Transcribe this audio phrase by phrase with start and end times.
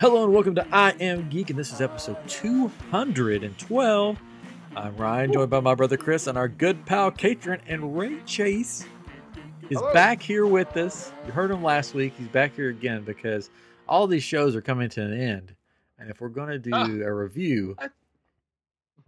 [0.00, 4.18] Hello and welcome to I Am Geek, and this is episode 212.
[4.76, 8.86] I'm Ryan, joined by my brother Chris, and our good pal Katrin and Ray Chase
[9.70, 9.92] is Hello.
[9.92, 11.12] back here with us.
[11.26, 12.14] You heard him last week.
[12.16, 13.50] He's back here again because
[13.88, 15.54] all these shows are coming to an end.
[15.98, 16.86] And if we're going to do Ah.
[16.86, 17.90] a review, a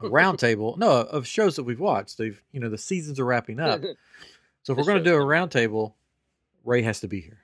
[0.05, 3.83] roundtable, no, of shows that we've watched, they've, you know, the seasons are wrapping up.
[4.63, 5.95] So if we're going to do a roundtable,
[6.67, 7.39] Ray has to be here.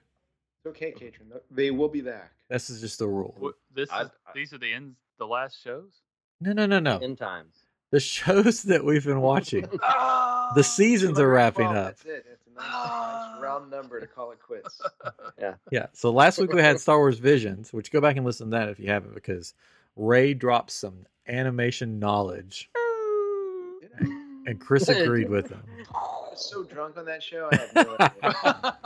[0.66, 1.29] It's okay, Katrin.
[1.51, 2.33] They will be back.
[2.51, 3.34] This is just the rule.
[3.38, 5.92] What, this I- is, these are the ends, the last shows.
[6.41, 6.98] No, no, no, no.
[6.98, 7.55] End times.
[7.92, 9.66] The shows that we've been watching.
[10.55, 11.97] The seasons are wrapping up.
[11.97, 12.25] That's it.
[12.33, 14.80] It's a nice, nice round number to call it quits.
[15.41, 15.55] Yeah.
[15.73, 15.87] Yeah.
[15.92, 18.69] So last week we had Star Wars Visions, which go back and listen to that
[18.69, 19.55] if you haven't, because
[19.97, 22.70] Ray dropped some animation knowledge,
[24.47, 25.62] and Chris agreed with him.
[25.92, 25.98] I
[26.30, 27.48] was so drunk on that show.
[27.51, 28.77] I have no idea.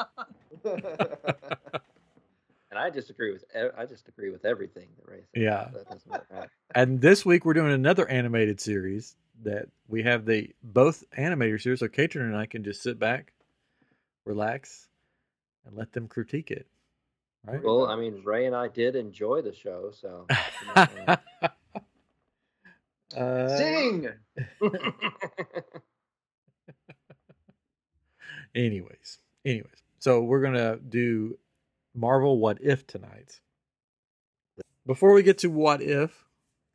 [2.70, 3.44] And I disagree with
[3.76, 5.42] I just agree with everything that Ray said.
[5.42, 5.68] Yeah.
[5.72, 6.48] That doesn't work out.
[6.74, 11.80] And this week we're doing another animated series that we have the both animator series,
[11.80, 13.32] so Katrin and I can just sit back,
[14.24, 14.86] relax,
[15.66, 16.66] and let them critique it.
[17.44, 17.62] Right?
[17.62, 20.26] Well, I mean, Ray and I did enjoy the show, so.
[23.16, 24.08] uh, Sing.
[28.54, 31.38] anyways anyways so we're gonna do
[31.94, 33.40] marvel what if tonight.
[34.86, 36.24] Before we get to what if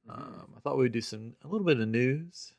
[0.07, 2.53] um, i thought we'd do some a little bit of news.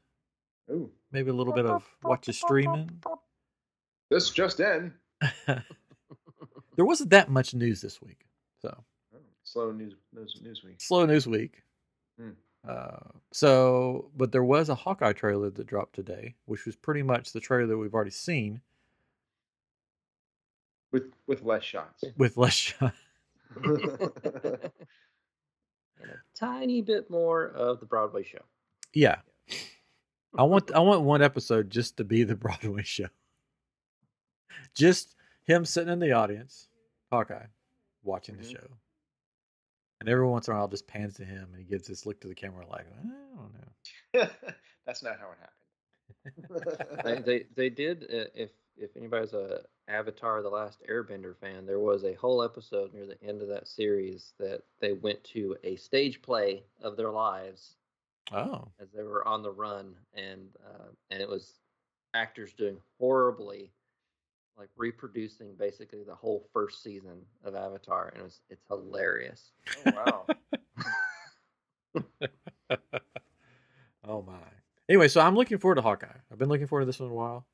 [0.70, 2.90] Ooh, maybe a little bit of watch is streaming.
[4.08, 4.92] This just in.
[5.46, 5.64] there
[6.84, 8.26] wasn't that much news this week
[8.62, 8.84] so.
[9.14, 10.76] Oh, slow news, news, news week.
[10.80, 11.62] slow news week
[12.20, 12.30] Hmm.
[12.68, 12.98] uh,
[13.32, 17.40] so but there was a hawkeye trailer that dropped today which was pretty much the
[17.40, 18.60] trailer that we've already seen
[20.92, 22.04] With with less shots.
[22.16, 22.94] with less shot
[23.64, 23.80] and
[26.10, 28.42] a tiny bit more of the Broadway show.
[28.94, 29.16] Yeah.
[30.36, 33.08] I want I want one episode just to be the Broadway show.
[34.74, 35.14] Just
[35.44, 36.68] him sitting in the audience,
[37.10, 37.46] Hawkeye,
[38.02, 38.52] watching the Mhm.
[38.52, 38.66] show.
[40.00, 42.20] And every once in a while just pans to him and he gives this look
[42.20, 43.02] to the camera like, I
[43.34, 44.28] don't know.
[44.84, 47.04] That's not how it happened.
[47.04, 51.78] They, they they did uh, if if anybody's a Avatar: The Last Airbender fan, there
[51.80, 55.76] was a whole episode near the end of that series that they went to a
[55.76, 57.76] stage play of their lives
[58.32, 58.66] Oh.
[58.80, 61.60] as they were on the run, and uh, and it was
[62.14, 63.70] actors doing horribly,
[64.58, 69.52] like reproducing basically the whole first season of Avatar, and it was it's hilarious.
[69.86, 70.26] oh, wow.
[74.08, 74.34] oh my.
[74.88, 76.06] Anyway, so I'm looking forward to Hawkeye.
[76.30, 77.46] I've been looking forward to this one a while.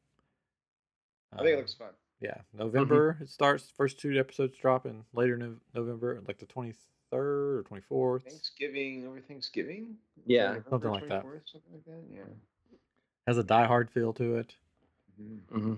[1.32, 1.88] I think it Um, looks fun.
[2.20, 3.70] Yeah, November it starts.
[3.76, 6.74] First two episodes dropping later in November, like the twenty
[7.10, 8.24] third or twenty fourth.
[8.24, 9.96] Thanksgiving over Thanksgiving.
[10.24, 10.48] Yeah.
[10.54, 11.22] November Something like that.
[11.50, 12.02] Something like that.
[12.10, 12.76] Yeah.
[13.26, 14.54] Has a Die Hard feel to it.
[15.20, 15.40] Mhm.
[15.50, 15.74] Mm-hmm.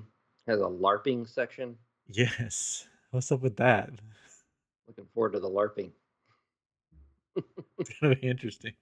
[0.47, 1.79] Has a LARPing section.
[2.09, 2.87] Yes.
[3.11, 3.91] What's up with that?
[4.87, 5.93] Looking forward to the LARPing.
[7.79, 8.75] It's gonna be interesting.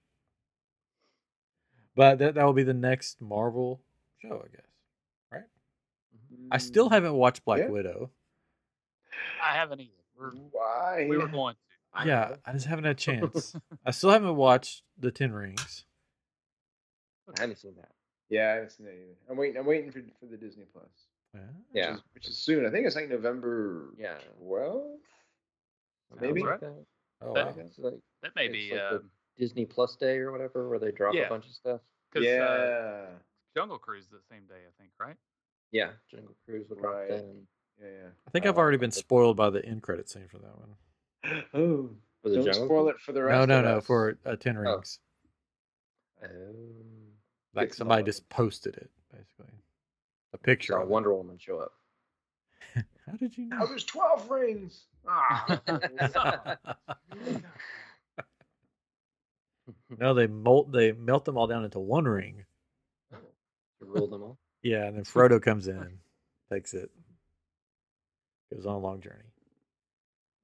[1.95, 3.81] But that that will be the next Marvel
[4.21, 4.65] show, I guess.
[6.43, 6.55] Right?
[6.55, 7.69] I still haven't watched Black Yeah.
[7.69, 8.11] Widow.
[9.43, 9.91] I haven't either.
[10.17, 11.07] We're, Why?
[11.09, 12.07] we were going to.
[12.07, 12.35] Yeah.
[12.45, 13.55] I just haven't had a chance.
[13.85, 15.85] I still haven't watched The Ten Rings.
[17.37, 17.91] I haven't seen that.
[18.29, 19.15] Yeah, I haven't seen that either.
[19.29, 19.57] I'm waiting.
[19.57, 20.85] I'm waiting for for the Disney Plus.
[21.33, 21.39] Yeah.
[21.41, 21.93] Which Yeah.
[21.95, 22.65] is, which is soon.
[22.65, 23.93] I think it's like November.
[23.97, 24.17] Yeah.
[24.41, 24.81] 12th?
[26.09, 26.43] Sounds Maybe.
[26.43, 26.59] Right.
[26.59, 26.85] that.
[27.21, 27.63] Oh, That- wow.
[27.65, 30.79] It's like That may It's be like the- um, Disney Plus Day or whatever, where
[30.79, 31.23] they drop Yeah.
[31.23, 31.81] a bunch of stuff.
[32.15, 32.43] yeah.
[32.43, 33.05] uh,
[33.55, 35.15] Jungle Cruise the same day, I think, right?
[35.73, 37.09] Yeah, Jungle Cruise will drop Right.
[37.09, 37.45] then.
[37.81, 38.09] yeah, yeah.
[38.25, 40.75] I think I've uh, already been spoiled by the end credit scene for that one.
[41.53, 41.89] Oh,
[42.21, 43.33] For the don't Jungle spoil it for the rest.
[43.39, 43.85] No, no, of no, us.
[43.85, 44.61] for uh, Ten Oh.
[44.61, 44.99] Rings.
[46.23, 46.27] Oh.
[47.55, 49.51] Like somebody not- just posted it, basically.
[50.33, 50.73] A picture.
[50.73, 50.89] Saw of it.
[50.89, 51.73] Wonder Woman show up.
[53.05, 53.65] How did you Oh, know?
[53.67, 54.85] there's 12 rings.
[55.07, 55.59] Ah.
[59.99, 62.45] no, they molt they melt them all down into one ring.
[63.11, 63.17] to
[63.85, 64.37] rule them all.
[64.63, 65.99] Yeah, and then Frodo comes in,
[66.51, 66.89] takes it,
[68.53, 69.29] goes on a long journey.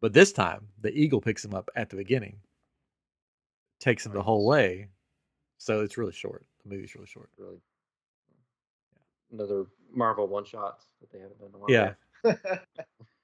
[0.02, 2.38] But this time, the eagle picks him up at the beginning,
[3.80, 4.88] takes him the whole way.
[5.58, 6.46] So it's really short.
[6.64, 7.30] The movie's really short.
[7.38, 7.58] Really.
[9.32, 11.96] Another Marvel one shots that they haven't done in a while.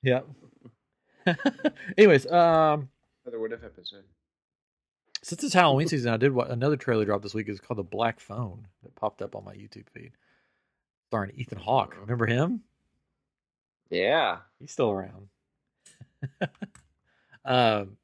[0.04, 0.22] Yeah,
[1.26, 1.66] yeah.
[1.98, 2.90] Anyways, um,
[3.26, 4.04] Another what if episode.
[5.24, 7.48] since it's Halloween season, I did what another trailer drop this week.
[7.48, 10.12] It's called The Black Phone that popped up on my YouTube feed,
[11.08, 11.96] starring Ethan Hawke.
[12.02, 12.62] Remember him?
[13.90, 14.38] Yeah.
[14.60, 15.28] He's still around.
[17.46, 17.98] um,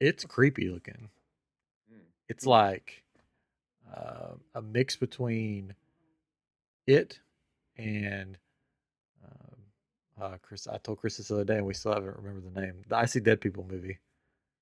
[0.00, 1.08] It's creepy looking.
[1.92, 1.98] Mm.
[2.28, 3.04] It's like
[3.94, 5.74] uh, a mix between
[6.86, 7.20] it
[7.76, 8.36] and
[9.24, 9.56] um,
[10.20, 10.66] uh, Chris.
[10.66, 12.74] I told Chris this the other day, and we still haven't remembered the name.
[12.88, 13.98] The I See Dead People movie,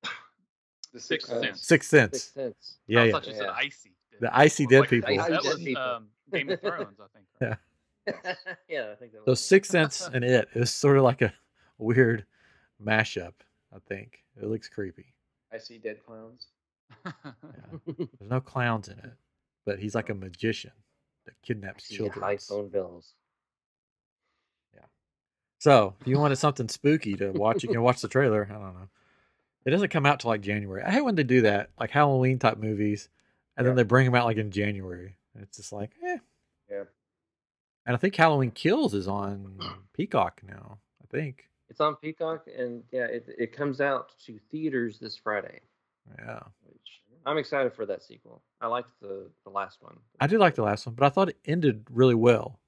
[0.93, 1.63] The Sixth Sixth Sense.
[1.67, 2.23] Sixth Sixth Sense.
[2.23, 2.77] Sense.
[2.87, 3.13] Yeah, I yeah.
[3.13, 3.53] thought you said Yeah.
[3.57, 3.93] icy.
[4.23, 5.17] The icy dead like- people.
[5.17, 7.27] That Icy was um, Game of Thrones, I think.
[7.41, 7.57] Yeah.
[8.69, 9.41] yeah, I think that So was.
[9.41, 11.35] Sixth Sense and it is sort of like a
[11.79, 12.25] weird
[12.81, 13.33] mashup.
[13.75, 15.13] I think it looks creepy.
[15.53, 16.47] I see dead clowns.
[17.05, 17.13] Yeah.
[17.97, 19.13] There's no clowns in it,
[19.67, 20.71] but he's like a magician
[21.27, 22.23] that kidnaps children.
[22.23, 23.15] high phone bills.
[24.73, 24.85] Yeah.
[25.59, 28.47] So if you wanted something spooky to watch, you can watch the trailer.
[28.49, 28.89] I don't know.
[29.65, 30.85] It doesn't come out till like January.
[30.85, 33.09] I hate when they do that, like Halloween type movies,
[33.56, 35.16] and then they bring them out like in January.
[35.34, 36.19] And it's just like, eh.
[36.70, 36.84] Yeah.
[37.87, 39.58] And I think Halloween Kills is on
[39.93, 40.78] Peacock now.
[41.02, 41.49] I think.
[41.69, 45.60] It's on Peacock, and yeah, it it comes out to theaters this Friday.
[46.19, 46.40] Yeah.
[46.64, 48.43] Which I'm excited for that sequel.
[48.60, 49.96] I liked the the last one.
[50.20, 52.58] I did like the last one, but I thought it ended really well.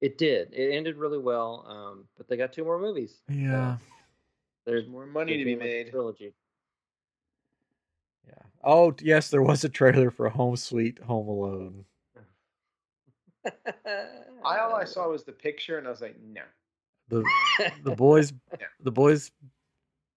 [0.00, 0.52] It did.
[0.52, 1.64] It ended really well.
[1.68, 3.20] Um, but they got two more movies.
[3.28, 3.76] Yeah.
[4.64, 5.90] there's There's more money to be made.
[5.90, 6.32] Trilogy.
[8.26, 8.34] Yeah.
[8.64, 11.84] Oh yes, there was a trailer for Home Sweet Home Alone.
[14.44, 16.42] I all I saw was the picture, and I was like, no.
[17.08, 17.24] The
[17.84, 18.66] the boys Yeah.
[18.80, 19.30] the boys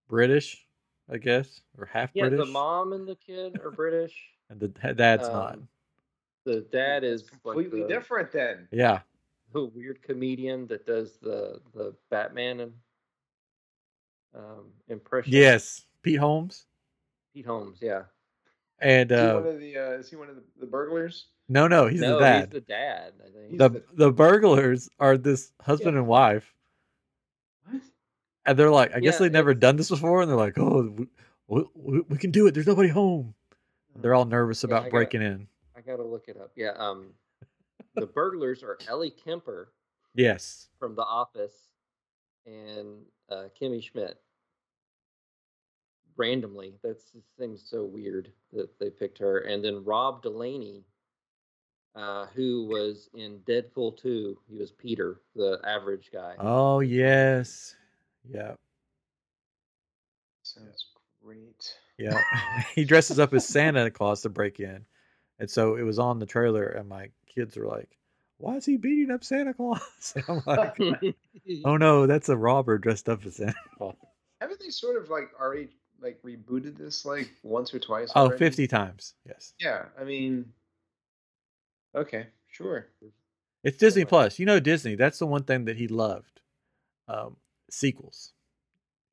[0.07, 0.65] British,
[1.11, 2.39] I guess, or half Yeah, British.
[2.47, 4.15] the mom and the kid are British.
[4.49, 5.53] and the da- dad's not.
[5.55, 5.67] Um,
[6.45, 8.67] The dad is It's completely like the, different then.
[8.71, 9.01] Yeah.
[9.53, 12.73] the weird comedian that does the the Batman and
[14.35, 15.31] um, impression.
[15.33, 15.85] Yes.
[16.01, 16.65] Pete Holmes.
[17.33, 17.79] Pete Holmes.
[17.81, 18.03] Yeah.
[18.81, 19.77] And Is he uh, one of the?
[19.77, 21.27] Uh, is he one of the, the burglars?
[21.49, 22.39] no, no, he's no, the dad.
[22.45, 23.13] he's the dad.
[23.19, 23.57] I think.
[23.57, 26.53] The the- the burglars are this husband and wife,
[27.69, 27.81] What?
[28.45, 30.93] and they're like, I guess Yeah, they've never done this before, and they're like, oh,
[31.47, 32.53] we, we, we can do it.
[32.53, 33.33] There's nobody home.
[33.97, 35.47] They're all nervous Yeah, about got- breaking in.
[35.75, 36.51] I gotta look it up.
[36.55, 36.71] Yeah.
[36.77, 37.07] Um,
[37.95, 39.73] the burglars are Ellie Kemper
[40.15, 40.67] Yes.
[40.79, 41.55] from The Office
[42.45, 42.99] and
[43.29, 44.17] uh, Kimmy Schmidt.
[46.19, 49.39] Randomly, That's that seems so weird that they picked her.
[49.39, 50.83] And then Rob Delaney,
[51.95, 54.37] uh, who was in Deadpool 2.
[54.49, 56.35] He was Peter, the average guy.
[56.37, 57.73] Oh yes.
[58.29, 58.55] Yeah.
[60.43, 60.87] Sounds
[61.23, 61.73] great.
[61.97, 62.21] Yeah.
[62.75, 64.85] he dresses up as Santa Claus to break in.
[65.39, 67.97] And so it was on the trailer, and my kids were like,
[68.39, 70.13] Why is he beating up Santa Claus?
[70.17, 71.15] And I'm like,
[71.63, 73.95] Oh no, that's a robber dressed up as Santa Claus.
[74.41, 75.69] Haven't they sort of like already
[76.01, 78.11] like rebooted this like once or twice?
[78.15, 79.13] Oh, 50 times.
[79.25, 79.53] Yes.
[79.59, 80.51] Yeah, I mean,
[81.95, 82.87] okay, sure.
[83.63, 84.09] It's Disney Right.
[84.09, 84.39] Plus.
[84.39, 84.95] You know Disney.
[84.95, 86.39] That's the one thing that he loved.
[87.07, 87.37] Um,
[87.69, 88.33] sequels.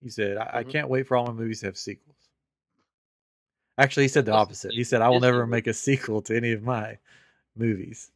[0.03, 0.71] He said, I, I Mhm.
[0.71, 2.17] can't wait for all my movies to have sequels.
[3.79, 4.73] Actually, he said the opposite.
[4.73, 6.99] He said, I will never make a sequel to any of my
[7.55, 8.11] movies.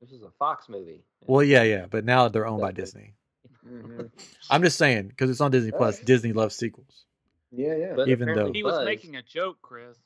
[0.00, 1.02] This is a Fox movie.
[1.26, 3.14] Well, yeah, yeah, but now they're owned by That's Disney.
[3.62, 4.02] hmm
[4.50, 5.96] I'm just saying because it's on Disney Plus.
[5.96, 6.06] Alright.
[6.06, 7.04] Disney loves sequels.
[7.50, 7.92] Yeah, yeah.
[7.96, 9.96] But Even though- He was Buzz- making a joke, Chris.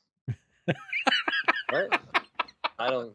[1.69, 2.01] What?
[2.79, 3.13] I don't.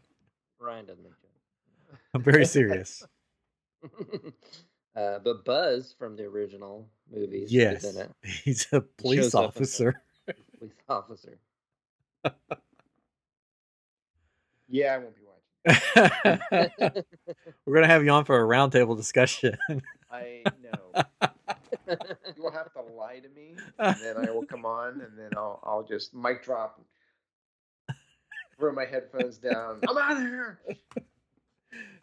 [0.60, 2.00] Ryan doesn't make jokes.
[2.14, 3.04] I'm very serious.
[4.96, 8.10] uh, but Buzz from the original movies yes, is in it.
[8.44, 10.02] he's a police shows up in the- officer.
[10.58, 11.38] Police officer.
[14.68, 17.02] yeah, I won't be watching.
[17.64, 19.56] We're gonna have you on for a roundtable discussion.
[20.10, 21.04] I know.
[22.36, 25.30] You will have to lie to me, and then I will come on, and then
[25.36, 26.80] I'll I'll just mic drop,
[28.58, 29.80] throw my headphones down.
[29.86, 30.58] I'm out of here.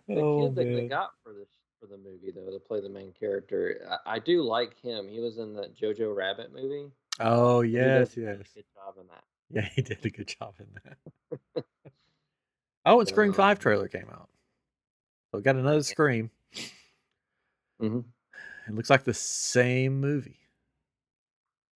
[0.07, 1.47] The oh kid that they got for this
[1.79, 5.07] for the movie though to play the main character, I, I do like him.
[5.09, 6.91] He was in the Jojo Rabbit movie.
[7.19, 9.23] oh He yes, a yes, Good job in that.
[9.49, 11.65] yeah, he did a good job in that.
[12.85, 14.29] oh, and Scream Five trailer came out.
[15.31, 16.29] So we got another Scream.
[17.79, 18.01] hmm
[18.67, 20.39] It looks like the same movie.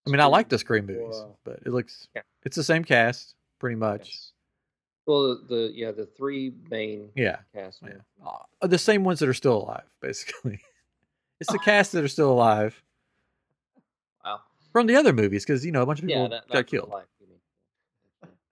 [0.07, 1.35] I mean, I like the Scream movies, Wow.
[1.43, 2.21] but it looks Yeah.
[2.43, 4.07] it's the same cast pretty much.
[4.09, 4.31] Yes.
[5.05, 7.81] Well, the, the yeah the three main Yeah, cast.
[7.81, 7.87] yeah.
[7.89, 8.05] members.
[8.61, 10.59] Uh, the same ones that are still alive, basically.
[11.39, 12.81] it's the cast that are still alive
[14.25, 14.41] Wow.
[14.71, 16.63] from the other movies because you know a bunch of people Yeah, that, got real
[16.63, 16.89] killed.
[16.89, 17.05] life.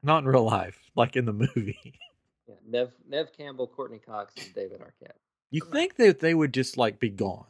[0.04, 1.94] Not in real life, like in the movie.
[2.50, 5.18] Yeah, Nev Nev Campbell, Courteney Cox, and David Arquette.
[5.52, 7.46] You think that they would just like be gone,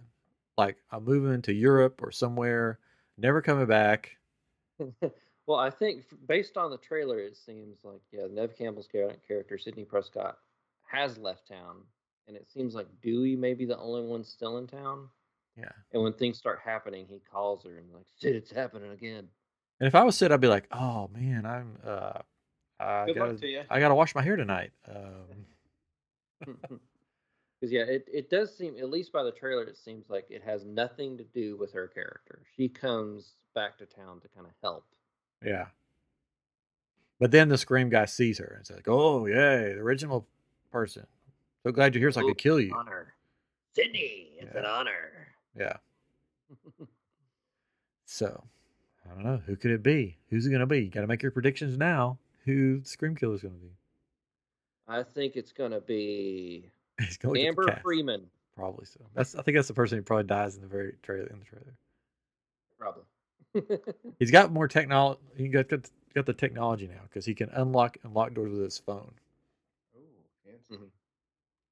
[0.57, 2.79] like I'm moving to Europe or somewhere,
[3.17, 4.17] never coming back.
[5.47, 9.85] well, I think based on the trailer, it seems like yeah, Nev Campbell's character Sidney
[9.85, 10.37] Prescott
[10.89, 11.81] has left town,
[12.27, 15.09] and it seems like Dewey may be the only one still in town.
[15.57, 19.27] Yeah, And when things start happening, he calls her and like, "Sid, it's happening again."
[19.79, 22.19] And if I was Sid, I'd be like, "Oh man, I'm uh,
[22.79, 23.63] I Good gotta, to you.
[23.69, 26.79] I gotta wash my hair tonight." Um,
[27.59, 30.43] Because yeah, it, it does seem at least by the trailer, it seems like it
[30.43, 32.43] has nothing to do with her character.
[32.55, 34.85] She comes back to town to kind of help.
[35.43, 35.65] yeah.
[37.19, 40.27] But then the scream guy sees her and it's like, "Oh yay, the original
[40.71, 41.07] person.
[41.63, 43.15] So glad you're here, so I could kill you." Honor,
[43.73, 45.27] Sydney, it's an honor.
[45.57, 45.77] Yeah.
[48.09, 48.43] So
[49.05, 50.17] I don't know who could it be.
[50.29, 50.79] Who's it gonna be?
[50.79, 52.17] You got to make your predictions now.
[52.45, 53.71] Who the scream is gonna be?
[54.87, 56.71] I think it's gonna be
[57.05, 57.79] He's gonna look at the Amber.
[57.81, 58.99] Freeman, Probably so.
[59.13, 61.27] That's I think that's the person who probably dies in the very trailer.
[61.27, 61.77] In the trailer,
[62.79, 63.03] probably.
[64.19, 65.19] he's got more technology.
[65.35, 68.63] He got got, got the technology now because he can unlock and lock doors with
[68.63, 69.11] his phone.
[69.95, 69.99] Oh,
[70.43, 70.73] fancy.
[70.75, 70.89] Mhm.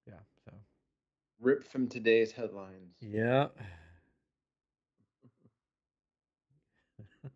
[0.07, 0.13] Yeah.
[0.45, 0.51] So
[1.41, 2.93] Ripped from today's headlines.
[3.01, 3.47] yeah.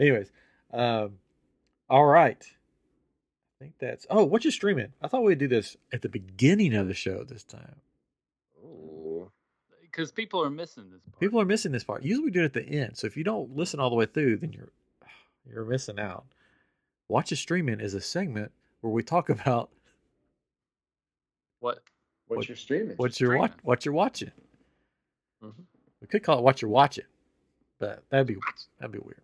[0.00, 0.32] Anyways,
[0.72, 1.18] um,
[1.88, 2.44] all right.
[3.58, 4.06] I think that's.
[4.10, 4.92] Oh, what you streaming?
[5.00, 7.76] I thought we'd do this at the beginning of the show this time.
[8.62, 9.30] Ooh.
[9.82, 11.20] Because people are missing this part.
[11.20, 12.02] People are missing this part.
[12.02, 12.96] Usually we do it at the end.
[12.98, 14.68] So if you don't listen all the way through, then you're
[15.50, 16.24] you're missing out.
[17.08, 19.70] Watch a streaming is a segment where we talk about
[21.60, 21.82] what?
[22.26, 22.96] what's What- you're streaming?
[22.96, 24.32] what's your watch, what you're watching.
[25.42, 25.52] Mhm.
[26.00, 27.04] We could call it what you're watching,
[27.78, 28.64] but that'd be Watch.
[28.78, 29.20] that'd be weird.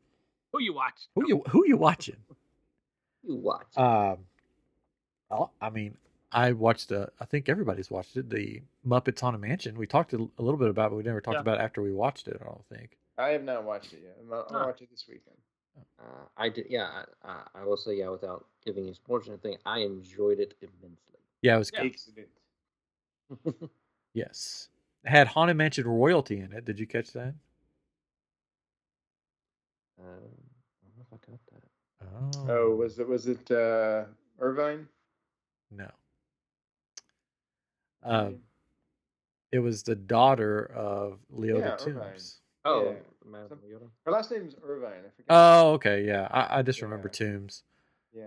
[0.52, 1.06] Who you watch?
[1.14, 2.16] Who you who you watching?
[3.22, 3.76] You watch.
[3.76, 4.18] Um,
[5.30, 5.96] I'll- mean,
[6.32, 6.92] I watched.
[6.92, 8.28] Uh, I think everybody's watched it.
[8.30, 9.76] The Muppets Haunted Mansion.
[9.76, 11.40] We talked a, a little bit about, it, but we never talked Yeah.
[11.40, 12.38] about it after we watched it.
[12.40, 12.96] I don't think.
[13.18, 14.16] I have not watched it yet.
[14.20, 14.66] I'm not, I'll Huh.
[14.66, 15.36] watch it this weekend.
[15.98, 17.04] Uh, I did, yeah.
[17.22, 20.54] I, I, I will say, yeah, without giving you spoilers or anything, I enjoyed it
[20.60, 21.20] immensely.
[21.42, 21.82] Yeah, it was Yeah.
[21.82, 21.92] good.
[21.92, 23.70] Excellent.
[24.14, 24.68] Yes,
[25.04, 26.66] it had Haunted Mansion royalty in it.
[26.66, 27.34] Did you catch that?
[29.98, 30.08] Um, I
[30.84, 31.62] don't know if I got that.
[32.02, 34.04] Oh, Oh, was it was it uh,
[34.38, 34.88] Irvine?
[35.70, 35.88] no.
[38.04, 38.38] Um,
[39.52, 41.94] it was the daughter of Leota Yeah, Irvine.
[42.10, 42.40] Toombs.
[42.64, 42.94] Oh, Yeah.
[43.24, 43.88] Madame Some- Leota.
[44.04, 44.98] Her last name is Irvine.
[45.06, 45.26] I forget.
[45.28, 46.26] Oh, okay, yeah.
[46.30, 47.12] I, I just remember Yeah.
[47.12, 47.62] Toombs.
[48.12, 48.26] yeah.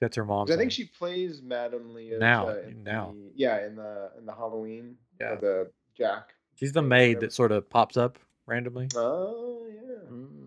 [0.00, 0.48] That's her mom's.
[0.48, 3.12] 'Cause I think she plays Madame Leota Now, in now.
[3.14, 4.96] the- yeah, in the in the Halloween.
[5.20, 5.34] Yeah.
[5.34, 6.32] the Jack.
[6.54, 7.20] She's the maid whatever.
[7.26, 8.88] that sort of pops up randomly.
[8.94, 10.08] Oh yeah.
[10.10, 10.39] Mm.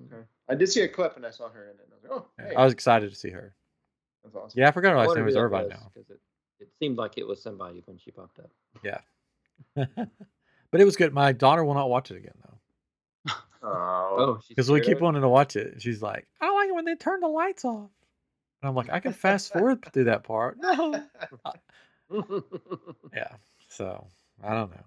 [0.50, 0.55] Okay.
[0.55, 1.85] I did see a clip and I saw her in it.
[1.85, 3.55] And I was like, oh, Yeah, hey, I was excited to see her.
[4.23, 4.59] that's awesome.
[4.59, 5.91] Yeah, I forgot her I last name was that Irvine was, now.
[5.93, 6.19] 'cause it,
[6.59, 8.51] it seemed like it was somebody when she popped up.
[8.83, 9.00] Yeah.
[9.75, 11.13] but it was good.
[11.13, 13.33] My daughter will not watch it again though,
[13.63, 15.81] Oh, Oh, because we keep wanting to watch it.
[15.81, 17.89] She's like, "I don't like it when they turn the lights off."
[18.62, 21.03] And I'm like, "I can fast forward through that part." No.
[23.13, 23.29] Yeah.
[23.69, 24.07] So
[24.43, 24.83] I don't know.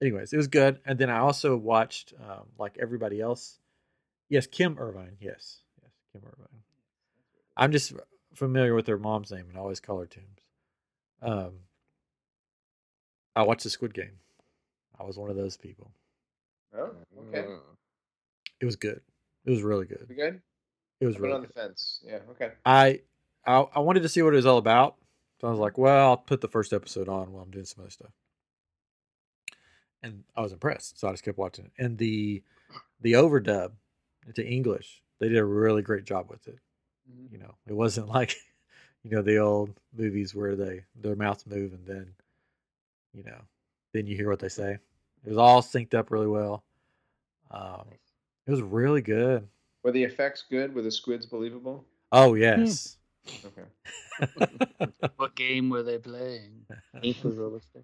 [0.00, 0.80] Anyways, it was good.
[0.86, 3.58] And then I also watched, um, like everybody else.
[4.28, 5.16] Yes, Kim Irvine.
[5.20, 6.62] Yes, yes, Kim Irvine.
[7.56, 7.92] I'm just
[8.34, 10.42] familiar with her mom's name and I always call her Toombs.
[11.22, 11.52] Um,
[13.34, 14.18] I watched the Squid Game.
[14.98, 15.90] I was one of those people.
[16.76, 16.90] oh,
[17.28, 17.46] okay.
[17.46, 17.58] Mm.
[18.60, 19.00] It was good.
[19.44, 20.06] It was really good.
[20.14, 20.40] good?
[21.00, 21.54] It was I've been really on the good.
[21.54, 22.00] fence.
[22.04, 22.18] Yeah.
[22.32, 22.50] Okay.
[22.64, 23.00] I,
[23.46, 24.96] I I wanted to see what it was all about.
[25.40, 27.82] So I was like, well, I'll put the first episode on while I'm doing some
[27.82, 28.10] other stuff.
[30.02, 31.72] And I was impressed, so I just kept watching it.
[31.78, 32.42] And the
[33.00, 33.72] the overdub
[34.28, 36.58] into English, they did a really great job with it.
[37.10, 37.32] Mhm.
[37.32, 38.36] You know, it wasn't like
[39.02, 42.14] you know the old movies where they their mouths move and then
[43.12, 43.40] you know
[43.92, 44.78] then you hear what they say.
[45.24, 46.62] It was all synced up really well.
[47.50, 48.12] Um, Nice.
[48.46, 49.48] it was really good.
[49.82, 50.74] Were the effects good?
[50.74, 51.84] Were the squids believable?
[52.12, 52.96] Oh yes.
[53.44, 53.68] Okay.
[55.16, 56.64] What game were they playing?
[57.02, 57.82] Ink was realistic.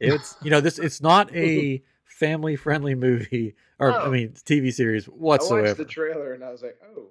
[0.00, 1.82] It's you know this it's not a
[2.14, 4.10] family friendly movie or I Oh.
[4.10, 5.66] mean TV series whatsoever.
[5.66, 7.08] I watched the trailer and I was like, oh.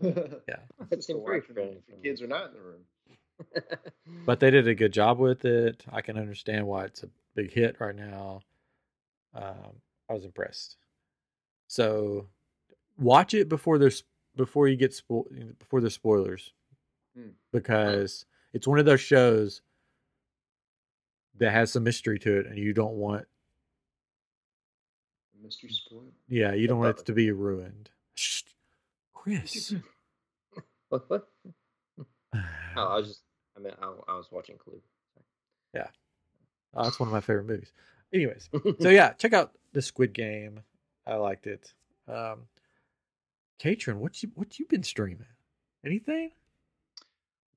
[0.48, 0.56] Yeah.
[0.90, 2.80] It It seemed very The kids are not in the room.
[4.26, 5.82] But they did a good job with it.
[5.90, 8.42] I can understand why it's a big hit right now.
[9.34, 10.76] Um, I was impressed.
[11.68, 12.28] So
[12.98, 14.04] watch it before there's
[14.36, 16.52] before you get spo- before there's spoilers
[17.16, 17.30] Hmm.
[17.52, 19.62] because it's one of those shows
[21.38, 23.26] that has some mystery to it and you don't want
[25.52, 26.12] Mystery spoiled.
[26.28, 27.90] yeah you don't want it to be ruined.
[28.14, 28.42] Shh,
[29.14, 29.74] Chris.
[30.88, 31.08] what?
[31.10, 31.28] What?
[32.74, 33.20] Oh, I was just.
[33.54, 34.80] I mean, I, I was watching Clue.
[35.74, 35.88] Yeah.
[36.74, 37.70] Oh, that's one of my favorite movies.
[38.14, 38.48] Anyways,
[38.80, 40.60] so yeah, check out the Squid Game.
[41.06, 41.74] I liked it.
[42.08, 42.44] Um,
[43.58, 45.26] Katrin, what you what you been streaming?
[45.84, 46.30] Anything?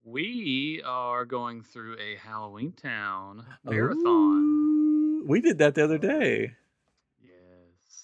[0.03, 4.03] We are going through a Halloween Town marathon.
[4.05, 6.51] Ooh, we did that the other day, Yes.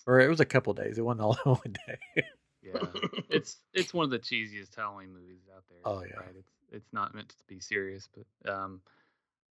[0.07, 0.97] Or it was a couple days.
[0.97, 2.23] It wasn't all in one day.
[2.63, 2.85] Yeah,
[3.29, 5.79] it's it's one of the cheesiest Halloween movies out there.
[5.85, 6.17] Oh, yeah.
[6.17, 6.35] right?
[6.37, 8.81] It's it's not meant to be serious, but um,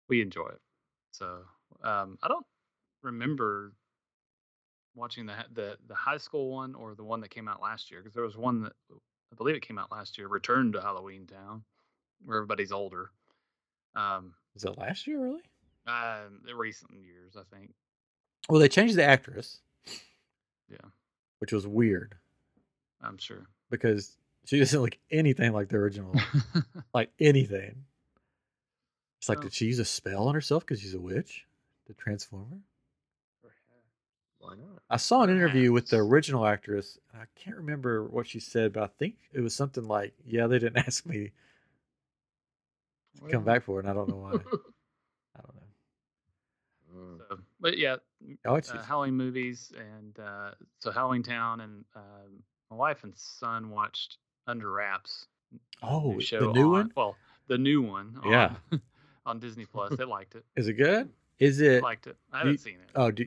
[0.09, 0.61] we enjoy it.
[1.13, 1.41] So
[1.83, 2.47] um, I don't
[3.03, 3.73] remember
[4.95, 8.01] watching the the the high school one or the one that came out last year
[8.01, 11.27] because there was one that I believe it came out last year, Return to Halloween
[11.27, 11.63] Town,
[12.25, 13.11] where everybody's older.
[13.95, 15.43] Um, Was it last year, really?
[15.87, 17.73] uh, the recent years, I think.
[18.49, 19.61] Well, they changed the actress,
[20.71, 20.89] Yeah,
[21.39, 22.15] which was weird
[23.03, 23.47] I'm sure.
[23.71, 26.15] because she doesn't look anything like the original,
[26.95, 27.85] like anything.
[29.19, 29.43] It's like, Oh.
[29.43, 31.45] did she use a spell on herself because she's a witch
[31.87, 33.51] to transform her?
[34.39, 34.83] Why not?
[34.89, 36.99] I saw an interview with the original actress.
[37.13, 40.59] I can't remember what she said, but I think it was something like, "Yeah, they
[40.59, 41.33] didn't ask me
[43.23, 47.25] to come back for it, and I don't know why." I don't know.
[47.29, 47.97] So, but yeah,
[48.45, 53.17] Oh, it's uh, Halloween movies, and uh, so Halloween Town, and um, my wife and
[53.17, 55.27] son watched Under Wraps.
[55.83, 57.17] oh, new the new on- one Well,
[57.49, 58.19] the new one.
[58.23, 58.55] On, Yeah.
[59.27, 59.97] on Disney Plus.
[59.97, 60.45] They liked it.
[60.57, 61.09] is it good?
[61.39, 61.83] Is it?
[61.83, 62.17] Liked it.
[62.33, 62.91] I haven't seen it.
[62.95, 63.27] Oh, do,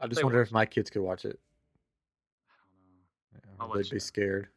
[0.00, 1.38] I just They wonder if watched my kids could watch it.
[3.34, 3.64] I don't know.
[3.66, 3.98] I'll They'd be know.
[4.00, 4.48] scared.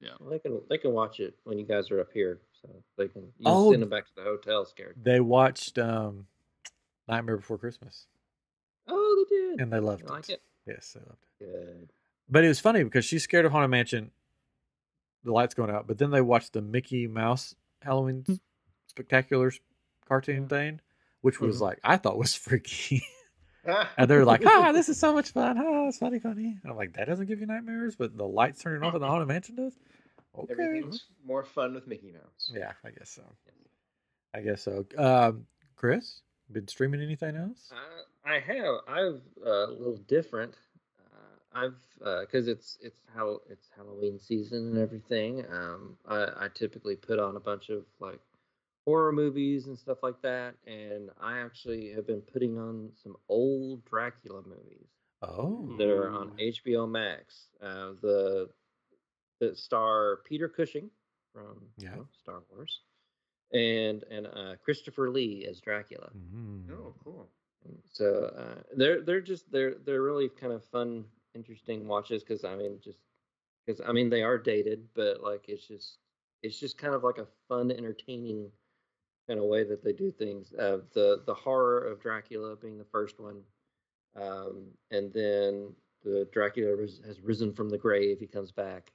[0.00, 0.10] Yeah.
[0.20, 3.08] Well, they can they can watch it when you guys are up here, so they
[3.08, 3.70] can you Oh.
[3.70, 4.96] send them back to the hotel scared.
[5.02, 6.26] They watched um,
[7.08, 8.06] Nightmare Before Christmas,
[8.88, 9.60] Oh, they did.
[9.60, 10.34] and they loved like it.
[10.34, 10.42] it?
[10.66, 11.44] Yes, they loved it.
[11.44, 11.92] Good.
[12.28, 14.10] But it was funny because she's scared of Haunted Mansion.
[15.24, 18.34] The lights going out, but then they watched the Mickey Mouse Halloween Hmm.
[18.94, 19.58] Spectaculars
[20.08, 20.80] cartoon thing,
[21.20, 21.62] which was Mhm.
[21.62, 23.04] like I thought was freaky.
[23.98, 25.58] and they're like, "Ah, this is so much fun!
[25.58, 28.62] Ah, it's funny, funny." And I'm like, "That doesn't give you nightmares, but the lights
[28.62, 29.76] turning off in the Haunted Mansion does."
[30.38, 30.52] Okay.
[30.52, 32.50] Everything's more fun with Mickey Mouse.
[32.54, 33.22] Yeah, I guess so.
[34.34, 34.84] I guess so.
[34.96, 35.46] Um,
[35.76, 36.20] Chris,
[36.52, 37.70] been streaming anything else?
[37.72, 38.74] Uh, I have.
[38.88, 40.54] I've uh, a little different.
[41.00, 45.44] Uh, I've because it's it's how it's Halloween season and everything.
[45.50, 48.20] Um, I, I typically put on a bunch of like
[48.84, 53.84] horror movies and stuff like that, and I actually have been putting on some old
[53.84, 54.88] Dracula movies
[55.22, 57.46] Oh, that are on HBO Max.
[57.62, 58.48] Uh, the
[59.40, 60.90] that star Peter Cushing
[61.32, 62.80] from you know, Star Wars,
[63.52, 66.10] and and uh, Christopher Lee as Dracula.
[66.16, 66.72] Mm-hmm.
[66.72, 67.28] Oh, cool.
[67.92, 71.04] So uh, they're they're just they're they're really kind of fun,
[71.34, 72.98] interesting watches because I mean just
[73.66, 75.98] because I mean they are dated, but like it's just
[76.42, 78.50] it's just kind of like a fun, entertaining
[79.26, 80.52] kind of way that they do things.
[80.54, 83.42] Uh, the the horror of Dracula being the first one,
[84.20, 85.72] um, and then
[86.04, 88.18] the Dracula has risen from the grave.
[88.20, 88.92] He comes back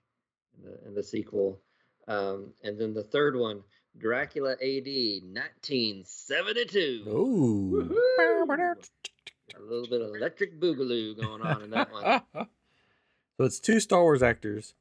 [0.58, 1.62] in the in the sequel,
[2.08, 3.64] um, and then the third one,
[3.98, 7.06] Dracula AD 1972.
[7.08, 7.90] Oh.
[9.58, 12.22] A little bit of electric boogaloo going on in that one.
[13.38, 14.74] so it's two Star Wars actors.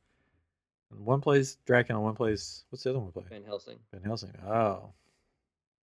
[0.91, 3.25] One plays Dracula, one plays what's the other one play?
[3.29, 3.79] Van Helsing.
[3.93, 4.33] Van Helsing.
[4.47, 4.91] Oh,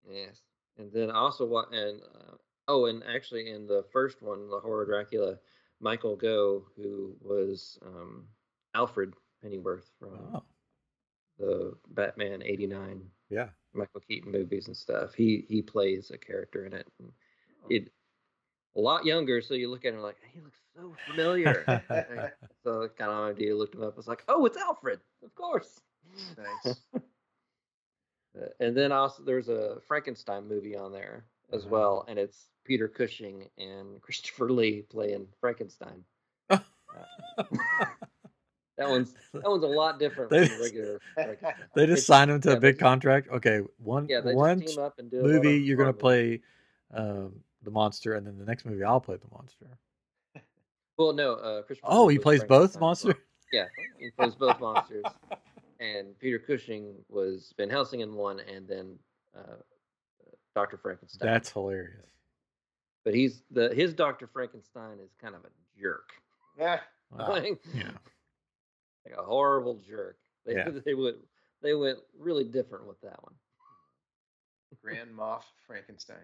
[0.09, 0.41] Yes.
[0.77, 2.35] And then also what and uh,
[2.67, 5.37] oh and actually in the first one, the horror Dracula,
[5.79, 8.25] Michael Gough, who was um,
[8.73, 10.43] Alfred Pennyworth from oh,
[11.39, 13.49] the Batman '89 yeah.
[13.73, 15.13] Michael Keaton movies and stuff.
[15.13, 16.87] He he plays a character in it.
[16.99, 17.11] And
[17.69, 17.91] it
[18.75, 21.63] a lot younger, so you look at him like he looks so familiar.
[22.63, 23.93] So kind of idea looked him up.
[23.93, 25.81] I was like, oh, it's Alfred, of course.
[26.37, 26.81] Nice.
[28.37, 31.69] Uh, and then also there's a Frankenstein movie on there as Uh-huh.
[31.71, 36.03] well, and it's Peter Cushing and Christopher Lee playing Frankenstein.
[38.77, 41.53] That one's that one's a lot different They- from the regular Frankenstein.
[41.75, 43.29] They just It's- signed him to yeah, a big contract.
[43.29, 46.41] Okay, one Yeah, one team up and do a lot of movie you're gonna play
[46.93, 49.65] um, the monster, and then the next movie I'll play the monster.
[50.97, 51.87] Well, no, uh, Christopher.
[51.91, 53.13] Oh, he was plays both Frankenstein as well.
[53.13, 53.23] monster.
[53.51, 53.65] Yeah,
[53.99, 55.03] he plays both monsters.
[55.79, 58.97] And Peter Cushing was Van Helsing in one, and then
[59.37, 59.55] uh,
[60.55, 61.27] Doctor Frankenstein.
[61.29, 62.07] That's hilarious.
[63.03, 65.49] but he's the his Doctor Frankenstein is kind of a
[65.81, 66.11] jerk,
[66.57, 66.79] Yeah.
[67.11, 67.29] Wow.
[67.29, 67.91] like, Yeah.
[69.05, 70.17] Like a horrible jerk.
[70.45, 70.69] They Yeah.
[70.85, 71.15] they went
[71.63, 73.33] they went really different with that one.
[74.83, 76.17] Grand Moff Frankenstein.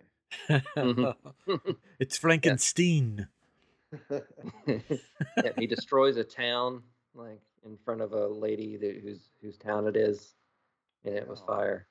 [0.47, 1.71] Mm-hmm.
[1.99, 3.27] it's Frankenstein.
[4.11, 4.19] yeah,
[5.57, 6.83] he destroys a town
[7.15, 10.35] like in front of a lady that, whose whose town it is,
[11.03, 11.47] and it was Oh.
[11.47, 11.87] fire.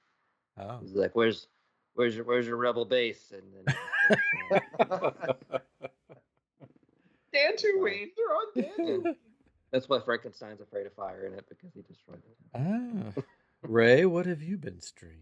[0.58, 0.78] Oh.
[0.80, 1.48] He's like, "Where's
[1.94, 3.74] where's your where's your rebel base?" And then
[7.34, 8.10] Dantooine.
[8.16, 9.16] They're on Dantooine.
[9.72, 12.36] That's why Frankenstein's afraid of fire in it because he destroyed it.
[13.16, 13.22] Ah.
[13.62, 15.18] Ray, what have you been streaming?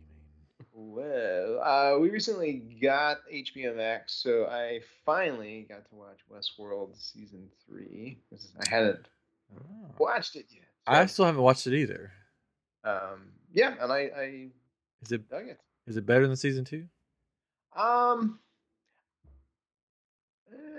[0.72, 7.48] Well, Uh, we recently got HBO Max, so I finally got to watch Westworld season
[7.66, 8.18] three.
[8.60, 9.06] I hadn't
[9.56, 9.94] Oh.
[9.98, 10.64] watched it yet.
[10.86, 12.12] I still haven't watched it either.
[12.84, 14.48] um, yeah, and I, I
[15.02, 15.60] Is it dug it.
[15.86, 16.86] is it better than season two?
[17.74, 18.38] Um,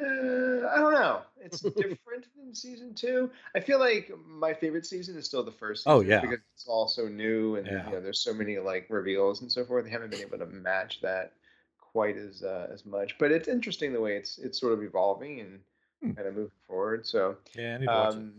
[0.02, 1.22] uh, I don't know.
[1.42, 3.30] It's different than season two.
[3.56, 5.84] I feel like my favorite season is still the first.
[5.84, 6.22] Season Oh, yeah.
[6.22, 7.86] because it's all so new and Yeah.
[7.86, 9.86] you know there's so many like reveals and so forth.
[9.86, 11.34] They haven't been able to match that
[11.80, 13.18] quite as uh, as much.
[13.18, 15.60] But it's interesting the way it's it's sort of evolving and
[16.02, 16.12] Hmm.
[16.14, 17.06] kind of moving forward.
[17.06, 18.18] So Yeah, I need to watch it.
[18.20, 18.34] um,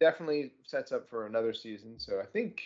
[0.00, 2.00] definitely sets up for another season.
[2.00, 2.62] So I think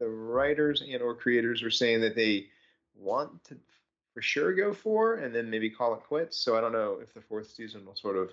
[0.00, 2.48] the writers and or creators are saying that they
[2.96, 3.56] want to
[4.14, 6.36] for sure go for and then maybe call it quits.
[6.36, 8.32] So I don't know if the fourth season will sort of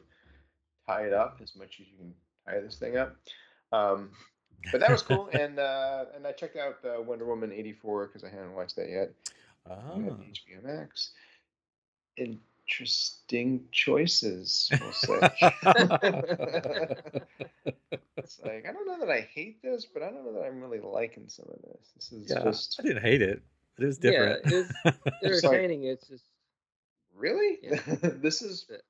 [0.88, 2.14] tie it up as much as you can
[2.48, 3.16] tie this thing up.
[3.72, 4.12] Um,
[4.72, 8.08] but that was cool, and uh, and I checked out uh, Wonder Woman eighty four
[8.08, 9.14] because I hadn't watched that yet
[9.70, 9.98] Oh.
[9.98, 11.12] HBO Max.
[12.18, 15.20] Interesting choices, we'll say.
[18.18, 20.62] it's like I don't know that I hate this, but I don't know that I'm
[20.62, 21.92] really liking some of this.
[21.96, 23.42] This is yeah, just I didn't hate it,
[23.82, 24.42] it was different.
[24.46, 24.74] Yeah, it's
[25.22, 25.84] It's like- entertaining.
[25.86, 26.26] It's just
[27.16, 27.58] really.
[27.62, 27.80] Yeah.
[28.02, 28.82] this is That-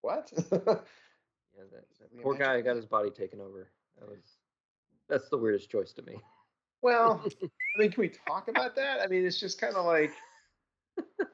[0.00, 0.30] what?
[0.36, 3.70] yeah, that, that the poor guy got his body taken over.
[3.98, 4.18] That was
[5.08, 6.16] that's the weirdest choice to me.
[6.82, 9.00] well, I mean, can we talk about that?
[9.02, 10.12] I mean, it's just kind of like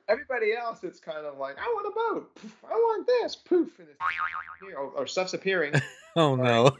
[0.09, 0.85] everybody else.
[0.85, 2.35] It's kind of like I want a boat.
[2.35, 3.37] Poof, I want this.
[3.37, 5.73] Poof, and it's, or, or stuff's appearing.
[6.17, 6.77] oh no.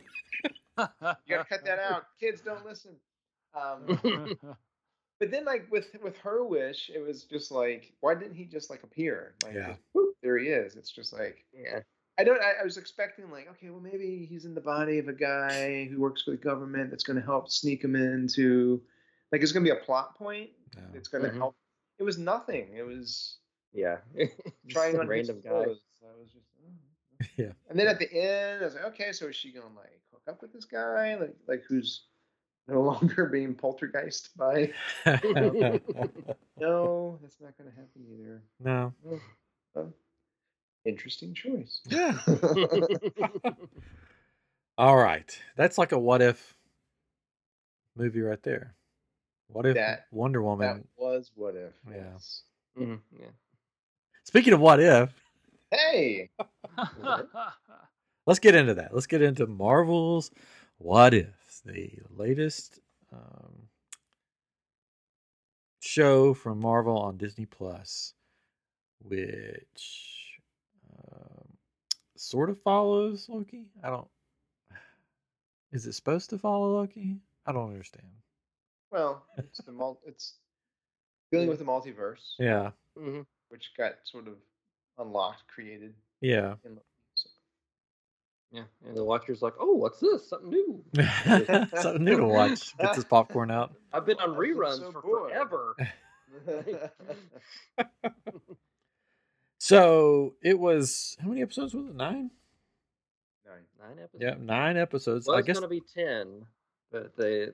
[0.79, 0.87] You
[1.29, 2.05] gotta cut that out.
[2.21, 2.93] Kids don't listen.
[3.55, 4.39] Um,
[5.21, 8.71] but then, like with with her wish, it was just like, why didn't he just
[8.71, 9.35] like appear?
[9.45, 9.69] Like, Yeah.
[9.69, 10.77] just, whoop, there he is.
[10.77, 11.81] It's just like Yeah.
[12.19, 12.41] I don't.
[12.43, 15.85] I, I was expecting like, okay, well maybe he's in the body of a guy
[15.87, 18.83] who works for the government that's going to help sneak him into,
[19.31, 20.51] like, it's going to be a plot point.
[20.77, 20.83] No.
[20.95, 21.37] It's going to Mhm.
[21.39, 21.57] help.
[21.99, 22.75] It was nothing.
[22.77, 23.39] It was
[23.73, 23.99] Yeah.
[24.69, 25.51] trying Some on random his guy.
[25.51, 25.81] clothes.
[26.03, 26.47] I was just.
[26.65, 26.73] oh.
[27.37, 27.53] Yeah.
[27.71, 30.23] And then at the end, I was like, okay, so is she gonna like hook
[30.29, 32.07] up with this guy, like like who's
[32.69, 34.73] no longer being poltergeist by?
[36.61, 38.43] No, that's not gonna happen either.
[38.59, 38.93] no.
[39.77, 39.93] Oh,
[40.85, 41.81] interesting choice.
[41.89, 42.19] Yeah.
[44.79, 45.39] All right.
[45.57, 46.57] That's like a what if
[47.97, 48.75] movie right there.
[49.49, 50.89] What if That- Wonder that Woman?
[50.97, 51.73] was what if.
[51.89, 52.03] Yeah.
[52.13, 52.43] yes.
[52.77, 53.27] Mhm, yeah.
[54.25, 55.11] Speaking of what if,
[55.71, 56.31] Hey,
[58.27, 58.93] let's get into that.
[58.95, 60.31] Let's get into Marvel's
[60.79, 61.29] What If,
[61.69, 62.81] the latest
[63.13, 63.69] um,
[65.81, 68.15] show from Marvel on Disney Plus,
[69.03, 70.39] which
[70.93, 71.49] um,
[72.17, 73.67] sort of follows Loki.
[73.83, 74.09] I don't.
[75.73, 77.17] Is it supposed to follow Loki?
[77.47, 78.07] I don't understand.
[78.91, 80.35] well, it's the mul- It's
[81.31, 83.27] dealing with the multiverse, Yeah, Mhm.
[83.51, 84.35] which got sort of
[84.99, 85.95] unlocked, created.
[86.21, 86.57] yeah.
[86.65, 86.79] In
[88.51, 88.63] Yeah.
[88.87, 90.29] And the watcher's like, oh, what's this?
[90.29, 90.85] Something new.
[91.81, 92.77] Something new to watch.
[92.79, 93.75] Get this popcorn out.
[93.93, 95.33] I've been on reruns so for bored.
[95.33, 95.77] forever.
[99.59, 101.95] So it was how many episodes was it?
[101.95, 102.31] Nine.
[103.47, 103.65] Nine.
[103.79, 104.23] Nine episodes.
[104.23, 105.27] Yeah, nine episodes.
[105.27, 105.57] Well, I it's guess.
[105.57, 106.47] gonna be ten,
[106.93, 107.49] but they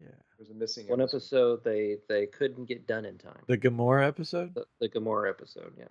[0.00, 3.42] Yeah, There's a missing one episode they they couldn't get done in time.
[3.46, 4.54] the Gamora episode.
[4.54, 5.86] The, the Gamora episode, yeah.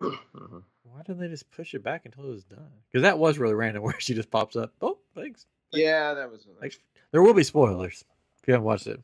[0.00, 0.50] Because of the COVIDs.
[0.50, 0.62] Mhm.
[0.84, 2.70] Why didn't they just push it back until it was done?
[2.90, 4.72] Because that was really random, where she just pops up.
[4.82, 5.46] Oh, thanks.
[5.72, 6.46] Yeah, that was.
[6.60, 6.78] Thanks.
[7.12, 8.04] There will be spoilers
[8.42, 9.00] if you haven't watched it.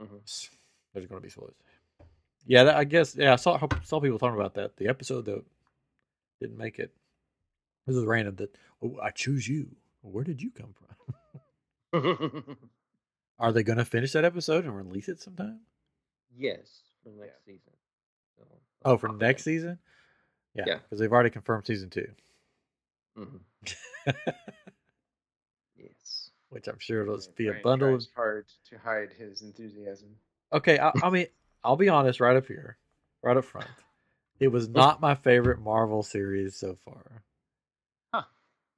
[0.00, 0.20] Mhm.
[0.94, 1.54] There's going to be spoilers.
[2.46, 3.14] Yeah, that, I guess.
[3.14, 4.76] Yeah, I saw saw people talking about that.
[4.76, 5.44] The episode that
[6.40, 6.92] didn't make it.
[7.86, 8.36] This is random.
[8.36, 9.68] That oh, I choose you.
[10.02, 10.86] Where did you come from?
[13.38, 15.60] Are they going to finish that episode and release it sometime?
[16.36, 17.69] yes, for next season.
[18.84, 19.78] Oh, for next season?
[20.54, 20.78] Yeah, Yeah.
[20.78, 22.08] because they've already confirmed season two,
[23.16, 23.40] Mhm.
[25.76, 26.30] Yes.
[26.50, 28.00] which I'm sure it'll Yeah, be a bundle of.
[28.00, 30.16] tries hard to hide his enthusiasm.
[30.52, 31.26] Okay, I, I mean,
[31.62, 32.76] I'll be honest right up here,
[33.22, 33.68] right up front.
[34.40, 37.22] It was not my favorite Marvel series so far.
[38.12, 38.24] Huh.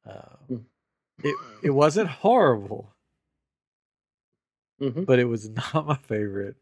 [0.05, 0.67] Um,
[1.23, 2.93] it it wasn't horrible,
[4.81, 5.07] Mhm.
[5.07, 6.57] but it was not my favorite.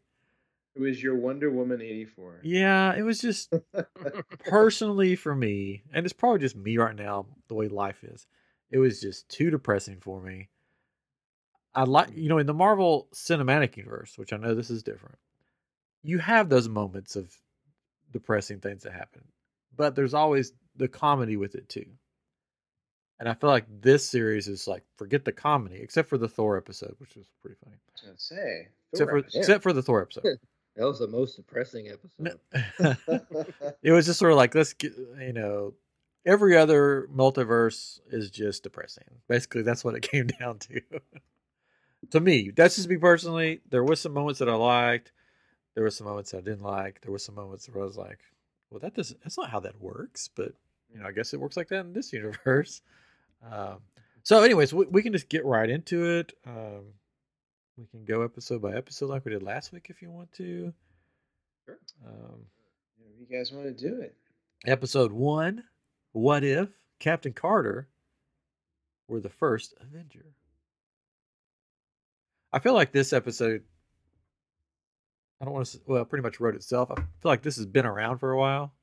[0.75, 2.39] It was your Wonder Woman eighty four.
[2.43, 3.53] Yeah, it was just
[4.45, 8.25] personally for me, and it's probably just me right now, the way life is.
[8.69, 10.47] It was just too depressing for me.
[11.75, 15.17] I like, you know, in the Marvel Cinematic Universe, which I know this is different,
[16.03, 17.33] you have those moments of
[18.11, 19.23] depressing things that happen,
[19.75, 21.85] but there's always the comedy with it too.
[23.19, 26.57] and I feel like this series is like forget the comedy, except for the Thor
[26.57, 27.77] episode, which was pretty funny.
[28.07, 28.67] I was say.
[28.93, 30.39] Except for except for the Thor episode.
[30.75, 32.39] That was the most depressing episode.
[33.83, 35.73] it was just sort of like let's get you know
[36.25, 39.03] every other multiverse is just depressing.
[39.27, 40.81] Basically that's what it came down to.
[42.11, 43.59] To me that's just me personally.
[43.69, 45.11] There was some moments that i liked.
[45.75, 47.01] There were some moments that i didn't like.
[47.01, 48.19] There were some moments where i was like
[48.69, 50.53] well that doesn't that's not how that works but
[50.93, 52.81] you know i guess it works like that in this universe.
[53.43, 53.79] Um,
[54.23, 56.31] so anyways we, we can just get right into it.
[56.45, 56.93] Um,
[57.77, 60.73] we can go episode by episode like we did last week if you want to
[61.65, 61.77] Sure.
[62.05, 62.41] um,
[62.99, 64.15] if you guys want to do it.
[64.65, 65.63] Episode one
[66.11, 67.87] What if Captain Carter
[69.07, 70.25] were the first Avenger?
[72.53, 73.63] I feel like this episode,
[75.39, 76.91] I don't want to, well, pretty much wrote itself.
[76.91, 78.73] I feel like this has been around for a while.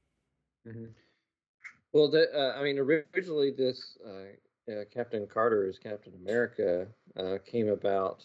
[1.93, 7.37] Well, the, uh, I mean, originally this uh, uh, Captain Carter as Captain America uh,
[7.47, 8.25] came about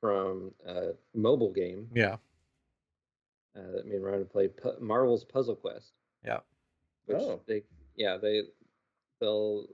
[0.00, 2.16] from a mobile game Yeah.
[3.56, 5.92] uh, that me and Ryan played, Pu- Marvel's Puzzle Quest.
[6.24, 6.40] Yeah.
[7.06, 7.40] Which Oh.
[7.46, 7.62] they,
[7.94, 8.42] yeah, they
[9.20, 9.66] they'll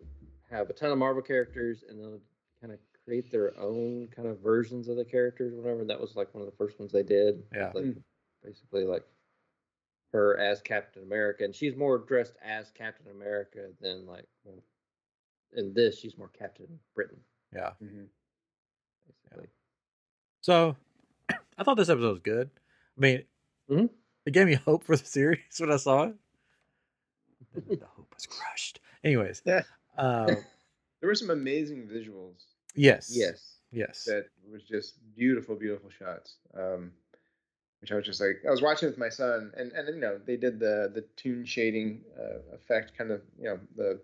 [0.50, 2.20] have a ton of Marvel characters and they'll
[2.61, 5.85] kind of create their own kind of versions of the characters, or whatever.
[5.85, 7.42] That was like one of the first ones they did.
[7.52, 7.72] Yeah.
[7.74, 8.02] Like, Mm.
[8.44, 9.04] basically like
[10.12, 14.62] her as Captain America, and she's more dressed as Captain America than like well,
[15.54, 17.72] in this she's more Captain Britain, Yeah.
[17.82, 18.08] Mhm.
[19.06, 19.48] basically.
[20.42, 20.76] So
[21.59, 22.50] I thought this episode was good.
[22.98, 23.22] I mean,
[23.70, 23.88] Mhm.
[24.26, 26.14] it gave me hope for the series when I saw it.
[27.55, 28.81] The hope was crushed.
[29.05, 29.62] Anyways, Yeah.
[29.96, 30.26] um,
[31.00, 32.44] There were some amazing visuals
[32.76, 33.11] yes.
[33.12, 33.59] Yes.
[33.72, 34.05] Yes.
[34.05, 36.37] that was just beautiful, beautiful shots.
[36.55, 36.92] Um,
[37.81, 40.18] which I was just like, I was watching with my son, and and you know
[40.24, 44.00] they did the the toon shading uh, effect, kind of you know the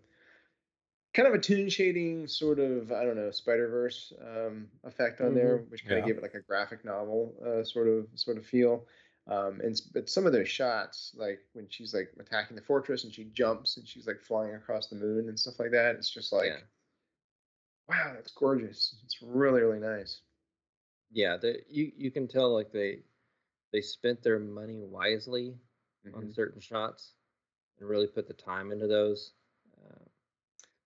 [1.15, 5.35] kind of a toon shading sort of I don't know Spider Verse um, effect on
[5.35, 6.01] there, which kind Yeah.
[6.01, 8.87] of gave it like a graphic novel uh, sort of sort of feel.
[9.27, 13.13] Um, and but some of those shots, like when she's like attacking the fortress and
[13.13, 16.33] she jumps and she's like flying across the moon and stuff like that, it's just
[16.33, 16.61] like, Yeah.
[17.89, 19.01] wow, that's gorgeous.
[19.05, 20.23] It's really really nice.
[21.11, 23.05] Yeah, they, you you can tell like they
[23.73, 25.61] they spent their money wisely
[26.13, 26.31] on Mhm.
[26.31, 27.17] certain shots
[27.79, 29.35] and really put the time into those.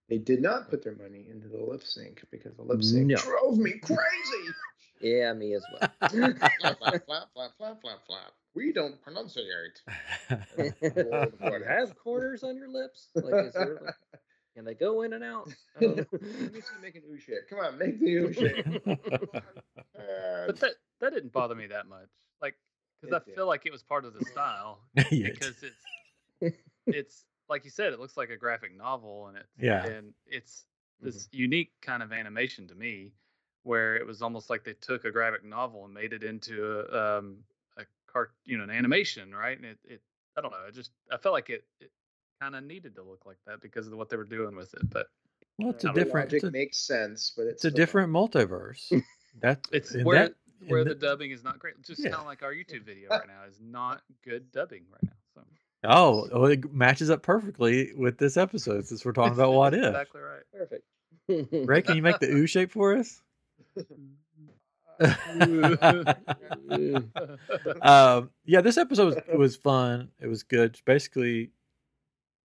[0.08, 3.16] They did not put their money into the lip sync because the lip sync No.
[3.16, 4.48] drove me crazy.
[5.00, 5.90] yeah, me as well.
[6.60, 8.32] flap, flap, flap, flap, flap, flap, flap.
[8.54, 9.80] We don't pronounce pronunciate.
[11.40, 13.08] What have corners on your lips.
[13.14, 13.94] Like, is there, like,
[14.54, 15.48] can they go in and out?
[15.76, 16.04] I don't know.
[16.12, 17.48] Let me see make an ooh shape.
[17.48, 18.66] Come on, make the ooh shape.
[20.46, 22.08] But that that didn't bother me that much.
[22.40, 22.56] Like
[23.00, 23.36] because I did.
[23.36, 24.80] feel like it was part of the style.
[25.10, 25.28] Yeah.
[25.32, 25.62] because
[26.42, 29.84] it's it's like you said, it looks like a graphic novel, and it's Yeah.
[29.86, 30.64] and it's
[31.00, 33.12] this unique kind of animation to me,
[33.64, 37.18] where it was almost like they took a graphic novel and made it into a,
[37.18, 37.38] um,
[37.76, 39.56] a cart, you know, an animation, right?
[39.56, 40.00] And it, it
[40.36, 41.90] I don't know, it just I felt like it, it
[42.40, 44.88] kind of needed to look like that because of what they were doing with it,
[44.90, 45.06] but
[45.58, 46.26] well, it's a different.
[46.28, 48.90] logic It's a, makes sense, but it's it's a still- different multiverse.
[49.40, 50.34] That's it's where that-
[50.68, 51.80] where and the dubbing is not great.
[51.82, 52.10] Just Yeah.
[52.10, 55.12] kind of like our YouTube video right now is not good dubbing right now.
[55.84, 59.74] So Oh, oh, it matches up perfectly with this episode since we're talking about what
[59.74, 59.84] if.
[59.84, 60.42] exactly right.
[60.52, 60.84] Perfect.
[61.68, 63.20] Ray, can you make the ooh shape for us?
[67.82, 70.08] um, yeah, this episode was, was fun.
[70.20, 70.78] It was good.
[70.84, 71.50] Basically,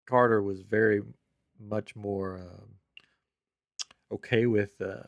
[0.07, 1.01] Carter was very
[1.59, 2.69] much more um,
[4.11, 5.01] okay with uh,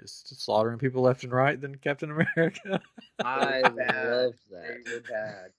[0.00, 2.80] just slaughtering people left and right than Captain America.
[3.22, 4.08] I Bad.
[4.08, 5.50] loved They were that.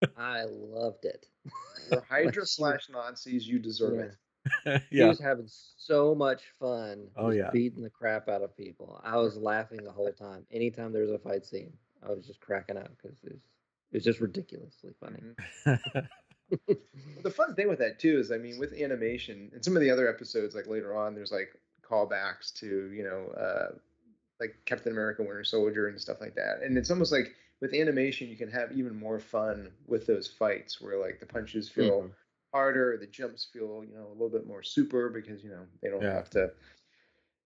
[0.00, 0.10] Bad.
[0.16, 1.26] I loved it.
[1.88, 4.02] For Hydra Like, slash Nazis, you deserve Yeah.
[4.02, 4.12] it.
[4.90, 7.08] He yeah, was having so much fun.
[7.16, 7.50] Oh, yeah.
[7.50, 9.00] beating the crap out of people.
[9.04, 10.46] I was laughing the whole time.
[10.52, 11.72] Anytime there was a fight scene,
[12.06, 13.40] I was just cracking up because it was,
[13.90, 15.20] it was just ridiculously funny.
[15.66, 16.08] Mhm.
[17.24, 19.90] The fun thing with that too is, I mean, with animation and some of the
[19.90, 21.48] other episodes, like later on, there's like
[21.82, 23.74] callbacks to you know, uh,
[24.38, 26.60] like Captain America, Winter Soldier, and stuff like that.
[26.62, 30.80] And it's almost like with animation, you can have even more fun with those fights,
[30.80, 32.10] where like the punches feel Mhm.
[32.52, 35.88] harder, the jumps feel you know a little bit more super because you know they
[35.88, 36.12] don't Yeah.
[36.14, 36.52] have to,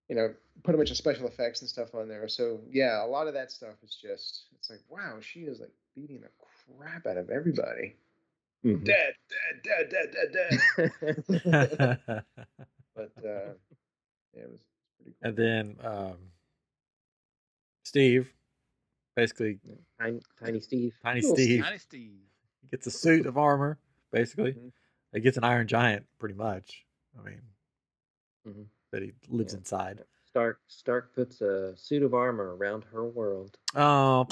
[0.08, 2.28] you know, put a bunch of special effects and stuff on there.
[2.28, 5.72] So yeah, a lot of that stuff is just it's like wow, she is like
[5.94, 6.30] beating the
[6.78, 7.96] crap out of everybody.
[8.64, 8.84] Mhm.
[8.84, 11.24] Dead, dead, dead, dead, dead, dead.
[12.94, 13.52] but uh,
[14.34, 14.60] yeah, it was
[14.96, 15.28] pretty cool.
[15.28, 16.16] and then um,
[17.84, 18.32] Steve,
[19.20, 19.58] basically
[20.00, 20.94] Tiny, Tiny Steve.
[21.02, 22.20] Tiny Steve, Tiny Steve.
[22.70, 23.78] gets a suit of armor.
[24.12, 24.72] Basically, Mhm.
[25.12, 26.86] he gets an Iron Giant, pretty much.
[27.18, 27.42] I mean,
[28.48, 28.66] Mhm.
[28.92, 29.58] that he lives Yeah.
[29.58, 30.04] inside.
[30.26, 33.58] Stark Stark puts a suit of armor around her world.
[33.74, 34.26] Oh.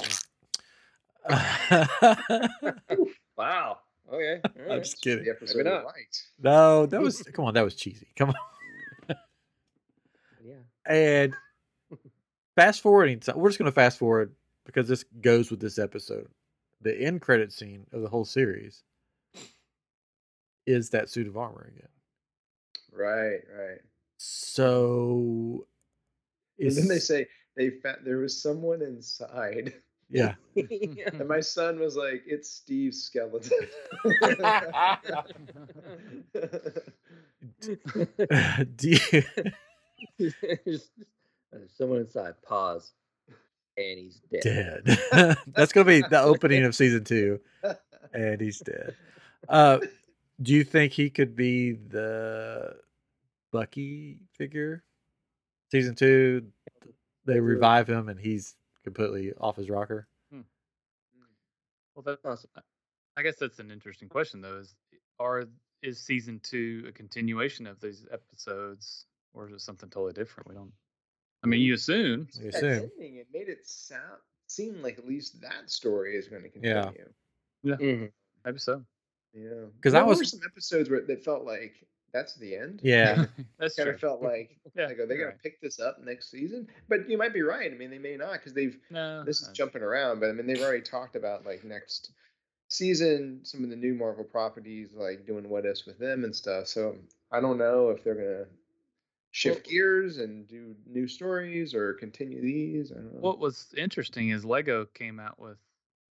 [3.37, 3.79] Wow.
[4.11, 4.41] Okay.
[4.67, 5.23] all I'm just kidding.
[5.23, 5.85] The episode not.
[5.85, 6.27] right.
[6.39, 8.07] No, that was come on, that was cheesy.
[8.15, 8.35] Come on.
[10.43, 10.55] Yeah.
[10.85, 11.33] And
[12.55, 14.33] fast forwarding, so we're just going to fast forward
[14.69, 16.27] because this goes with this episode.
[16.81, 18.83] The end credit scene of the whole series
[20.67, 21.89] is that suit of armor again.
[22.91, 23.79] Right, right.
[24.17, 25.65] So,
[26.59, 29.73] And then they say they found there was someone inside,
[30.07, 33.57] yeah, and my son was like, "It's Steve's skeleton."
[38.75, 39.23] do you,
[40.19, 40.91] There's
[41.75, 42.35] someone inside.
[42.47, 42.91] Pause.
[43.79, 44.83] And he's dead.
[44.85, 45.37] dead.
[45.47, 47.39] That's going to be the opening of season two,
[48.13, 48.95] and he's dead.
[49.47, 49.79] Uh,
[50.41, 52.75] do you think he could be the
[53.51, 54.83] Bucky figure?
[55.71, 56.47] Season two,
[57.25, 60.07] they revive him, and he's completely off his rocker.
[61.99, 62.63] Well, that Possible.
[63.17, 64.59] I guess that's an interesting question though.
[64.59, 64.73] Is
[65.19, 65.43] are
[65.83, 70.47] is season two a continuation of these episodes, or is it something totally different?
[70.47, 70.71] We don't.
[71.43, 72.27] I mean, you assume.
[72.33, 72.69] You assume.
[72.97, 76.75] ending, it made it sound seem like at least that story is going to continue.
[76.75, 76.91] Yeah.
[77.63, 78.07] continue.
[78.07, 78.11] Mhm.
[78.45, 78.83] Maybe so.
[79.33, 79.65] Yeah.
[79.75, 82.81] Because I was- were some episodes where that felt like that's the end.
[82.83, 83.25] Yeah,
[83.59, 83.93] That's kind true.
[83.93, 85.37] of felt like, Yeah, like are they you're going right.
[85.37, 86.67] to pick this up next season?
[86.87, 87.71] But you might be right.
[87.71, 90.47] I mean, they may not because they've No, this is jumping around, but I mean,
[90.47, 92.11] they've already talked about like next
[92.69, 96.67] season, some of the new Marvel properties, like doing what ifs with them and stuff.
[96.67, 96.95] So
[97.31, 98.45] I don't know if they're gonna
[99.31, 102.91] shift Well- gears and do new stories or continue these.
[102.91, 103.19] I don't know.
[103.21, 105.57] What was interesting is Lego came out with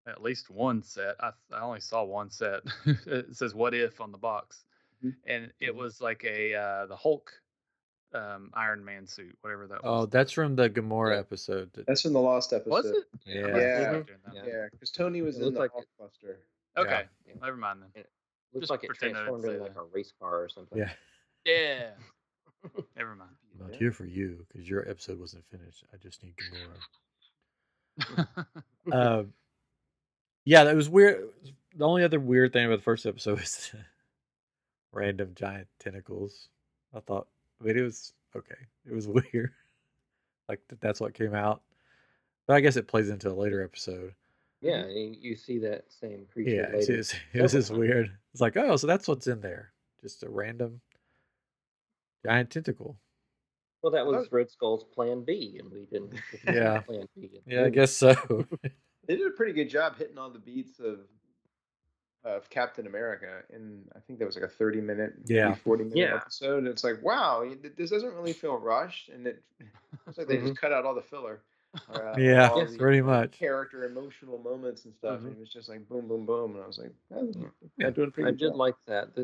[0.07, 1.15] at least one set.
[1.19, 2.61] I I only saw one set.
[2.85, 4.63] it says "What if" on the box,
[5.03, 5.15] Mhm.
[5.25, 7.31] and it was like a uh, the Hulk
[8.13, 10.03] um, Iron Man suit, whatever that was.
[10.03, 11.19] Oh, that's from the Gamora Yeah.
[11.19, 11.69] episode.
[11.85, 12.71] That's from the Lost episode.
[12.71, 13.03] was it?
[13.25, 13.35] Yeah.
[13.35, 13.99] I must have Yeah.
[14.01, 14.17] been.
[14.33, 14.43] Yeah.
[14.47, 16.37] Yeah, because Tony was It in the like it- Hulkbuster.
[16.77, 17.33] Okay, Yeah.
[17.41, 18.03] never mind then.
[18.53, 20.77] Looks Just like it pretend I didn't transformed into like a race car or something.
[20.79, 20.91] Yeah.
[21.45, 21.91] Yeah,
[22.95, 23.31] never mind.
[23.61, 25.83] I'm not here for you because your episode wasn't finished.
[25.93, 26.33] I just need
[27.97, 28.45] Gamora.
[28.91, 29.33] Um,
[30.45, 31.29] yeah, that was weird.
[31.75, 33.71] The only other weird thing about the first episode was
[34.91, 36.47] random giant tentacles.
[36.95, 37.27] I thought,
[37.61, 38.55] I mean, it was okay.
[38.89, 39.51] It was weird.
[40.47, 41.61] Like that's what came out.
[42.47, 44.15] But I guess it plays into a later episode.
[44.61, 46.97] Yeah, you, you see that same creature Yeah, it's later.
[46.97, 48.11] just, it was just weird.
[48.33, 49.71] It's like, oh, so that's what's in there.
[50.01, 50.81] Just a random
[52.25, 52.97] giant tentacle.
[53.81, 56.11] Well, that was Red Skull's Plan B, and we didn't.
[56.11, 56.81] get to see Yeah.
[56.81, 57.29] Plan B.
[57.33, 58.13] in Yeah, I guess so.
[59.07, 60.99] They did a pretty good job hitting all the beats of
[62.25, 65.55] of Captain America, and I think that was like a thirty minute, Yeah.
[65.55, 66.15] forty minute Yeah.
[66.17, 66.59] episode.
[66.59, 69.41] And it's like, wow, this doesn't really feel rushed, and it
[70.07, 71.41] it's like they just cut out all the filler.
[71.89, 72.71] uh, yeah, Yes.
[72.73, 73.31] the pretty much.
[73.31, 75.21] character emotional moments and stuff.
[75.21, 75.27] Mhm.
[75.27, 77.47] And it was just like boom, boom, boom, and I was like, oh, Yeah.
[77.77, 78.55] yeah, doing pretty I good did job.
[78.57, 79.15] like that.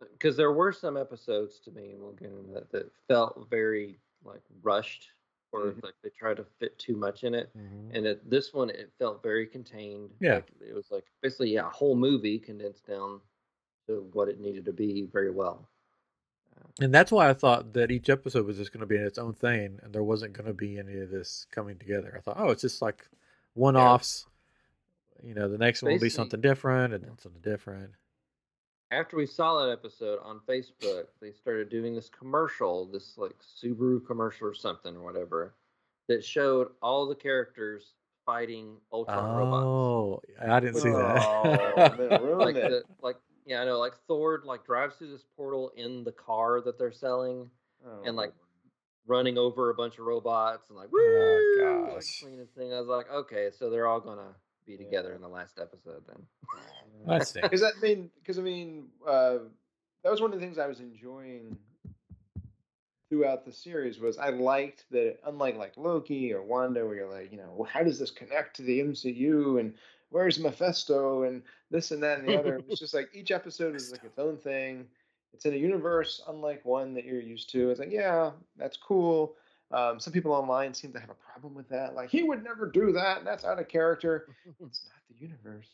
[0.00, 3.98] Because there were some episodes to me, and we'll get into that, that felt very
[4.24, 5.10] like rushed,
[5.52, 5.84] or Mhm.
[5.84, 7.50] like they tried to fit too much in it.
[7.56, 7.94] Mhm.
[7.94, 10.10] And it, this one, it felt very contained.
[10.20, 10.36] Yeah.
[10.36, 13.20] Like, it was like basically yeah, a whole movie condensed down
[13.86, 15.68] to what it needed to be very well.
[16.80, 19.18] And that's why I thought that each episode was just going to be in its
[19.18, 22.14] own thing, and there wasn't going to be any of this coming together.
[22.16, 23.08] I thought, oh, it's just like
[23.54, 24.26] one-offs.
[25.22, 27.92] You know, the next one will be something different, and then something different.
[28.92, 34.04] After we saw that episode on Facebook, they started doing this commercial, this like Subaru
[34.06, 35.54] commercial or something or whatever,
[36.08, 37.94] that showed all the characters
[38.24, 39.64] fighting Ultron robots.
[39.66, 41.98] Oh, I didn't see Oh, that.
[41.98, 46.04] man, like the, like yeah, I know like Thor like drives through this portal in
[46.04, 47.50] the car that they're selling,
[47.84, 48.32] Oh, and like
[49.08, 52.72] running over a bunch of robots and like oh, woo, Oh, like cleaning thing.
[52.72, 54.34] I was like, okay, so they're all gonna
[54.66, 54.78] be Yeah.
[54.78, 56.26] together in the last episode then.
[57.06, 57.48] That's stinks.
[57.50, 59.38] because I mean, because I mean, uh,
[60.02, 61.56] that was one of the things I was enjoying
[63.08, 67.30] throughout the series was I liked that unlike like Loki or Wanda, where you're like,
[67.30, 69.74] you know, well, how does this connect to the MCU and
[70.10, 72.60] where's Mephisto and this and that and the other.
[72.68, 74.86] It's just like each episode is like its own thing.
[75.32, 77.70] It's in a universe unlike one that you're used to.
[77.70, 79.34] It's like, yeah, that's cool.
[79.72, 81.94] Um, some people online seem to have a problem with that.
[81.94, 83.24] Like, he would never do that.
[83.24, 84.28] That's out of character.
[84.60, 85.68] It's not the universe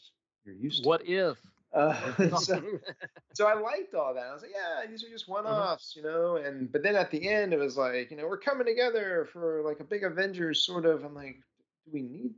[0.45, 0.89] you're used to.
[0.89, 1.39] What if?
[1.75, 1.95] Uh,
[2.39, 2.63] so,
[3.35, 4.27] so I liked all that.
[4.27, 6.37] I was like, yeah, these are just one offs, you know.
[6.37, 9.63] And but then at the end, it was like, you know, we're coming together for
[9.65, 11.05] like a big Avengers sort of.
[11.05, 11.37] I'm like,
[11.85, 12.35] do we need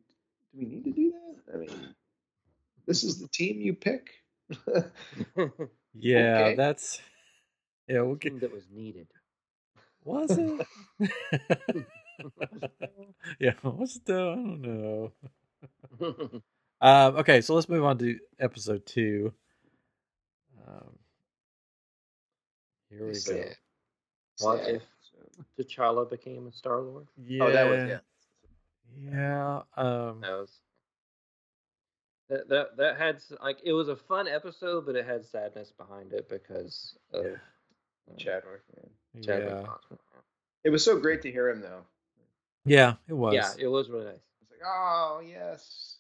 [0.53, 1.55] do we need to do that?
[1.55, 1.95] I mean,
[2.87, 4.11] this is the team you pick.
[5.97, 6.55] Yeah, Okay.
[6.57, 7.01] that's
[7.89, 8.03] yeah.
[8.03, 9.09] We'll get that was needed.
[10.05, 10.67] Was it?
[13.41, 14.33] yeah, what's it though?
[14.33, 15.13] I don't know.
[16.81, 19.33] Um, okay, so let's move on to episode two.
[20.67, 20.99] Um,
[22.91, 23.45] here we So, go.
[24.41, 24.75] What sad.
[24.75, 24.83] if
[25.59, 27.07] T'Challa became a Star Lord?
[27.17, 27.99] Yeah, Oh, that was yeah.
[29.11, 29.63] yeah.
[29.79, 30.61] Um, That was
[32.29, 36.13] that that that had like it was a fun episode, but it had sadness behind
[36.13, 37.37] it because of Yeah.
[38.11, 38.63] Uh, Chadwick.
[38.77, 39.23] Man.
[39.23, 39.99] Chadwick yeah, Boseman.
[40.65, 41.83] It was so great to hear him though.
[42.65, 43.35] yeah, it was.
[43.35, 44.15] Yeah, it was really nice.
[44.43, 45.97] It's like, oh yes,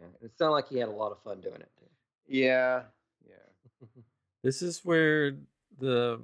[0.00, 1.70] Yeah, it sounded like he had a lot of fun doing it.
[1.78, 1.86] Too.
[2.26, 2.82] yeah,
[3.26, 3.86] yeah.
[4.44, 5.32] This is where
[5.80, 6.20] the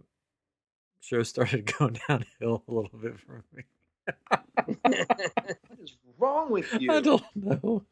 [1.01, 3.65] show started going downhill a little bit for me.
[4.67, 6.93] What is wrong with you?
[6.93, 7.83] I don't know.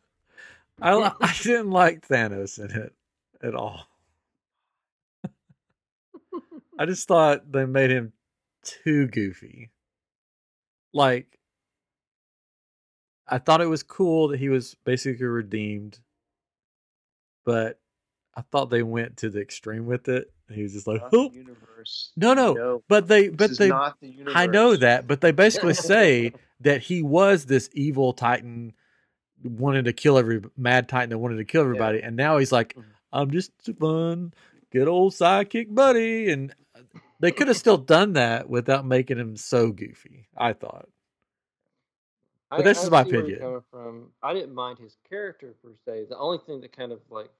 [0.80, 2.94] I I didn't like Thanos in it
[3.42, 3.86] at all.
[6.78, 8.12] I just thought they made him
[8.62, 9.70] too goofy.
[10.92, 11.38] Like
[13.28, 15.98] I thought it was cool that he was basically redeemed,
[17.44, 17.80] but
[18.34, 20.32] I thought they went to the extreme with it.
[20.50, 22.12] He was just like, "Oh, universe.
[22.16, 24.34] no, no." But they, but they, not the universe.
[24.36, 28.74] I know that, but they basically say that he was this evil titan,
[29.42, 32.74] wanted to kill every mad titan that wanted to kill everybody, and now he's like,
[32.74, 32.84] Mhm.
[33.14, 34.32] I'm just a fun,
[34.72, 36.54] good old sidekick buddy, and
[37.22, 40.28] they could have still done that without making him so goofy.
[40.36, 40.88] I thought.
[42.50, 43.62] But this is my see where opinion.
[43.70, 46.06] From, I didn't mind his character per se.
[46.10, 47.30] The only thing that kind of like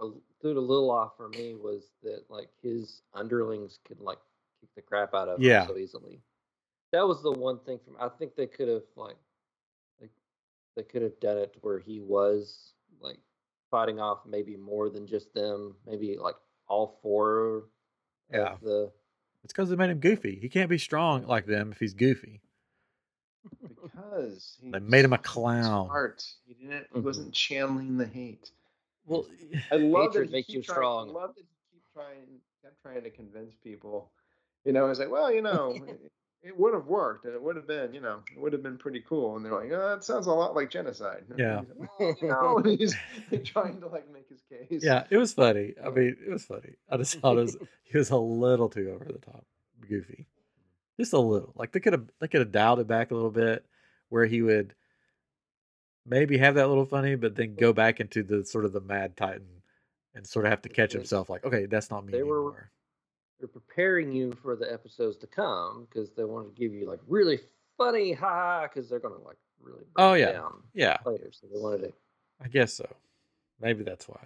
[0.00, 0.10] a,
[0.40, 4.18] threw it a little off for me was that like his underlings could like
[4.60, 5.66] kick the crap out of him Yeah.
[5.66, 6.20] so easily.
[6.92, 7.96] That was the one thing from.
[7.98, 9.16] I think they could have like,
[10.00, 10.10] like
[10.76, 13.18] they could have done it to where he was like
[13.70, 15.74] fighting off maybe more than just them.
[15.86, 16.36] Maybe like
[16.68, 17.64] all four.
[18.30, 18.52] Yeah.
[18.52, 18.92] Of the
[19.44, 20.38] It's because they made him goofy.
[20.40, 22.40] He can't be strong like them if he's goofy.
[23.60, 25.86] because he They made him a clown.
[25.86, 26.24] Smart.
[26.46, 26.86] He didn't.
[26.92, 27.04] He Mhm.
[27.04, 28.50] wasn't channeling the hate.
[29.06, 29.26] Well,
[29.70, 31.08] I love Hatred that he makes keep you trying, strong.
[31.08, 34.12] I love that he keep trying, kept trying to convince people.
[34.64, 35.74] You know, it's like, well, you know,
[36.42, 38.78] it, would have worked, and it would have been, you know, it would have been
[38.78, 39.36] pretty cool.
[39.36, 41.24] And they're like, oh, that sounds a lot like genocide.
[41.38, 41.60] Yeah.
[41.60, 42.96] he's well, you know, he's
[43.44, 44.82] trying to like make his case.
[44.84, 45.74] yeah, it was funny.
[45.84, 46.74] I mean, it was funny.
[46.90, 49.44] I just thought it was he was a little too over the top,
[49.88, 50.26] goofy,
[50.98, 51.52] just a little.
[51.56, 53.64] Like they could have they could have dialed it back a little bit,
[54.08, 54.74] where he would
[56.04, 59.16] maybe have that little funny, but then go back into the sort of the mad
[59.16, 59.46] titan
[60.14, 61.30] and sort of have to catch himself.
[61.30, 62.70] Like, okay, that's not me they were- anymore.
[63.42, 67.00] They're preparing you for the episodes to come because they want to give you like
[67.08, 67.40] really
[67.76, 70.30] funny ha because they're gonna like really break Oh, yeah.
[70.32, 71.30] down Yeah, later.
[71.32, 71.92] So they wanted to
[72.40, 72.86] I guess so.
[73.60, 74.20] Maybe that's why.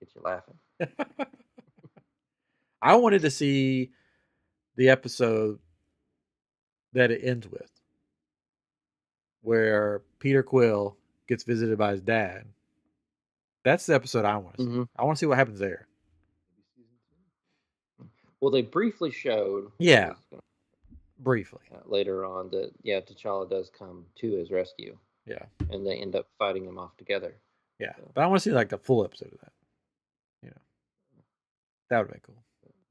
[0.00, 0.58] get you laughing.
[2.82, 3.92] I wanted to see
[4.74, 5.60] the episode
[6.94, 7.70] that it ends with,
[9.42, 10.96] where Peter Quill
[11.28, 12.44] gets visited by his dad.
[13.64, 14.68] That's the episode I want to see.
[14.68, 14.88] Mhm.
[14.96, 15.86] I want to see what happens there.
[18.42, 20.14] Well, they briefly showed Yeah.
[21.20, 21.60] Briefly.
[21.84, 25.44] later on that yeah, T'Challa does come to his rescue, Yeah.
[25.70, 27.36] and they end up fighting him off together.
[27.78, 27.94] Yeah.
[27.96, 29.52] So- But I want to see like the full episode of that.
[30.42, 30.56] You know,
[31.90, 32.42] that would be cool.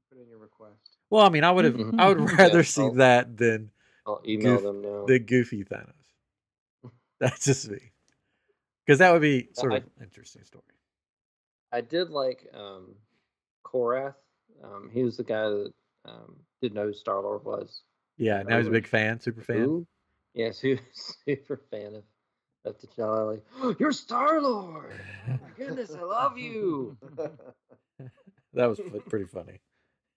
[0.08, 0.96] Put in your request.
[1.10, 2.00] Well, I mean, I would have, Mhm.
[2.00, 3.70] I would Yeah, rather see I'll- that than
[4.06, 5.04] I'll email Goof- them now.
[5.04, 5.92] the goofy Thanos.
[7.20, 7.92] That's just me.
[8.86, 10.64] Because that would be sort I- of an interesting story.
[11.70, 12.96] I did like um,
[13.66, 14.14] Korath.
[14.62, 15.72] Um, he was the guy that
[16.04, 17.82] um, didn't know who Star Lord was.
[18.16, 18.42] Yeah.
[18.42, 19.58] Now he's a big fan, super fan.
[19.58, 19.86] Who?
[20.34, 22.04] Yes, he was super fan of
[22.64, 23.42] of T'Challa.
[23.62, 24.92] Like, you're Star Lord.
[25.26, 26.96] My goodness, I love you.
[28.54, 29.60] that was pretty funny.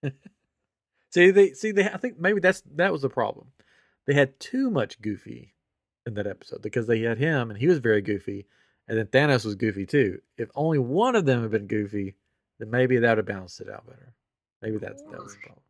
[1.12, 1.86] see, they see they.
[1.86, 3.48] I think maybe that's that was the problem.
[4.06, 5.56] They had too much goofy
[6.06, 8.48] in that episode because they had him and he was very goofy,
[8.88, 10.20] and then Thanos was goofy too.
[10.38, 12.16] If only one of them had been goofy,
[12.60, 14.14] then maybe that would have balanced it out better.
[14.66, 15.62] Maybe that's that was the problem.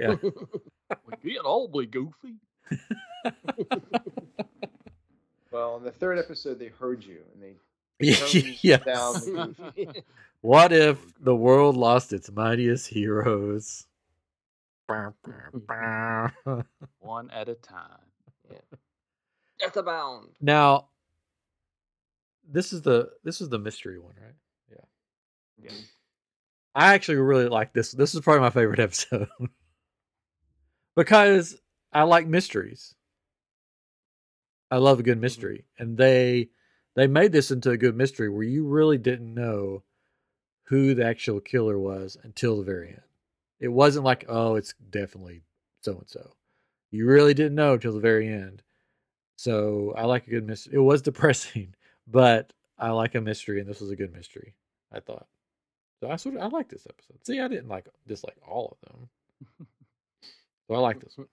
[0.00, 0.16] Yeah.
[1.22, 2.34] We get awfully goofy.
[5.52, 7.54] well, in the third episode, they heard you and they
[8.00, 8.84] yes.
[8.84, 10.02] Turns down the
[10.40, 13.86] What if the world lost its mightiest heroes?
[14.86, 15.14] One
[17.30, 18.00] at a time.
[19.60, 20.30] Death abound.
[20.40, 20.88] Now,
[22.50, 24.34] this is the this is the mystery one, right?
[25.62, 25.70] Yeah.
[26.76, 27.92] I actually really like this.
[27.92, 29.28] This is probably my favorite episode
[30.94, 31.58] because
[31.90, 32.94] I like mysteries.
[34.70, 35.22] I love a good mm-hmm.
[35.22, 36.50] mystery, and they
[36.94, 39.84] they made this into a good mystery where you really didn't know
[40.64, 43.00] who the actual killer was until the very end.
[43.58, 45.44] It wasn't like, oh, it's definitely
[45.80, 46.32] so and so.
[46.90, 48.62] you really didn't know till the very end.
[49.36, 50.74] So I like a good mystery.
[50.74, 51.74] It was depressing,
[52.06, 54.54] but I like a mystery, and this was a good mystery.
[54.92, 55.26] I thought.
[56.00, 57.24] So I sort of I like this episode.
[57.24, 59.08] See, I didn't like dislike all of them.
[60.68, 61.28] so I like this one.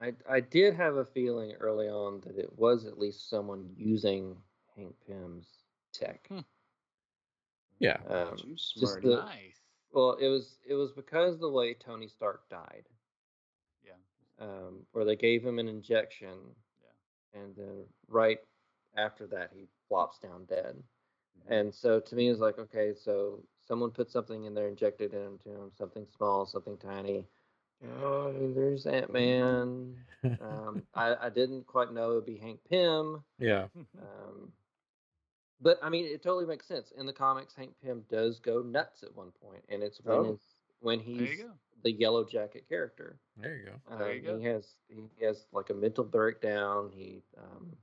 [0.00, 4.36] I I did have a feeling early on that it was at least someone using
[4.76, 5.46] Hank Pym's
[5.92, 6.26] tech.
[6.28, 6.40] Hmm.
[7.78, 7.98] Yeah.
[8.08, 9.60] Um, You just the- nice.
[9.92, 12.84] well, it was it was because the way Tony Stark died,
[13.84, 13.92] Yeah.
[14.38, 16.38] um, where they gave him an injection,
[16.82, 17.40] Yeah.
[17.42, 18.40] and then right
[18.96, 20.82] after that he flops down dead.
[21.48, 25.18] And so to me, it's like, okay, so someone put something in there, injected it
[25.26, 27.26] into him, something small, something tiny.
[28.02, 29.96] Oh, there's Ant Man.
[30.40, 33.24] Um, I, I didn't quite know it would be Hank Pym.
[33.38, 33.66] yeah.
[33.98, 34.52] Um,
[35.60, 36.92] but I mean, it totally makes sense.
[36.92, 40.32] In the comics, Hank Pym does go nuts at one point, and it's when Oh.
[40.34, 41.44] it's, when he's
[41.82, 43.18] the Yellow Jacket character.
[43.36, 43.80] There you go.
[43.98, 44.38] There you Um, go.
[44.38, 46.90] He has he has like a mental breakdown.
[46.92, 47.76] He um,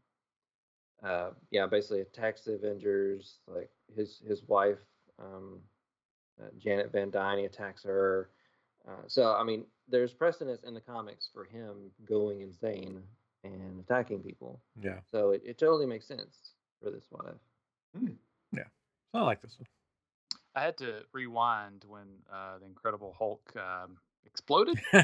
[1.04, 3.40] uh, yeah, basically attacks the Avengers.
[3.48, 4.80] Like his his wife,
[5.20, 5.60] um,
[6.40, 8.30] uh, Janet Van Dyne, attacks her.
[8.88, 13.02] Uh, so I mean, there's precedence in the comics for him going insane
[13.44, 14.62] and attacking people.
[14.82, 15.00] Yeah.
[15.12, 17.36] So it, it totally makes sense for this one.
[18.54, 18.64] Yeah.
[19.14, 19.68] I like this one.
[20.56, 24.80] I had to rewind when uh, the Incredible Hulk um, exploded.
[24.94, 25.04] I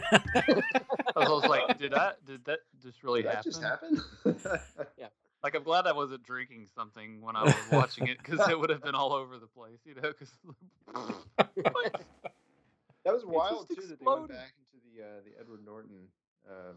[1.15, 2.13] was like, did I?
[2.25, 3.51] Did that just really Did that happen?
[3.51, 4.01] just happen?
[5.43, 8.69] Like, I'm glad I wasn't drinking something when I was watching it because it would
[8.69, 10.01] have been all over the place, you know?
[10.11, 10.31] Because
[13.05, 16.07] that was wild too just that they went back into the uh, the Edward Norton.
[16.49, 16.75] Um,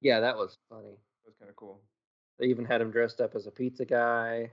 [0.00, 0.90] Yeah, that was funny.
[0.90, 1.80] that was kind of cool.
[2.38, 4.50] They even had him dressed up as a pizza guy.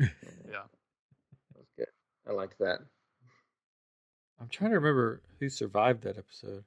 [0.00, 0.06] yeah,
[0.50, 1.88] That was good.
[2.28, 2.80] I liked that.
[4.40, 6.64] I'm trying to remember who survived that episode.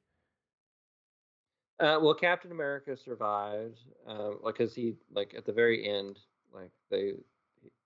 [1.81, 6.19] Uh, well, Captain America survived, uh, like, cause he, like, at the very end,
[6.53, 7.13] like, they,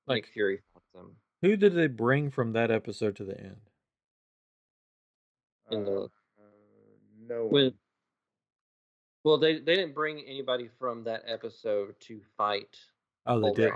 [0.05, 3.61] Like- Nick Fury fought them Who did they bring from that episode to the end?
[5.71, 6.09] in Uh, the uh,
[7.27, 7.73] no when.
[9.23, 12.77] Well, they they didn't bring anybody from that episode to fight.
[13.25, 13.71] Oh, they did.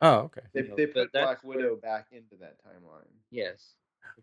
[0.00, 0.42] Oh, okay.
[0.52, 3.08] They, you know, they put that's Black where- Widow back into that timeline.
[3.30, 3.74] Yes.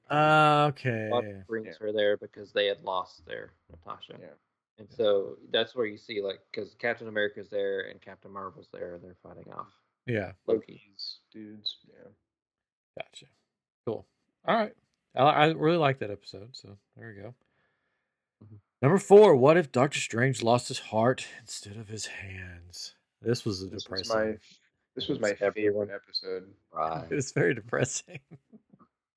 [0.09, 1.09] Uh, okay.
[1.11, 1.87] Buck brings Yeah.
[1.87, 4.15] her there because they had lost their Natasha.
[4.19, 4.27] Yeah.
[4.81, 8.95] And so that's where you see like because Captain America's there and Captain Marvel's there,
[8.95, 9.67] and they're fighting off
[10.07, 10.31] Yeah.
[10.47, 11.77] Loki's dudes.
[11.87, 12.09] Yeah.
[12.97, 13.25] Gotcha.
[13.85, 14.07] Cool.
[14.47, 14.73] All right.
[15.15, 16.49] I, I really like that episode.
[16.53, 17.35] So there we go.
[18.43, 18.57] Mhm.
[18.81, 19.35] Number four.
[19.35, 22.95] What if Doctor Strange lost his heart instead of his hands?
[23.21, 24.31] This was a This was depressing.
[24.31, 24.37] my
[24.95, 25.87] this was my It's everyone.
[25.89, 26.53] favorite episode.
[26.73, 27.05] Right.
[27.11, 28.19] It was very depressing.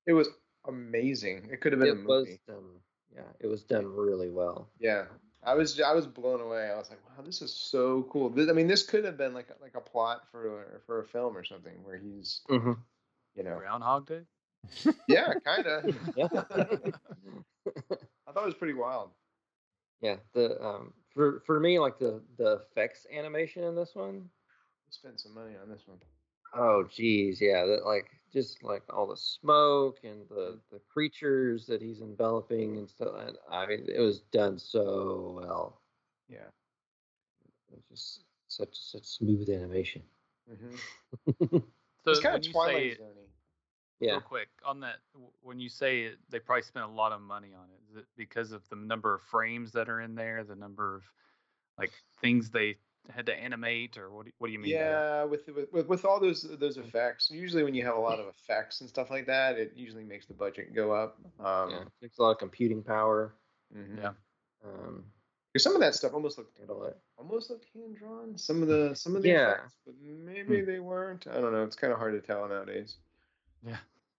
[0.05, 0.29] It was
[0.67, 1.49] amazing.
[1.51, 2.39] It could have been a it was movie.
[3.15, 4.69] Yeah, it was done really well.
[4.77, 5.05] Yeah.
[5.45, 6.69] I was I was blown away.
[6.71, 8.29] I was like, wow, this is so cool.
[8.29, 11.05] This, I mean, this could have been like a- like a plot for for a
[11.05, 12.73] film or something where he's Mm-hmm.
[13.35, 14.21] you know Groundhog Day.
[15.07, 15.85] yeah kind of.
[16.15, 16.27] Yeah.
[18.27, 19.11] I thought it was pretty wild.
[20.01, 20.15] yeah.
[20.33, 24.29] The um for for me like the the effects animation in this one.
[24.89, 25.97] Spent some money on this one.
[26.53, 27.65] Oh geez, yeah.
[27.65, 32.89] That like just like all the smoke and the the creatures that he's enveloping and
[32.89, 33.15] stuff.
[33.19, 35.81] And, I mean, it was done so well.
[36.29, 36.47] Yeah.
[37.71, 40.03] It was just such such smooth animation.
[40.47, 40.75] hmm
[42.03, 43.07] So It's kind when of you say Twilight it, Zone.
[43.99, 44.11] Yeah.
[44.11, 44.97] real quick on that,
[45.41, 47.79] when you say it, they probably spent a lot of money on it.
[47.89, 51.03] Is it because of the number of frames that are in there, the number of
[51.79, 51.91] like
[52.21, 52.77] things they
[53.09, 54.25] had to animate, or what?
[54.25, 54.71] Do, what do you mean?
[54.71, 57.29] Yeah, with, with with with all those those effects.
[57.31, 60.25] Usually, when you have a lot of effects and stuff like that, it usually makes
[60.25, 61.17] the budget go up.
[61.39, 61.83] Um, yeah.
[62.01, 63.33] Takes a lot of computing power.
[63.75, 63.97] mhm.
[63.97, 64.11] Yeah.
[64.63, 65.03] Um,
[65.53, 68.37] 'Cause some of that stuff almost looked and all almost looked hand drawn.
[68.37, 69.51] Some of the some of the Yeah.
[69.53, 71.27] effects, but maybe they weren't.
[71.27, 71.63] I don't know.
[71.63, 72.97] It's kind of hard to tell nowadays.
[73.65, 73.77] Yeah.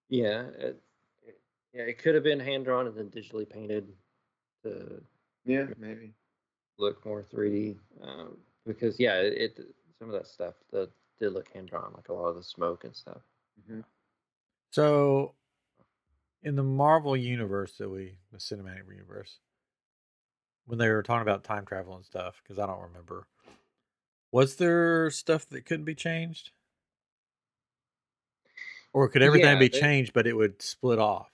[0.09, 0.43] Yeah.
[0.59, 0.82] It,
[1.26, 1.41] it,
[1.74, 1.82] yeah.
[1.82, 3.93] It could have been hand drawn and then digitally painted
[4.62, 5.03] to
[5.45, 6.14] Yeah, maybe.
[6.78, 7.76] look more 3D.
[8.01, 9.61] Um, because yeah, it, it
[9.99, 10.91] some of that stuff that
[11.21, 13.23] did look hand drawn, like a lot of the smoke and stuff.
[13.69, 13.81] hmm
[14.73, 15.35] So,
[16.43, 19.39] in the Marvel universe that we, the cinematic universe,
[20.67, 23.27] when they were talking about time travel and stuff, because I don't remember,
[24.33, 26.53] was there stuff that couldn't be changed?
[28.95, 31.31] Or could everything Yeah, be they- changed, but it would split off?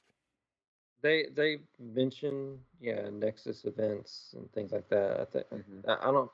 [1.02, 5.20] They they mention yeah Nexus events and things like that.
[5.20, 5.84] I think Mhm.
[5.88, 6.30] I, I don't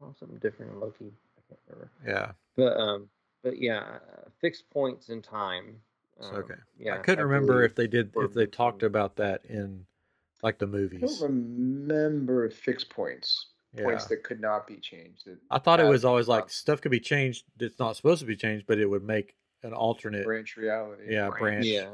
[0.00, 1.12] something different in Loki.
[1.38, 1.92] I can't remember.
[2.06, 2.32] Yeah.
[2.56, 3.08] But um,
[3.42, 5.76] but yeah, uh, fixed points in time.
[6.20, 6.54] Um, okay.
[6.78, 9.84] Yeah, I couldn't remember if they did, if they talked about that in
[10.42, 11.18] like the I movies.
[11.18, 13.48] don't remember fixed points.
[13.74, 13.84] Yeah.
[13.84, 15.28] Points that could not be changed.
[15.50, 18.26] I thought it was always like uh, stuff could be changed that's not supposed to
[18.26, 20.24] be changed, but it would make an alternate.
[20.24, 21.02] branch reality.
[21.10, 21.66] Yeah, branch.
[21.66, 21.90] Yeah.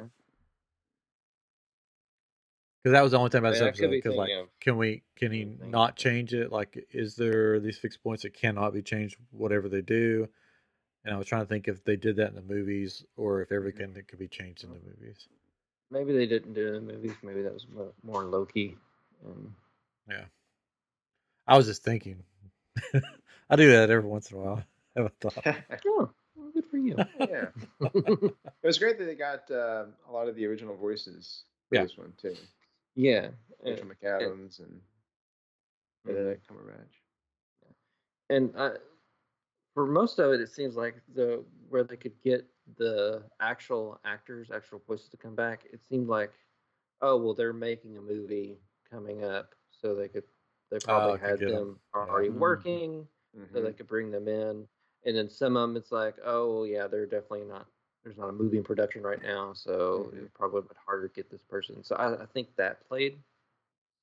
[2.83, 3.91] Because that was the only time about this I could episode.
[3.91, 5.03] be Because like, thinking of can we?
[5.17, 6.51] Can he not change it?
[6.51, 10.29] Like, is there these fixed points that cannot be changed, whatever they do?
[11.05, 13.53] And I was trying to think if they did that in the movies or if
[13.53, 15.27] everything that could be changed in the movies.
[15.91, 17.13] Maybe they didn't do it in the movies.
[17.23, 17.67] Maybe that was
[18.03, 18.77] more Loki.
[19.25, 19.55] Um,
[21.47, 22.23] I was just thinking.
[23.51, 24.63] I do that every once in a while.
[24.97, 25.47] I Have a thought.
[25.87, 26.95] oh, well, good for you.
[27.19, 27.47] yeah.
[27.81, 31.83] It was great that they got uh, a lot of the original voices for Yeah.
[31.83, 32.37] this one too.
[32.95, 33.31] Yeah.
[33.65, 34.81] and- Rachel McAdams and
[36.05, 36.95] Benedict Cumberbatch.
[38.31, 38.73] and I,
[39.75, 44.51] for most of it, it seems like the where they could get the actual actors,
[44.51, 45.65] actual voices to come back.
[45.73, 46.33] It seemed like,
[47.01, 48.59] oh well, they're making a movie
[48.91, 50.25] coming up, so they could
[50.71, 51.55] they probably Oh, had get 'em.
[51.55, 52.39] them already Mhm.
[52.39, 53.09] working,
[53.53, 53.63] so Mhm.
[53.65, 54.69] they could bring them in.
[55.05, 57.67] And then some of them, it's like, oh yeah, they're definitely not.
[58.05, 60.25] There's not a movie in production right now, so Mhm.
[60.25, 61.83] it probably would be harder to get this person.
[61.85, 63.23] So I, I think that played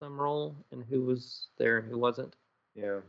[0.01, 2.35] some role in who was there and who wasn't.
[2.75, 3.01] Yeah.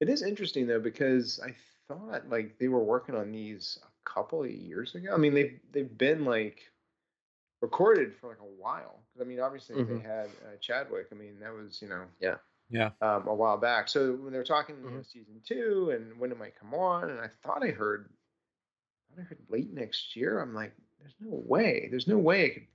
[0.00, 1.54] It is interesting though because I
[1.88, 5.12] thought like they were working on these a couple of years ago.
[5.12, 6.70] I mean they've they've been like
[7.62, 9.02] recorded for like a while.
[9.20, 9.88] I mean obviously Mhm.
[9.88, 11.08] they had uh, Chadwick.
[11.12, 12.38] I mean that was you know Yeah.
[12.70, 12.90] Yeah.
[13.00, 13.88] um, a while back.
[13.88, 15.06] So when they were talking you know, Mhm.
[15.06, 18.10] season two and when it might come on, and I thought I heard,
[19.16, 20.40] I thought I heard late next year.
[20.40, 21.88] I'm like, there's no way.
[21.90, 22.66] There's no way could,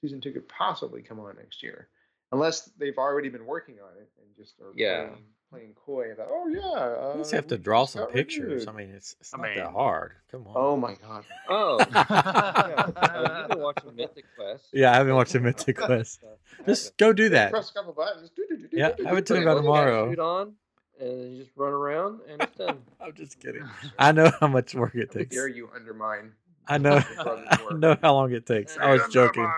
[0.00, 1.88] season two could possibly come on next year,
[2.32, 5.06] unless they've already been working on it and just are Yeah.
[5.08, 6.60] playing, playing coy about, oh yeah.
[6.60, 8.66] Uh, You just have to draw some pictures.
[8.66, 10.12] renewed." I mean, it's it's I not that hard.
[10.30, 10.52] Come on.
[10.56, 11.24] Oh my god.
[11.48, 14.66] Oh, oh, you've been watching Mythic Quest.
[14.72, 16.20] Yeah, I haven't watched the Mythic Quest.
[16.66, 17.50] Just go do that.
[17.50, 18.30] Press a couple buttons.
[18.36, 19.56] do, do, do, do, Yeah, I do, have it do, to me do, by do,
[19.60, 19.62] do.
[19.62, 20.10] tomorrow.
[20.10, 20.52] Shoot on,
[21.00, 22.78] and then you just run around, and it's done.
[23.00, 23.68] I'm just kidding.
[23.98, 25.34] I know how much work it How takes.
[25.34, 26.32] dare you undermine?
[26.66, 27.02] I know.
[27.18, 28.76] I know how long it takes.
[28.76, 29.50] I was joking.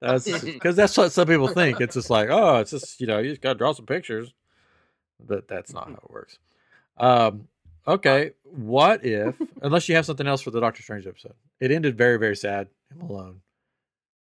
[0.00, 1.80] That's because that's what some people think.
[1.80, 4.32] It's just like, oh, it's just you know, you just got to draw some pictures,
[5.18, 6.38] but that's not how it works.
[6.98, 7.48] Um,
[7.86, 11.34] okay, what if unless you have something else for the Doctor Strange episode?
[11.60, 12.68] It ended very very sad.
[12.92, 13.40] Him alone,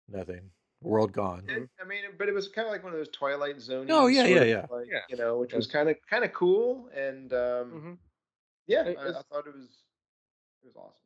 [0.08, 0.50] nothing,
[0.82, 1.44] world gone.
[1.48, 3.86] It, I mean, but it was kind of like one of those Twilight Zone.
[3.90, 4.66] Oh, yeah, yeah, yeah.
[4.70, 5.00] Like, Yeah.
[5.08, 7.98] You know, which was kind of kind of cool, and um, Mhm.
[8.66, 9.68] yeah, It- I, I thought it was
[10.62, 11.02] it was awesome.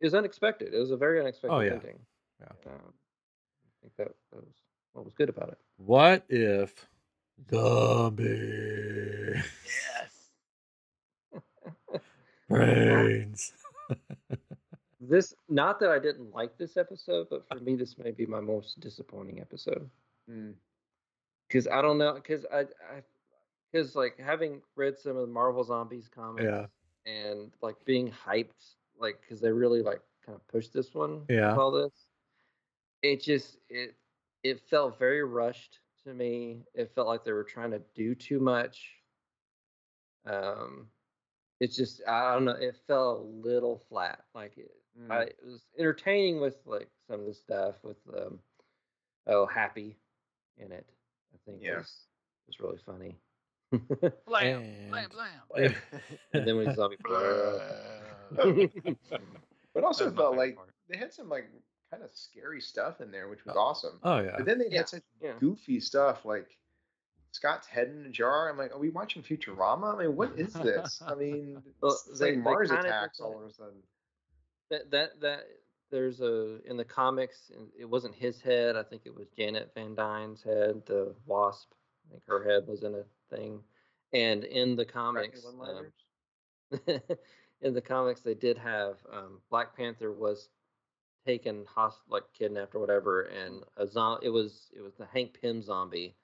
[0.00, 0.72] It was unexpected.
[0.74, 1.72] It was a very unexpected Oh, yeah.
[1.72, 1.98] ending.
[2.40, 2.46] Yeah.
[2.72, 4.54] Um, I think that, that was
[4.92, 5.58] what was good about it.
[5.76, 6.88] What if
[7.50, 10.30] zombie Yes.
[12.48, 13.52] brains?
[15.08, 18.40] This, not that I didn't like this episode, but for me, this may be my
[18.40, 19.88] most disappointing episode.
[20.30, 20.54] Mm.
[21.48, 23.02] because I don't know because I I
[23.72, 26.66] because like having read some of the Marvel Zombies comics Yeah.
[27.06, 31.56] and like being hyped like because they really like kind of pushed this one Yeah.
[31.56, 32.08] all this
[33.02, 33.94] it just it
[34.42, 38.40] it felt very rushed to me it felt like they were trying to do too
[38.40, 38.90] much
[40.26, 40.86] um
[41.60, 44.70] it's just I don't know it felt a little flat like it
[45.00, 45.10] Mm.
[45.12, 48.38] I, it was entertaining with like some of the stuff with um
[49.26, 49.96] oh happy
[50.56, 50.86] in it.
[51.34, 51.78] I think Yeah.
[51.78, 51.92] was
[52.46, 53.16] was really funny.
[54.26, 55.08] Blam, And- blam,
[55.52, 55.74] blam.
[56.32, 56.96] and then when zombie
[59.74, 60.70] but also That felt like part.
[60.88, 61.48] they had some like
[61.90, 63.60] kind of scary stuff in there, which was Oh.
[63.60, 63.98] awesome.
[64.02, 64.34] Oh yeah.
[64.36, 64.78] But then they Yeah.
[64.78, 65.34] had such Yeah.
[65.40, 66.58] goofy stuff like
[67.32, 68.48] Scott's head in a jar.
[68.48, 69.94] I'm like, are we watching Futurama?
[69.94, 71.02] I mean, what is this?
[71.06, 73.82] I mean, Well, it's, it's they- like Mars attacks all of a sudden.
[74.70, 75.44] That that that
[75.90, 78.76] there's a in the comics it wasn't his head.
[78.76, 81.72] I think it was Janet Van Dyne's head, the wasp.
[82.06, 83.62] I think her head was in a thing.
[84.12, 85.92] And in the comics, um,
[87.60, 90.50] in the comics, they did have um, Black Panther was
[91.26, 95.34] taken host like kidnapped or whatever, and a zo- It was it was the Hank
[95.40, 96.16] Pym zombie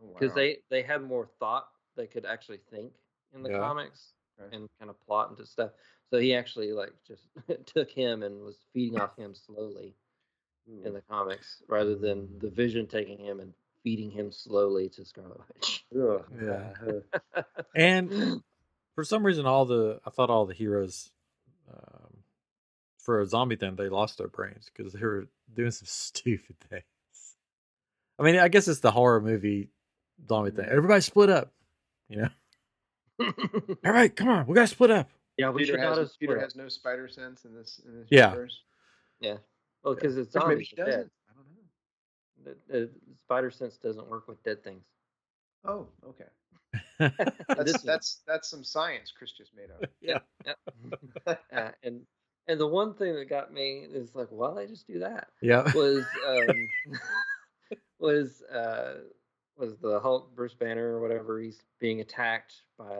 [0.00, 0.34] Oh, because wow.
[0.34, 1.68] they they had more thought.
[1.96, 2.94] They could actually think
[3.32, 3.58] in the Yeah.
[3.58, 4.54] comics Okay.
[4.54, 5.72] and kind of plot into stuff.
[6.10, 7.22] So he actually like just
[7.66, 9.94] took him and was feeding off him slowly
[10.66, 10.94] in hmm.
[10.94, 13.52] the comics, rather than the Vision taking him and
[13.82, 15.84] feeding him slowly to Scarlet Witch.
[15.94, 16.72] Yeah.
[16.86, 17.42] Uh-huh.
[17.74, 18.42] And
[18.94, 21.10] for some reason, all the I thought all the heroes,
[21.72, 22.18] um,
[22.98, 26.84] for a zombie thing, they lost their brains because they were doing some stupid things.
[28.18, 29.70] I mean, I guess it's the horror movie
[30.28, 30.66] zombie thing.
[30.66, 30.76] Hmm.
[30.76, 31.52] Everybody split up.
[32.08, 32.28] You know,
[33.20, 35.10] all right, come on, we gotta split up.
[35.38, 36.42] Yeah, we Peter should not has, Peter split.
[36.44, 38.30] has no spider sense in this in this Yeah.
[38.30, 38.60] universe.
[39.20, 39.36] Yeah,
[39.82, 40.56] well, because it's Or zombies.
[40.56, 40.92] maybe he doesn't.
[41.00, 41.10] dead.
[41.28, 41.46] I don't
[42.46, 42.54] know.
[42.68, 42.90] The, the
[43.24, 44.84] spider sense doesn't work with dead things.
[45.64, 46.24] Oh, okay.
[47.48, 49.88] That's that's that's some science Chris just made up.
[50.00, 50.18] yeah.
[51.52, 52.02] Uh, and
[52.46, 55.28] and the one thing that got me is like, why they just do that?
[55.42, 55.62] Yeah.
[55.74, 56.68] Was um,
[57.98, 58.94] was uh,
[59.56, 61.40] was the Hulk Bruce Banner or whatever?
[61.40, 62.94] He's being attacked by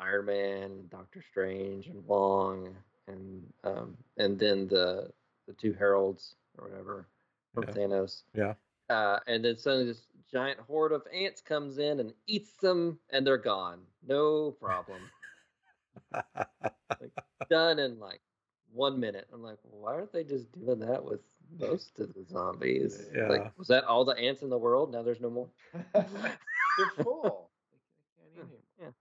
[0.00, 2.74] Iron Man, and Doctor Strange, and Wong,
[3.06, 5.10] and um, and then the
[5.46, 7.08] the two heralds or whatever
[7.54, 7.70] from Yeah.
[7.74, 8.22] Thanos.
[8.34, 8.54] Yeah.
[8.88, 13.26] Uh, and then suddenly this giant horde of ants comes in and eats them, and
[13.26, 13.80] they're gone.
[14.06, 15.00] No problem.
[17.50, 18.20] Done in like
[18.72, 19.26] one minute.
[19.32, 21.20] I'm like, why aren't they just doing that with
[21.58, 23.08] most of the zombies?
[23.14, 23.28] Yeah.
[23.28, 24.92] Like, was that all the ants in the world?
[24.92, 25.48] Now there's no more.
[25.94, 27.50] They're full.
[28.18, 28.84] They can't eat Yeah.
[28.86, 28.94] anymore.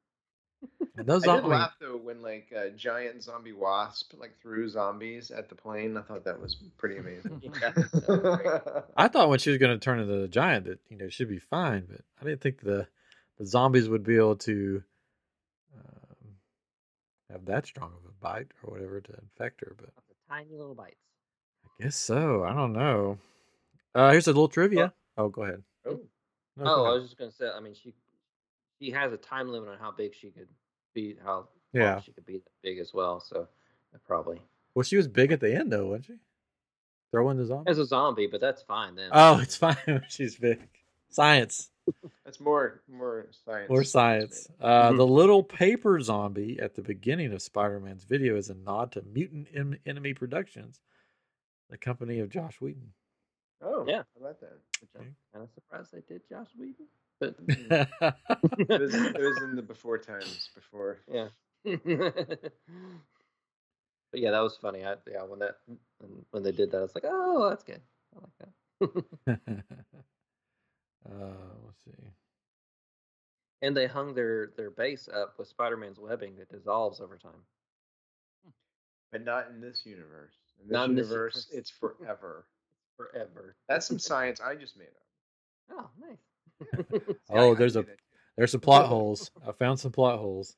[0.97, 1.49] And those I did zombies.
[1.51, 5.95] laugh though when like a giant zombie wasp like threw zombies at the plane.
[5.95, 7.41] I thought that was pretty amazing.
[7.61, 7.71] Yeah,
[8.07, 8.83] was.
[8.97, 11.29] I thought when she was going to turn into a giant that you know she'd
[11.29, 12.87] be fine, but I didn't think the
[13.37, 14.83] the zombies would be able to
[15.77, 16.35] um,
[17.31, 19.73] have that strong of a bite or whatever to infect her.
[19.77, 19.89] But
[20.29, 20.95] Tiny little bites.
[21.79, 22.43] I guess so.
[22.43, 23.17] I don't know.
[23.95, 24.93] Uh, here's a little trivia.
[25.17, 25.63] Oh, go ahead.
[25.85, 26.01] oh,
[26.57, 27.49] No, go oh, I was just gonna say.
[27.49, 27.93] I mean, she
[28.79, 30.47] she has a time limit on how big she could
[30.93, 31.15] be.
[31.23, 31.99] How Yeah.
[32.01, 33.19] she could be that big as well.
[33.19, 33.47] So
[34.05, 34.41] probably
[34.75, 36.13] Well, she was big at the end though, wasn't she?
[37.11, 37.69] Throw in the zombie.
[37.71, 39.09] as a zombie, but that's fine then.
[39.11, 40.03] Oh, it's fine.
[40.09, 40.59] She's big.
[41.09, 41.69] Science.
[42.23, 43.69] that's more more science.
[43.69, 44.47] More science.
[44.61, 48.91] Uh, the little paper zombie at the beginning of Spider Man's video is a nod
[48.91, 50.81] to Mutant En- Enemy Productions,
[51.71, 52.93] the company of Joss Whedon.
[53.61, 54.03] Oh, Yeah.
[54.21, 54.59] I like that?
[54.81, 56.85] Which I'm kind of surprised they did Joss Whedon,
[57.19, 60.99] but It was, it was in the before times before.
[61.11, 61.27] yeah.
[61.65, 62.51] but
[64.13, 64.85] yeah, that was funny.
[64.85, 65.57] I, yeah, when that
[65.99, 67.81] when, when they did that, I was like, oh, that's good.
[68.15, 69.33] I like that.
[71.09, 71.33] uh,
[71.65, 71.91] let's see.
[73.61, 77.43] and they hung their their base up with Spider-Man's webbing that dissolves over time.
[79.11, 80.35] But not in this universe.
[80.61, 81.59] In this Not in this universe, universe.
[81.59, 82.45] it's forever.
[82.95, 83.55] Forever.
[83.67, 85.05] That's some science I just made up.
[85.71, 86.17] Oh, nice.
[86.73, 87.85] See, Oh, I- I there's a
[88.37, 88.87] there's some plot oh.
[88.87, 89.31] holes.
[89.47, 90.55] I found some plot holes.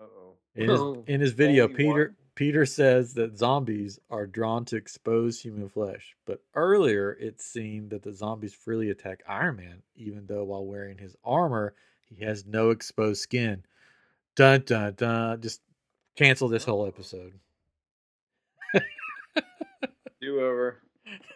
[0.00, 0.34] Uh-oh.
[0.56, 2.16] In his Oh, in his video, only Peter one?
[2.34, 6.16] Peter says that zombies are drawn to exposed human flesh.
[6.26, 10.98] But earlier, it seemed that the zombies freely attack Iron Man, even though while wearing
[10.98, 11.74] his armor,
[12.08, 13.64] he has no exposed skin.
[14.34, 15.40] Dun dun dun!
[15.40, 15.60] Just
[16.16, 17.34] cancel this whole episode.
[20.20, 20.80] Do over.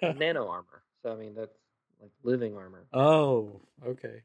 [0.02, 0.82] nano armor.
[1.02, 1.56] So I mean, that's
[2.00, 2.86] like living armor.
[2.92, 4.22] Oh, okay.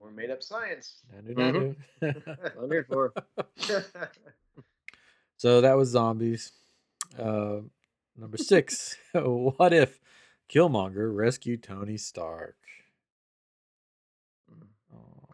[0.00, 1.02] More made up science.
[1.14, 2.58] Nanu, Mhm.
[2.62, 3.12] I'm here for.
[5.36, 6.52] so that was zombies.
[7.18, 7.60] Uh,
[8.16, 8.96] number six.
[9.12, 10.00] what if
[10.50, 12.56] Killmonger rescued Tony Stark?
[14.94, 15.28] Oh.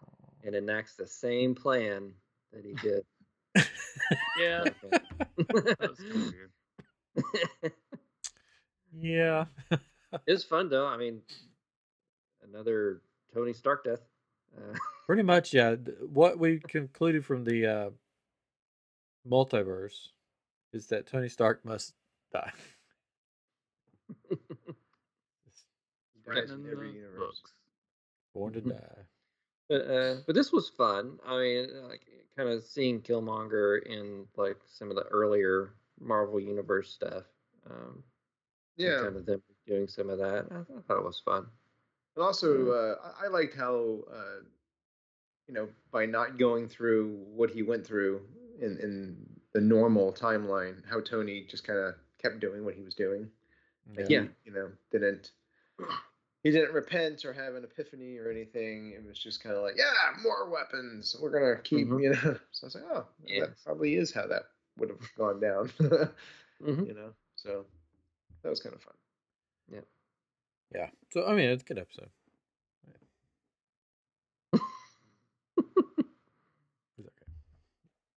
[0.45, 2.13] and enacts the same plan
[2.53, 3.05] that he did.
[4.39, 7.73] Yeah, that was kind of weird.
[8.93, 9.45] Yeah.
[10.13, 10.87] It was fun though.
[10.87, 11.21] I mean,
[12.43, 13.03] another
[13.35, 14.01] Tony Stark death.
[14.57, 15.75] Uh, Pretty much, yeah.
[16.13, 17.91] What we concluded from the uh,
[19.29, 20.09] multiverse
[20.73, 21.95] is that Tony Stark must
[22.33, 22.53] die.
[26.27, 27.19] Guys Written in in every the universe.
[27.19, 27.53] books.
[28.35, 29.03] Born to die.
[29.69, 31.19] but uh, but this was fun.
[31.27, 32.03] I mean, like
[32.37, 37.25] kind of seeing Killmonger in like some of the earlier Marvel Universe stuff.
[37.69, 38.03] Um,
[38.77, 39.03] Yeah.
[39.03, 40.47] kind of them doing some of that.
[40.51, 41.47] I, I thought it was fun.
[42.17, 44.43] And also, uh, I- liked how, uh,
[45.47, 48.23] you know, by not going through what he went through
[48.61, 49.17] in, in
[49.53, 53.29] the normal timeline, how Tony just kind of kept doing what he was doing.
[53.97, 54.23] Like Yeah.
[54.23, 55.33] he, you know, didn't
[56.43, 58.93] he didn't repent or have an epiphany or anything.
[58.93, 59.93] It was just kind of like, yeah,
[60.23, 61.17] more weapons.
[61.21, 62.03] We're gonna keep, Mhm.
[62.03, 62.39] you know.
[62.53, 63.07] So I was like, oh,
[63.41, 64.45] that probably is how that
[64.79, 65.69] would have gone down.
[66.63, 66.87] Mhm.
[66.87, 67.65] you know, so
[68.43, 68.93] that was kind of fun.
[69.73, 69.81] Yeah.
[70.75, 70.87] Yeah.
[71.13, 72.11] So I mean, it's a good episode.
[76.99, 77.09] It's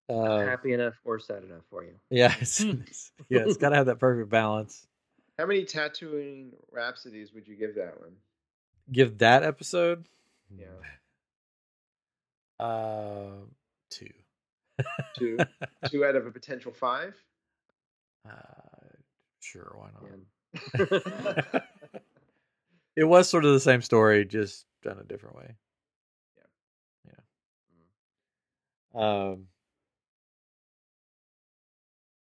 [0.09, 0.19] okay.
[0.19, 1.93] Uh, Happy enough or sad enough for you.
[2.09, 4.85] yeah, it's, it's- yeah, it's got to have that perfect balance.
[5.39, 8.11] How many tattooing rhapsodies would you give that one?
[8.91, 10.05] Give that episode,
[10.55, 10.65] Yeah,
[12.59, 13.31] uh,
[13.89, 14.09] two.
[15.17, 15.37] two,
[15.89, 17.15] two out of a potential five.
[18.29, 18.33] Uh,
[19.39, 20.11] sure, why not?
[20.11, 20.25] And
[22.95, 25.55] it was sort of the same story, just done a different way.
[27.07, 27.13] Yeah.
[28.95, 29.29] Yeah.
[29.31, 29.47] Um.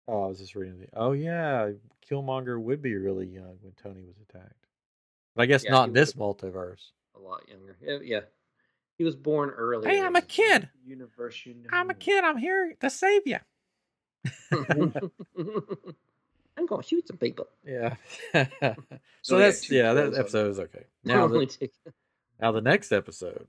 [0.08, 0.88] Oh, I was just reading the.
[0.94, 1.72] Oh yeah,
[2.10, 4.66] Killmonger would be really young when Tony was attacked.
[5.36, 6.92] But I guess Yeah, not in this multiverse.
[7.16, 7.78] a lot younger.
[7.82, 8.22] Yeah, yeah.
[8.98, 9.90] he was born early.
[9.90, 10.70] Hey, I'm a kid.
[10.86, 11.70] Universe, you know.
[11.72, 12.24] I'm a kid.
[12.24, 13.38] I'm here to save you.
[16.58, 17.48] I'm gonna shoot some people.
[17.66, 17.96] Yeah.
[19.24, 19.94] So so that's two yeah.
[19.94, 20.86] That episode is okay.
[21.04, 21.70] Now the,
[22.40, 23.48] now the next episode.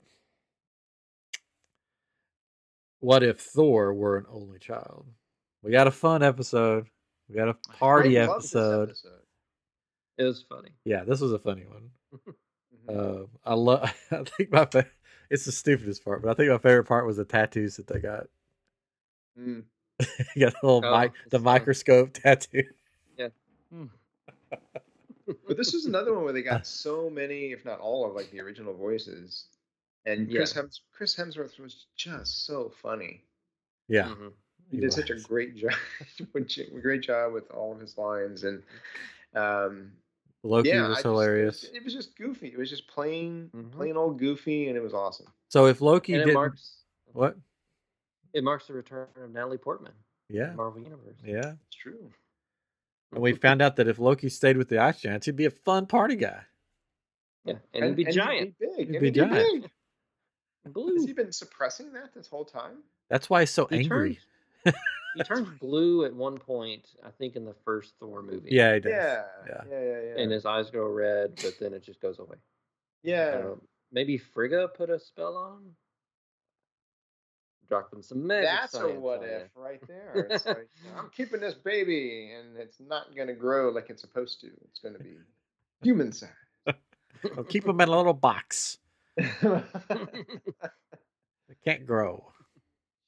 [2.99, 5.05] What if Thor were an only child?
[5.61, 6.87] We got a fun episode.
[7.29, 8.89] We got a party I episode.
[8.89, 9.11] episode.
[10.17, 10.69] it was funny.
[10.85, 11.89] Yeah, this was a funny one.
[12.89, 13.23] Mhm.
[13.23, 13.93] Uh, I love.
[14.11, 14.87] I think my fa-
[15.29, 17.99] it's the stupidest part, but I think my favorite part was the tattoos that they
[17.99, 18.25] got.
[19.39, 19.63] Mm.
[20.01, 22.63] got the little Oh, mic, the it's, uh, microscope tattoo.
[23.73, 23.85] Hmm.
[25.47, 28.29] But this was another one where they got so many, if not all, of like
[28.31, 29.45] the original voices.
[30.05, 30.61] And Chris, Yeah.
[30.61, 33.21] Hems- Chris Hemsworth was just so funny.
[33.87, 34.33] Yeah, Mhm.
[34.69, 35.71] He he did such a great job,
[36.81, 38.63] great job with all of his lines, and
[39.35, 39.91] um,
[40.43, 41.63] Loki yeah, I was just- hilarious.
[41.65, 42.47] it was just goofy.
[42.47, 43.71] It was just plain, Mhm.
[43.71, 45.27] plain old goofy, and it was awesome.
[45.49, 47.37] So if Loki didn't, marks what?
[48.33, 49.93] it marks the return of Natalie Portman.
[50.29, 51.17] Yeah, Marvel Universe.
[51.23, 51.53] yeah.
[51.67, 52.11] It's true.
[53.13, 55.51] And we found out that if Loki stayed with the Ice Giants, he'd be a
[55.51, 56.41] fun party guy.
[57.45, 58.55] Yeah, and, he'd be giant.
[58.59, 58.87] He'd be big.
[58.87, 59.63] He'd he'd be giant.
[59.63, 59.71] big.
[60.73, 60.95] Blue.
[60.95, 62.77] Has he been suppressing that this whole time?
[63.09, 64.19] That's why he's so He angry.
[64.63, 68.49] He turns blue at one point, I think, in the first Thor movie.
[68.49, 68.91] Yeah, he does.
[68.91, 69.61] Yeah, yeah.
[69.69, 70.21] yeah, yeah, yeah.
[70.21, 72.37] And his eyes go red, but then it just goes away.
[73.03, 73.31] Yeah.
[73.31, 73.63] don't.
[73.91, 75.75] Maybe Frigga put a spell on him?
[77.69, 79.61] Dropping some magic That's a what on if ya.
[79.61, 80.27] right there.
[80.29, 84.41] It's like I'm keeping this baby, and it's not going to grow like it's supposed
[84.41, 84.47] to.
[84.69, 85.15] It's going to be
[85.81, 86.29] human size.
[87.35, 88.79] Well, keep them in a little box.
[91.49, 92.31] They can't grow.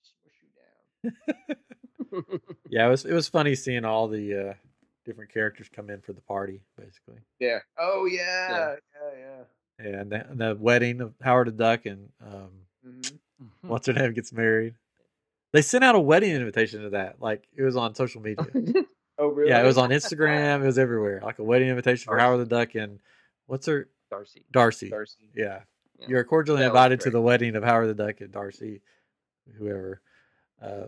[0.03, 2.39] Smush you down.
[2.69, 4.53] Yeah, it was it was funny seeing all the uh,
[5.05, 7.19] different characters come in for the party, basically.
[7.39, 7.59] Yeah.
[7.77, 8.75] Oh yeah.
[8.93, 9.15] Yeah.
[9.19, 9.99] Yeah.
[9.99, 12.51] And the, and the wedding of Howard the Duck and um,
[13.41, 13.49] Mhm.
[13.69, 14.75] what's her name gets married.
[15.51, 17.21] They sent out a wedding invitation to that.
[17.21, 18.45] Like it was on social media.
[19.17, 19.49] Oh really?
[19.49, 20.61] Yeah, it was on Instagram.
[20.63, 21.21] It was everywhere.
[21.23, 22.23] Like a wedding invitation for Darcy.
[22.25, 22.99] Howard the Duck and
[23.47, 24.43] what's her Darcy.
[24.51, 24.89] Darcy.
[24.89, 25.29] Darcy.
[25.35, 25.61] Yeah.
[25.99, 26.07] Yeah.
[26.09, 28.81] You're cordially That invited to the wedding of Howard the Duck and Darcy,
[29.57, 30.01] whoever.
[30.61, 30.87] Uh,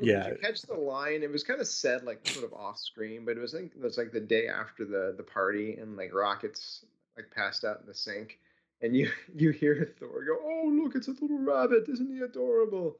[0.00, 0.24] yeah.
[0.30, 1.22] Did you catch the line?
[1.22, 3.80] It was kind of said like sort of off screen, but it was like it
[3.80, 6.84] was like the day after the the party, and like Rockets
[7.16, 8.38] like passed out in the sink,
[8.86, 11.88] and you you hear Thor go, "Oh look, it's a little rabbit!
[11.88, 12.96] Isn't he adorable?"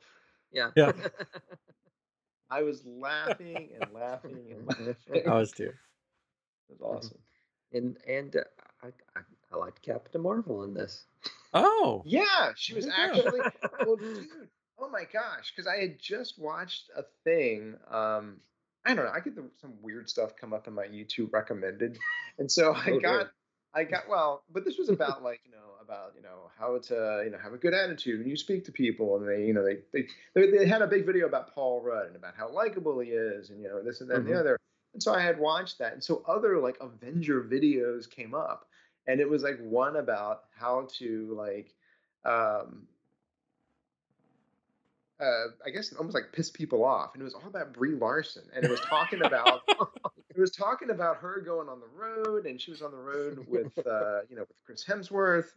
[0.53, 0.71] Yeah.
[0.77, 0.93] Yeah.
[2.51, 5.29] I was laughing and laughing and laughing.
[5.29, 5.73] I was too.
[6.69, 7.19] It was awesome.
[7.73, 8.41] and and uh,
[8.83, 9.21] I, I
[9.53, 11.05] I liked Captain Marvel in this.
[11.55, 12.03] Oh.
[12.05, 13.41] Yeah, she was actually.
[13.85, 14.27] Well, dude,
[14.79, 17.77] oh my gosh, because I had just watched a thing.
[17.91, 18.41] Um,
[18.85, 19.13] I don't know.
[19.13, 21.99] I get the, some weird stuff come up in my YouTube recommended,
[22.39, 23.31] and so I Oh, dear.
[23.77, 27.23] I got well, but this was about like you know about you know how to
[27.25, 29.63] you know have a good attitude when you speak to people, and they you know
[29.63, 32.99] they they they, they had a big video about Paul Rudd and about how likable
[33.01, 34.31] he is, and you know this and that and Mhm.
[34.33, 34.59] the other.
[34.95, 38.67] And so I had watched that, and so other like Avenger videos came up,
[39.07, 41.75] and it was like one about how to like
[42.25, 42.89] um
[45.21, 48.45] uh, I guess almost like piss people off, and it was all about Brie Larson,
[48.55, 49.63] and it was talking about
[50.37, 53.45] it was talking about her going on the road, and she was on the road
[53.49, 55.49] with uh, you know with Chris Hemsworth,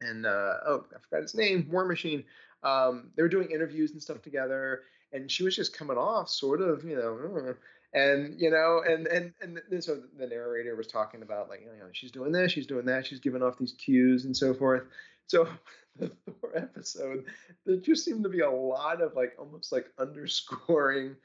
[0.00, 2.24] and uh, oh I forgot his name, War Machine.
[2.62, 4.82] Um, they were doing interviews and stuff together,
[5.12, 7.50] and she was just coming off sort of you know.
[7.50, 7.52] uh,
[7.94, 11.66] and you know, and and and then so the narrator was talking about like you
[11.66, 14.84] know she's doing this, she's doing that, she's giving off these cues and so forth.
[15.26, 15.46] So
[15.98, 17.26] the Thor episode,
[17.66, 21.16] there just seemed to be a lot of like almost like underscoring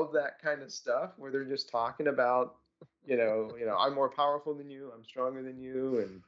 [0.00, 2.56] of that kind of stuff where they're just talking about,
[3.04, 6.22] you know, you know, I'm more powerful than you, I'm stronger than you, and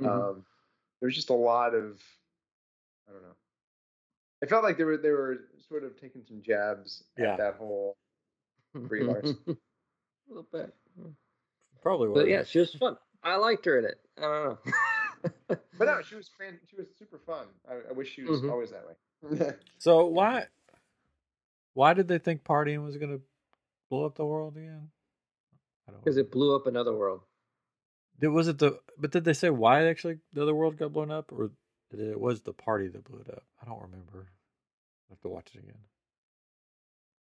[0.00, 0.30] Mhm.
[0.30, 0.44] um,
[1.00, 2.00] there's just a lot of,
[3.08, 3.36] I don't know.
[4.42, 7.32] I felt like they were they were sort of taking some jabs Yeah.
[7.32, 7.96] at that whole.
[8.74, 9.38] Brie Larson.
[9.46, 9.56] a
[10.28, 10.74] little bit.
[11.82, 12.22] Probably was.
[12.22, 12.96] But yeah, she was fun.
[13.22, 14.00] I liked her in it.
[14.16, 14.58] I don't know.
[15.78, 16.58] But no, she was fan.
[16.70, 17.46] She was super fun.
[17.68, 18.50] I, I wish she was Mhm.
[18.50, 18.94] always that way.
[19.78, 20.46] So why
[21.80, 23.20] why did they think partying was gonna
[23.88, 24.90] blow up the world again?
[25.86, 27.22] Because it blew up another world.
[28.20, 31.10] Did, was it the but did they say why actually the other world got blown
[31.10, 31.52] up or
[31.90, 33.44] did it, was the party that blew it up?
[33.62, 34.26] I don't remember.
[35.08, 35.80] I have to watch it again.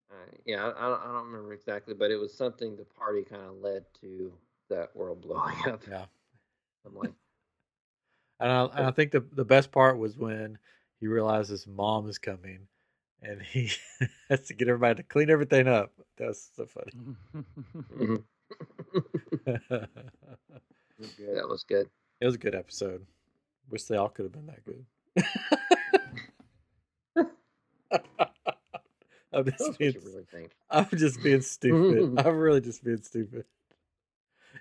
[0.10, 3.24] Uh, yeah, I, I don't- I don't remember exactly, but it was something the party
[3.24, 4.32] kind of led to
[4.70, 5.82] that world blowing up.
[5.86, 6.06] Yeah.
[6.86, 7.12] I'm like,
[8.40, 10.58] And I, and I think the the best part was when
[11.02, 12.68] he realized his mom is coming
[13.28, 13.72] and he
[14.30, 15.92] has to get everybody to clean everything up.
[16.18, 16.92] That's so funny.
[17.98, 18.24] mhm.
[19.46, 21.38] We're good.
[21.38, 21.90] That was good.
[22.22, 23.06] It was a good episode.
[23.70, 24.86] Wish they all could have been that good.
[29.34, 30.48] I'm just being, really.
[30.70, 32.26] I'm just being stupid.
[32.26, 33.44] I'm really just being stupid.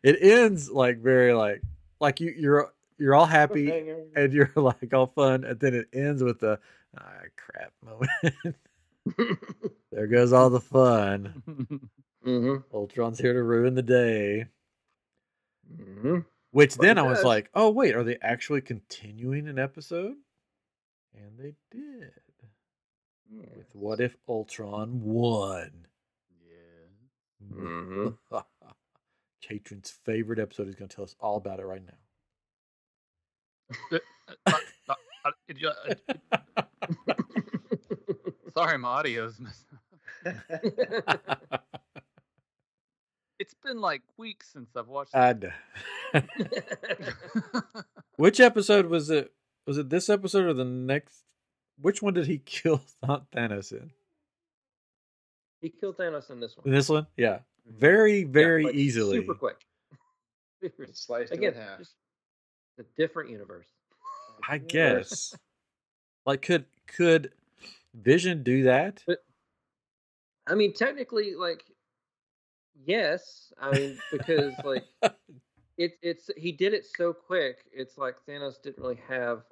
[0.02, 1.62] It ends like very like
[2.00, 3.70] like you you're you're all happy
[4.16, 6.58] and you're like all fun, and then it ends with a
[6.98, 8.10] ah crap moment.
[9.92, 11.42] there goes all the fun.
[12.22, 14.46] hmm Ultron's here to ruin the day.
[15.76, 16.20] hmm
[16.50, 17.24] Which But then I was does.
[17.24, 20.14] like, oh wait, are they actually continuing an episode?
[21.14, 22.12] And they did.
[23.56, 25.86] With what if Ultron won?
[26.46, 27.56] yeah.
[27.56, 28.08] hmm
[29.42, 31.82] Katrin's favorite episode is going to tell us all about it right
[34.46, 34.52] Uh,
[35.24, 35.30] Uh,
[36.32, 36.62] uh,
[38.56, 39.78] Sorry, my audio's messing.
[40.46, 41.58] now.
[43.38, 45.14] It's been like weeks since I've watched.
[45.14, 45.50] I know.
[48.16, 49.32] Which episode was it?
[49.66, 51.24] Was it this episode or the next?
[51.80, 53.90] Which one did he kill Thanos in?
[55.60, 56.66] he killed Thanos in this one.
[56.66, 57.06] In this one?
[57.16, 57.38] Yeah.
[57.68, 57.78] Mm-hmm.
[57.80, 59.18] Very, very like, easily.
[59.18, 59.56] Super quick.
[60.92, 61.78] Sliced Again, in half.
[61.78, 61.94] just
[62.78, 63.66] a different universe.
[64.48, 65.34] I guess.
[66.26, 67.32] like, could could
[67.94, 69.02] Vision do that?
[70.46, 71.64] I mean, technically, like,
[72.84, 73.52] yes.
[73.60, 74.84] I mean, because like
[75.78, 77.64] it, it's he did it so quick.
[77.72, 79.44] It's like Thanos didn't really have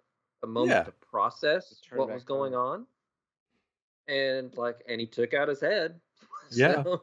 [0.43, 0.83] a moment Yeah.
[0.85, 2.87] to process what was going on.
[4.09, 6.01] on, and like, and he took out his head.
[6.55, 6.83] Yeah.
[6.83, 7.03] So,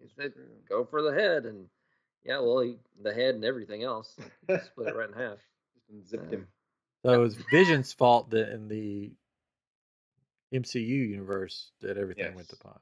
[0.00, 0.34] he said,
[0.68, 1.66] "Go for the head," and
[2.24, 4.14] yeah, well, he, the head and everything else
[4.46, 5.38] he split it right in half.
[5.90, 6.46] Just zipped uh, him.
[7.04, 9.12] So it was Vision's fault that in the
[10.52, 12.80] MCU universe that everything went to pot.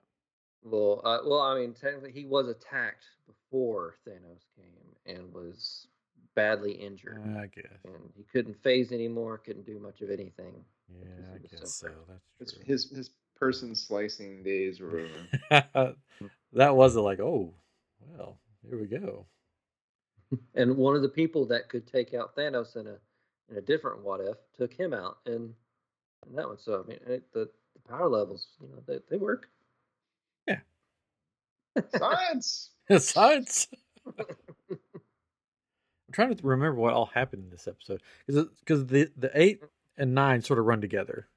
[0.62, 5.86] Well, uh, well, I mean, technically, he was attacked before Thanos came and was
[6.34, 7.78] badly injured, I guess.
[7.84, 9.38] and he couldn't phase anymore.
[9.38, 10.64] Couldn't do much of anything.
[10.92, 11.88] Yeah, I guess so so.
[12.38, 15.06] His, That's his his person slicing days were
[15.50, 15.94] over.
[16.52, 17.54] that wasn't like, oh,
[18.00, 19.26] well, here we go.
[20.54, 22.98] And one of the people that could take out Thanos in a
[23.51, 25.55] in a different what if took him out and,
[26.28, 26.59] in that one.
[26.59, 29.48] So I mean, it, the the power levels, you know, they they work.
[30.46, 30.61] Yeah.
[31.96, 32.70] Science.
[32.98, 33.68] Science.
[34.18, 39.62] I'm trying to remember what all happened in this episode because the the eight
[39.96, 41.28] and nine sort of run together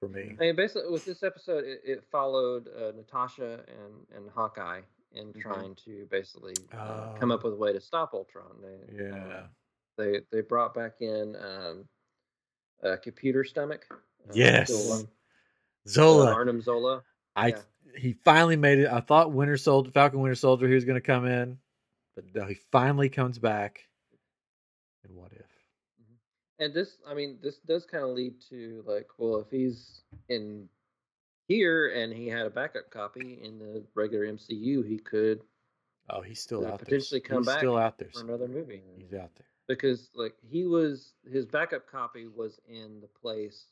[0.00, 0.36] for me.
[0.38, 4.80] I mean, basically, with this episode, it, it followed uh, Natasha and, and Hawkeye
[5.12, 5.40] in Mhm.
[5.40, 7.34] trying to basically uh, come Oh.
[7.34, 8.56] up with a way to stop Ultron.
[8.62, 9.46] They, uh, Yeah.
[9.96, 11.84] They they brought back in um,
[12.82, 13.84] uh, Computer Stomach.
[13.90, 13.96] uh,
[14.32, 14.68] Yes.
[14.68, 15.04] Zola,
[15.88, 16.30] Zola.
[16.30, 17.02] uh, Arnim Zola.
[17.36, 17.58] I yeah.
[17.98, 18.88] he finally made it.
[18.88, 21.58] I thought Winter Soldier, Falcon Winter Soldier, he was going to come in,
[22.14, 23.80] but no, he finally comes back.
[25.04, 25.44] And what if?
[26.60, 30.68] And this, I mean, this does kind of lead to like, well, if he's in
[31.48, 35.40] here and he had a backup copy in the regular MCU, he could
[36.10, 36.84] Oh, he's still Could out there.
[36.84, 38.08] potentially come he's back still out there.
[38.14, 38.82] for another movie.
[38.96, 39.46] He's out there.
[39.68, 43.66] Because like he was his backup copy was in the place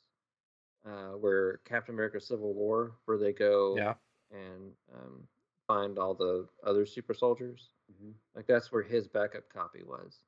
[0.86, 3.94] uh, where Captain America: Civil War, where they go Yeah.
[4.30, 5.26] and um,
[5.66, 7.70] find all the other super soldiers.
[7.92, 8.14] Mhm.
[8.34, 10.18] Like that's where his backup copy was.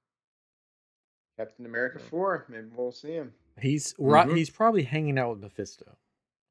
[1.36, 2.08] Captain America Yeah.
[2.08, 2.46] four.
[2.48, 3.32] Maybe we'll see him.
[3.60, 4.28] He's right.
[4.28, 4.36] Mhm.
[4.36, 5.96] He's probably hanging out with Mephisto.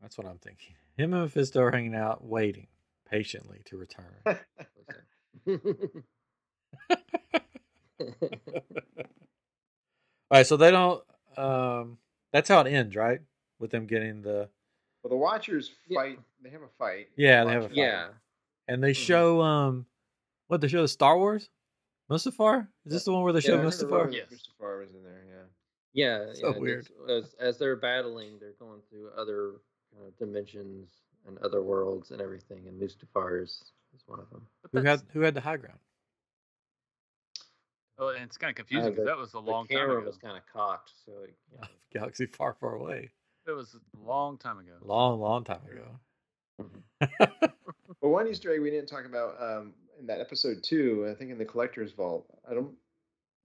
[0.02, 0.76] That's what I'm thinking.
[0.98, 2.68] Him and Mephisto are hanging out, waiting
[3.06, 4.22] patiently to return.
[10.34, 11.04] All right, so they don't.
[11.38, 12.00] Um,
[12.32, 13.22] that's how it ends, right?
[13.60, 14.50] With them getting the
[15.04, 16.00] Well, the Watchers Yeah.
[16.00, 16.20] fight.
[16.42, 17.10] They have a fight.
[17.16, 17.78] Yeah, they have a fight.
[17.78, 18.10] yeah,
[18.68, 19.06] and they Mhm.
[19.06, 19.86] show um,
[20.48, 21.52] what they show the Star Wars,
[22.10, 22.68] Mustafar.
[22.86, 24.12] Is this the one where they Yeah, show Mustafar?
[24.12, 24.32] Yes.
[24.32, 25.24] Mustafar was in there.
[25.94, 26.26] Yeah.
[26.26, 26.34] yeah.
[26.34, 26.90] So yeah, weird.
[27.08, 29.58] As as they're battling, they're going through other
[29.96, 30.90] uh, dimensions
[31.28, 34.48] and other worlds and everything, and Mustafar is, is one of them.
[34.72, 35.80] Who had who had the high ground?
[38.00, 39.98] Oh, and it's kind of confusing because the- that was a The long time camera
[40.00, 40.08] ago.
[40.08, 43.12] was kind of cocked, so it, you know, Galaxy far, far away.
[43.48, 44.72] It was a long time ago.
[44.82, 46.00] Long, long time ago.
[48.02, 51.08] Well, one Easter egg we didn't talk about um, in that episode too.
[51.10, 52.26] I think in the collector's vault.
[52.50, 52.74] I don't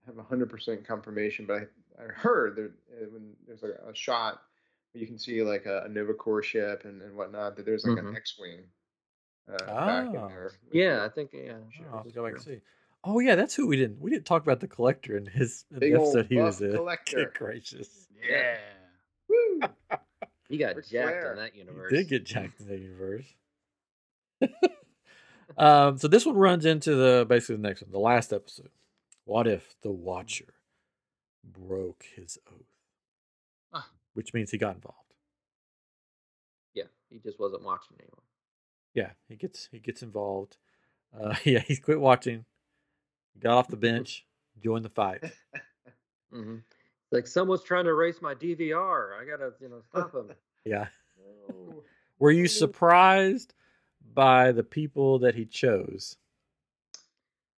[0.05, 1.69] have hundred percent confirmation, but
[1.99, 4.41] I, I heard there uh, when there's a, a shot
[4.91, 7.55] where you can see like a, a Nova Corps ship and, and whatnot.
[7.55, 8.15] That there's like an Mhm.
[8.17, 8.59] X-wing
[9.49, 10.27] uh, back in Ah.
[10.27, 10.51] there.
[10.73, 11.53] yeah, I think yeah.
[11.53, 12.59] Oh, sure, I'll have to go back and see.
[13.03, 15.79] Oh yeah, that's who we didn't we didn't talk about the collector in his in
[15.79, 16.71] Big the old episode he was in.
[16.75, 17.15] collector.
[17.25, 18.07] Good gracious.
[18.29, 18.57] Yeah.
[19.27, 19.61] Woo!
[20.49, 21.31] He got Ric jacked Flair.
[21.33, 21.91] in that He universe.
[21.93, 23.25] did get jacked in the universe.
[25.57, 28.71] um, so this one runs into the basically the next one, the last episode.
[29.25, 30.55] What if the Watcher
[31.43, 32.65] broke his oath?
[33.73, 33.87] Ah.
[34.15, 35.13] Which means he got involved.
[36.73, 38.23] Yeah, he just wasn't watching anymore.
[38.95, 40.57] Yeah, he gets he gets involved.
[41.15, 42.45] Uh, yeah, he's quit watching.
[43.39, 44.25] Got off the bench,
[44.61, 45.23] joined the fight.
[46.31, 46.57] Mm-hmm.
[47.11, 49.19] Like someone's trying to erase my DVR.
[49.19, 50.31] I gotta, you know, stop them.
[50.65, 50.85] Yeah.
[51.17, 51.81] No.
[52.19, 53.55] Were you surprised
[54.13, 56.17] by the people that he chose?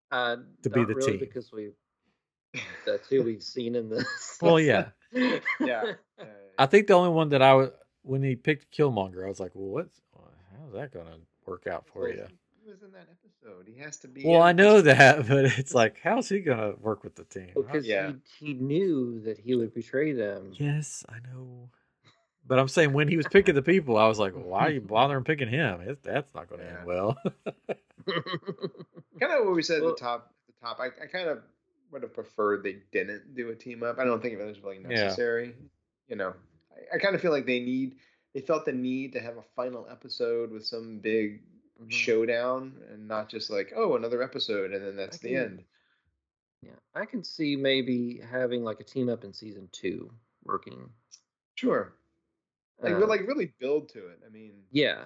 [0.09, 1.19] Uh, To be the really team.
[1.19, 1.71] because we
[2.86, 4.38] that's who we've seen in this.
[4.41, 4.91] Well, yeah.
[5.59, 5.93] Yeah.
[6.57, 7.71] I think the only one that I was
[8.03, 9.99] when he picked Killmonger, I was like, "Well, what's
[10.57, 12.27] how's that going to work out for well, you?"
[12.64, 13.68] He was in that episode.
[13.68, 14.24] He has to be.
[14.26, 17.49] Well, I know that, but it's like, how's he going to work with the team?
[17.55, 18.12] because Yeah.
[18.39, 20.51] he, he knew that he would betray them.
[20.53, 21.70] Yes, I know.
[22.47, 24.82] But I'm saying when he was picking the people, I was like, why are you
[24.82, 25.82] bothering picking him?
[25.82, 26.78] It, that's not going to Yeah.
[26.78, 27.18] end well.
[29.20, 30.34] kind of what we said at the top.
[30.49, 31.39] At the top, I, I kind of
[31.91, 33.99] would have preferred they didn't do a team up.
[33.99, 34.88] I don't think it was really Yeah.
[35.03, 35.53] necessary.
[36.07, 36.34] You know,
[36.72, 37.95] I, I kind of feel like they need.
[38.34, 41.41] They felt the need to have a final episode with some big
[41.82, 41.91] Mhm.
[41.91, 45.65] showdown, and not just like, oh, another episode, and then that's I the end.
[46.61, 50.11] Yeah, I can see maybe having like a team up in season two
[50.43, 50.93] working.
[51.55, 51.97] Sure,
[52.82, 54.21] like Uh, like really build to it.
[54.25, 55.05] I mean, yeah,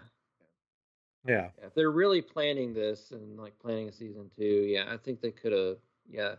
[1.25, 1.49] yeah.
[1.57, 5.31] if they're really planning this and like planning a season two, yeah, I think they
[5.31, 6.35] could have, yeah,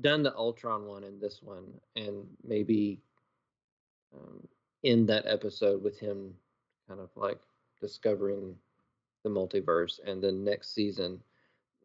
[0.00, 3.02] done the Ultron one and this one, and maybe
[4.12, 4.48] um,
[4.84, 6.34] end that episode with him
[6.88, 7.40] kind of like
[7.80, 8.56] discovering
[9.26, 11.20] the multiverse, and then next season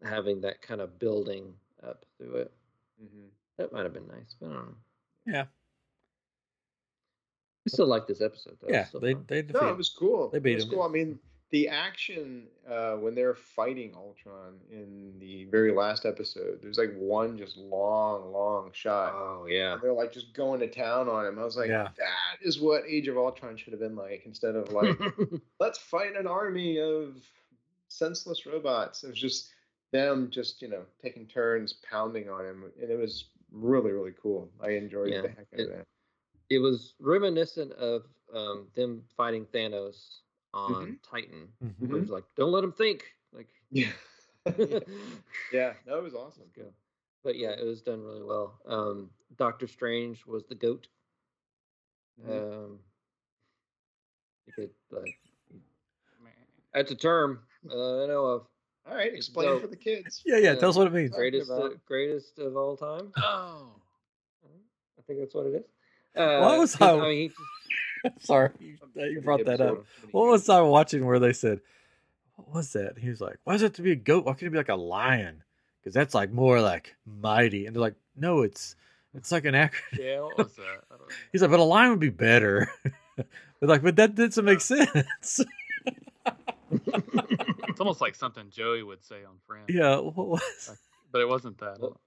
[0.04, 2.52] having that kind of building up through it.
[3.04, 3.28] mhm.
[3.58, 4.76] That might have been nice, but I don't know.
[5.26, 5.46] Yeah.
[7.66, 8.70] I still like this episode though.
[8.70, 8.82] Yeah.
[8.82, 9.26] It's still They, fun.
[9.28, 10.30] they no, it was cool.
[10.30, 10.70] They beat it was him.
[10.72, 10.82] cool.
[10.84, 11.20] I mean,
[11.52, 17.38] the action uh, when they're fighting Ultron in the very last episode, there's like one
[17.38, 19.14] just long, long shot.
[19.14, 19.78] Oh yeah.
[19.82, 21.38] They're like just going to town on him.
[21.38, 21.89] I was like, Yeah.
[21.97, 24.97] that is what Age of Ultron should have been like instead of like,
[25.60, 27.16] let's fight an army of
[27.89, 29.04] senseless robots.
[29.04, 29.49] It was just
[29.91, 32.64] them just, you know, taking turns pounding on him.
[32.82, 34.49] And it was really, really cool.
[34.64, 35.86] I enjoyed Yeah, the heck out it- of that.
[36.49, 40.20] it was reminiscent of um, them fighting Thanos
[40.54, 40.93] on Mm-hmm.
[41.16, 41.47] Titan.
[41.64, 41.84] Mhm.
[41.84, 43.06] It was like, don't let him think.
[43.34, 43.91] Like, Yeah.
[45.54, 46.43] yeah, that was awesome.
[46.56, 46.64] go.
[47.24, 48.60] But yeah, it was done really well.
[48.66, 50.88] Um, Doctor Strange was the goat.
[52.26, 52.30] Mhm.
[52.66, 52.80] Um,
[54.47, 55.18] you could like,
[56.24, 56.34] Man.
[56.74, 57.39] that's a term
[57.70, 58.47] uh, I know of.
[58.89, 60.24] All right, explain So- for the kids.
[60.26, 60.52] Yeah, yeah.
[60.52, 61.12] Uh, Tell us what it means.
[61.12, 63.12] Greatest, uh, greatest of all time.
[63.18, 63.76] Oh.
[64.97, 65.66] I think that's what it is.
[66.16, 67.39] Uh, What was 'cause, I- I mean, he just-
[68.20, 69.86] Sorry, you, you brought that up.
[70.12, 71.62] What was I watching where they said,
[72.36, 72.97] what was that?
[72.97, 74.26] He was like, why does it have to be a goat?
[74.26, 75.43] Why can't it be like a lion?
[75.80, 77.66] Because that's like more like mighty.
[77.66, 78.76] And they're like, no, it's
[79.14, 79.99] it's like an acronym.
[79.99, 80.64] Yeah, what was that?
[80.64, 81.16] I don't know.
[81.32, 82.72] He's like, but a lion would be better.
[83.18, 85.41] They're like, but that doesn't make sense.
[86.72, 89.66] It's almost like something Joey would say on Friends.
[89.70, 90.78] yeah, what was
[91.12, 91.80] But it wasn't that.
[91.80, 91.99] Well,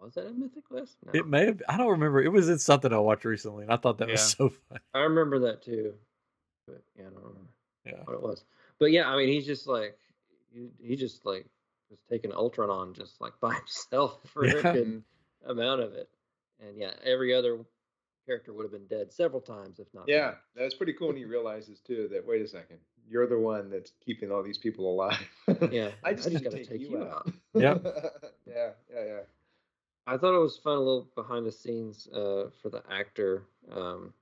[0.00, 0.96] was that a Mythic Quest?
[1.04, 1.12] No.
[1.18, 1.26] it?
[1.26, 1.62] May have.
[1.68, 2.22] I don't remember.
[2.22, 4.80] It was in something I watched recently, and I thought that was so funny.
[4.94, 5.94] I remember that too,
[6.66, 7.40] but yeah, I don't remember
[7.84, 8.44] Yeah, what it was.
[8.78, 9.96] But yeah, I mean, he's just like
[10.52, 11.46] he, he just like
[11.90, 14.56] was taking Ultron on just like by himself for Yeah.
[14.58, 15.02] a good
[15.46, 16.08] amount of it,
[16.66, 17.58] and yeah, every other
[18.26, 20.04] character would have been dead several times if not.
[20.06, 20.38] Yeah, more.
[20.54, 23.92] that's pretty cool And he realizes too that wait a second, you're the one that's
[24.04, 25.18] keeping all these people alive.
[25.72, 25.88] yeah.
[26.04, 27.26] I just, need to gotta take, you out.
[27.54, 27.82] Yep.
[28.46, 29.18] yeah, yeah, yeah.
[30.08, 34.14] I thought it was fun, a little behind the scenes uh, for the actor um,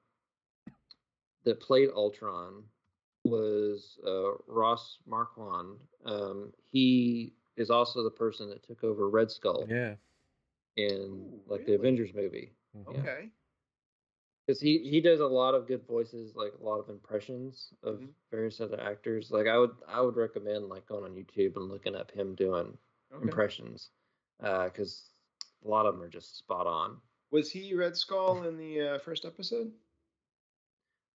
[1.45, 2.65] that played Ultron
[3.25, 5.79] was uh, Ross Marquand.
[6.05, 9.95] Um, he is also the person that took over Red Skull yeah.
[10.77, 11.75] in Ooh, like the?
[11.75, 12.51] Avengers movie.
[12.77, 12.93] Mhm.
[12.95, 13.01] Yeah.
[13.01, 13.31] Okay.
[14.47, 18.01] Because he, he does a lot of good voices, like a lot of impressions of
[18.01, 18.09] Mhm.
[18.31, 19.31] various other actors.
[19.31, 22.77] Like I would I would recommend like going on YouTube and looking up him doing
[23.13, 23.23] okay.
[23.23, 23.91] impressions,
[24.41, 25.11] because
[25.65, 26.97] a lot of them are just spot on.
[27.31, 29.73] Was he Red Skull in the uh, first episode?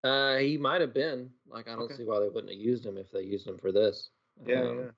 [0.03, 1.31] Uh, he might have been.
[1.49, 1.97] Like, I don't Okay.
[1.97, 4.11] see why they wouldn't have used him if they used him for this.
[4.47, 4.91] Yeah, Um, yeah.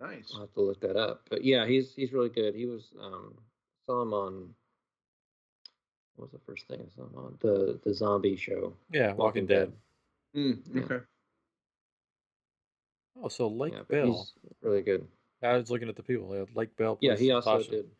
[0.00, 0.30] Nice.
[0.34, 1.22] I'll have to look that up.
[1.30, 2.54] But yeah, he's he's really good.
[2.54, 3.34] He was um
[3.86, 4.54] saw him on
[6.16, 9.46] what was the first thing I saw him on the the zombie show Yeah, Walking,
[9.46, 9.72] Dead.
[10.36, 10.82] Mm, Yeah.
[10.82, 11.04] okay.
[13.20, 14.06] Oh, so Lake yeah, Bell.
[14.06, 14.32] he's
[14.62, 15.06] really good.
[15.42, 16.34] I was looking at the people.
[16.36, 16.98] Yeah, Lake Bell.
[17.00, 17.70] Yeah, he also Natasha.
[17.70, 17.90] did.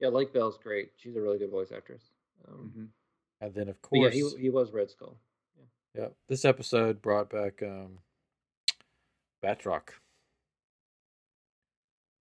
[0.00, 0.06] Right.
[0.06, 0.08] Yeah.
[0.08, 0.92] yeah, Lake Bell's great.
[0.96, 2.02] She's a really good voice actress.
[2.48, 2.88] Um, Mhm.
[3.40, 5.18] And then, of but yeah, course, he he was Red Skull.
[5.94, 7.98] yeah, this episode brought back um,
[9.44, 9.88] Batroc.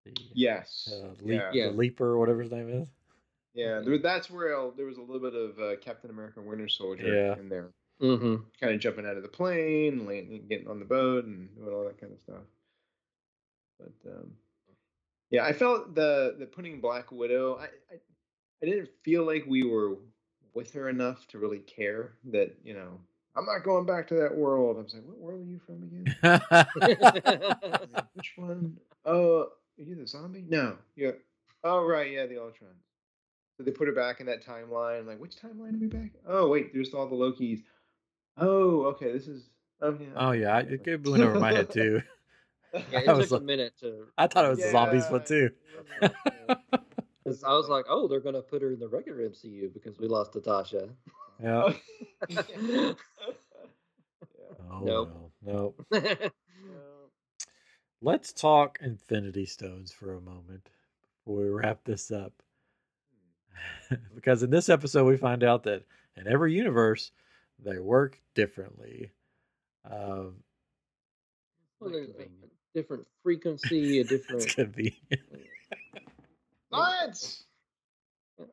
[0.06, 0.90] The, Yes.
[0.92, 1.52] uh, leap, yeah.
[1.54, 1.66] Yeah.
[1.68, 2.90] the leaper or whatever his name is.
[3.54, 3.80] Yeah.
[3.80, 7.08] There, that's where i there was a little bit of uh, Captain America: Winter Soldier
[7.14, 7.40] Yeah.
[7.40, 7.72] in there,
[8.02, 8.44] Mm-hmm.
[8.60, 11.86] kind of jumping out of the plane, landing, getting on the boat, and doing all
[11.86, 12.44] that kind of stuff.
[13.80, 14.38] But um,
[15.32, 17.58] yeah, I felt the the putting Black Widow.
[17.58, 17.98] I, I
[18.62, 19.98] I didn't feel like we were
[20.54, 23.00] with her enough to really care that you know
[23.36, 24.78] I'm not going back to that world.
[24.78, 26.06] I was like, what world are you from again?
[28.14, 28.78] Which one?
[29.06, 30.46] Oh, are you the zombie?
[30.48, 30.78] No.
[30.96, 31.12] Yeah.
[31.64, 32.10] Oh, right.
[32.10, 32.72] Yeah, the Ultron.
[33.58, 35.06] So they put her back in that timeline.
[35.06, 36.12] Like, which timeline are we back?
[36.26, 36.74] Oh, wait.
[36.74, 37.60] There's all the Lokis.
[38.38, 39.12] Oh, okay.
[39.12, 39.50] This is.
[39.82, 40.08] Oh, yeah.
[40.16, 42.02] oh yeah, it went over my head too.
[42.92, 44.08] Yeah, it I was took a minute to.
[44.18, 45.52] I thought it was the zombies one too.
[46.02, 46.56] Yeah.
[47.26, 50.08] 'cause I was like, oh, they're gonna put her in the regular MCU because we
[50.08, 50.90] lost Natasha.
[51.42, 51.64] Yeah.
[51.64, 51.74] Oh,
[52.30, 52.38] yeah.
[52.70, 52.94] Yeah.
[54.72, 55.10] Oh, Nope.
[55.42, 56.32] well, nope.
[58.02, 60.70] Let's talk Infinity Stones for a moment
[61.26, 62.34] before we wrap this up.
[64.14, 65.84] because in this episode, we find out that
[66.16, 67.12] in every universe,
[67.58, 69.12] they work differently.
[69.90, 70.44] Um,
[71.80, 72.52] Well, there's a Convenient.
[72.76, 74.44] Different frequency, a different.
[74.44, 75.02] it's going to be.
[76.72, 77.46] Science!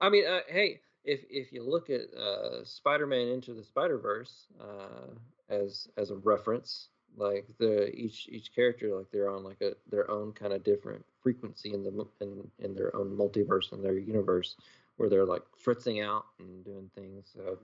[0.00, 5.08] I mean, uh, hey, if if you look at uh, Spider-Man Into the Spider-Verse uh,
[5.50, 10.08] as as a reference, like the each each character, like they're on like a their
[10.10, 14.54] own kind of different frequency in the in in their own multiverse in their universe,
[14.96, 17.28] where they're like fritzing out and doing things.
[17.34, 17.58] So,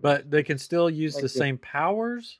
[0.00, 2.38] But they can still use Like the the- same powers.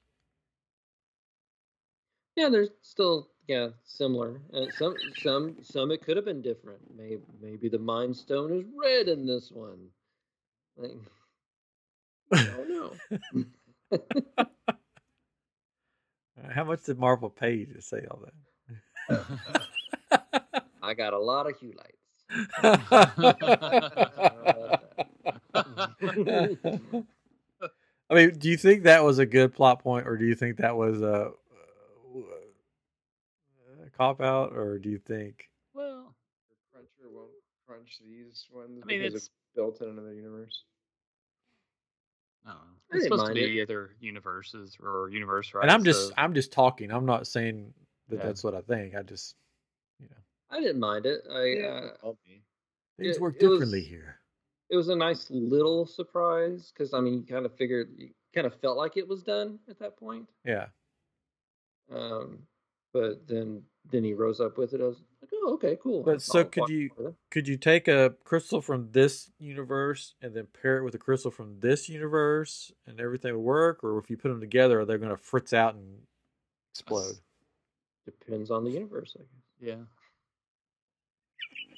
[2.39, 4.41] Yeah, there's still yeah similar.
[4.55, 6.79] Uh, some some some it could have been different.
[6.97, 9.89] Maybe maybe the Mind Stone is red in this one.
[10.77, 10.93] Like,
[12.33, 12.93] I don't know.
[16.49, 18.23] How much did Marvel pay you to say all
[19.09, 19.25] that?
[20.83, 21.97] I got a lot of hue lights.
[28.11, 30.57] I mean, do you think that was a good plot point, or do you think
[30.59, 31.31] that was a, a
[33.99, 35.49] cop out, or do you think?
[35.75, 36.15] well,
[36.73, 37.31] Cruncher won't
[37.67, 40.65] crunch these ones I mean, because it's- it's built in another universe.
[42.47, 42.63] I don't know.
[42.65, 43.63] I It's didn't supposed to mind be it.
[43.63, 45.63] either universes or universe, right?
[45.63, 46.91] And I'm just, So- I'm just talking.
[46.91, 47.75] I'm not saying
[48.09, 48.23] that Yeah.
[48.27, 48.95] that's what I think.
[48.95, 49.37] I just,
[49.99, 50.17] you know,
[50.51, 51.25] I didn't mind it.
[51.29, 52.15] I uh,
[52.97, 54.21] things It- work it was- differently here.
[54.71, 58.47] it was a nice little surprise because I mean, you kind of figured, you kind
[58.47, 60.29] of felt like it was done at that point.
[60.45, 60.71] Yeah,
[61.91, 62.47] Um,
[62.93, 64.81] but then then he rose up with it.
[64.81, 66.03] I was like, oh, okay, cool.
[66.03, 67.19] But so could you- more of it.
[67.31, 71.31] could you take a crystal from this universe and then pair it with a crystal
[71.31, 73.83] from this universe, and everything would work?
[73.85, 75.99] Or if you put them together, are they going to fritz out and
[76.73, 77.15] explode?
[78.05, 79.69] Depends on the universe, I guess.
[79.77, 79.85] yeah.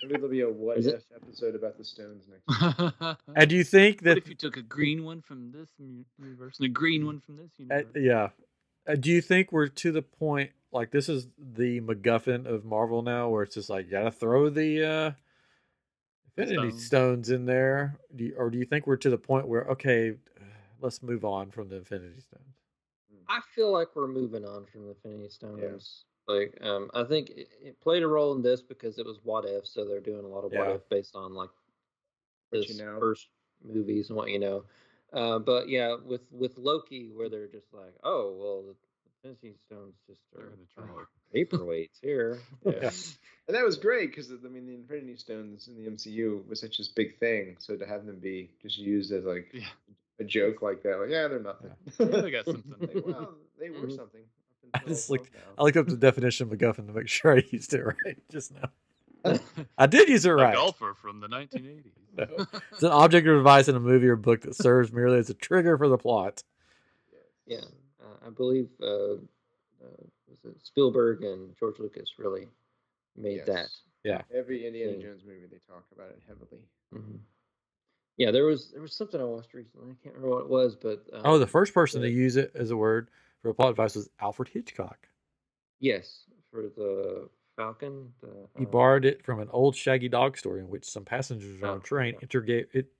[0.03, 2.95] Maybe there'll be a what Is it- if episode about the stones next.
[2.99, 4.16] what And do you think that?
[4.16, 5.69] if you took a green one from this
[6.19, 7.97] universe and a green one from this Uh, universe?
[7.97, 8.28] yeah.
[8.89, 13.03] Uh, do you think we're to the point like this is the MacGuffin of Marvel
[13.03, 15.13] now, where it's just like you gotta throw the uh,
[16.37, 16.87] Infinity Stones.
[16.87, 20.15] Stones in there, do you, or do you think we're to the point where okay,
[20.81, 22.45] let's move on from the Infinity Stones?
[23.29, 26.05] I feel like we're moving on from the Infinity Stones.
[26.27, 29.45] Like, um, I think it, it played a role in this because it was what
[29.45, 30.75] if, so they're doing a lot of what Yeah.
[30.75, 31.51] if based on like
[32.51, 32.99] What this you know.
[33.01, 33.29] first
[33.65, 34.65] movies and what you know.
[35.13, 38.75] Uh, but yeah, with with Loki, where they're just like, oh well, the
[39.25, 41.03] Infinity Stones just They're are gonna try.
[41.03, 42.39] uh, paperweights here.
[42.65, 42.91] Yeah.
[43.49, 46.79] And that was great because I mean the Infinity Stones in the MCU was such
[46.79, 47.57] a big thing.
[47.59, 49.67] So to have them be just used as like Yeah.
[50.21, 51.71] a joke like that, like yeah, they're nothing.
[51.99, 52.75] Yeah, they got something.
[52.81, 53.97] Like, well, they were Mhm.
[53.97, 54.23] something.
[54.73, 55.41] I just looked- now.
[55.59, 58.53] I looked up the definition of MacGuffin to make sure I used it right just
[58.55, 58.71] now.
[59.77, 60.55] I did use it A right.
[60.55, 61.91] golfer from the 1980s.
[62.17, 62.47] No.
[62.73, 65.35] It's an object or device in a movie or book that serves merely as a
[65.35, 66.43] trigger for the plot.
[67.47, 67.61] Yeah,
[68.27, 72.48] I believe uh, uh, was it Spielberg and George Lucas really
[73.16, 73.82] made Yes.
[74.05, 74.22] Yeah.
[74.35, 75.02] Every Indiana thing.
[75.02, 76.62] Jones movie, they talk about it heavily.
[76.93, 76.98] that.
[76.98, 77.16] hmm
[78.16, 79.90] Yeah, there was there was something I watched recently.
[79.90, 82.52] I can't remember what it was, but um, Oh, the first person to use it
[82.55, 83.10] as a word
[83.43, 85.09] for a plot device was Alfred Hitchcock.
[85.81, 88.12] yes for the Falcon.
[88.20, 91.62] The, He um, borrowed it from an old Shaggy Dog story in which some passengers
[91.62, 92.18] on Oh, a train yeah.
[92.22, 92.93] interrogate it,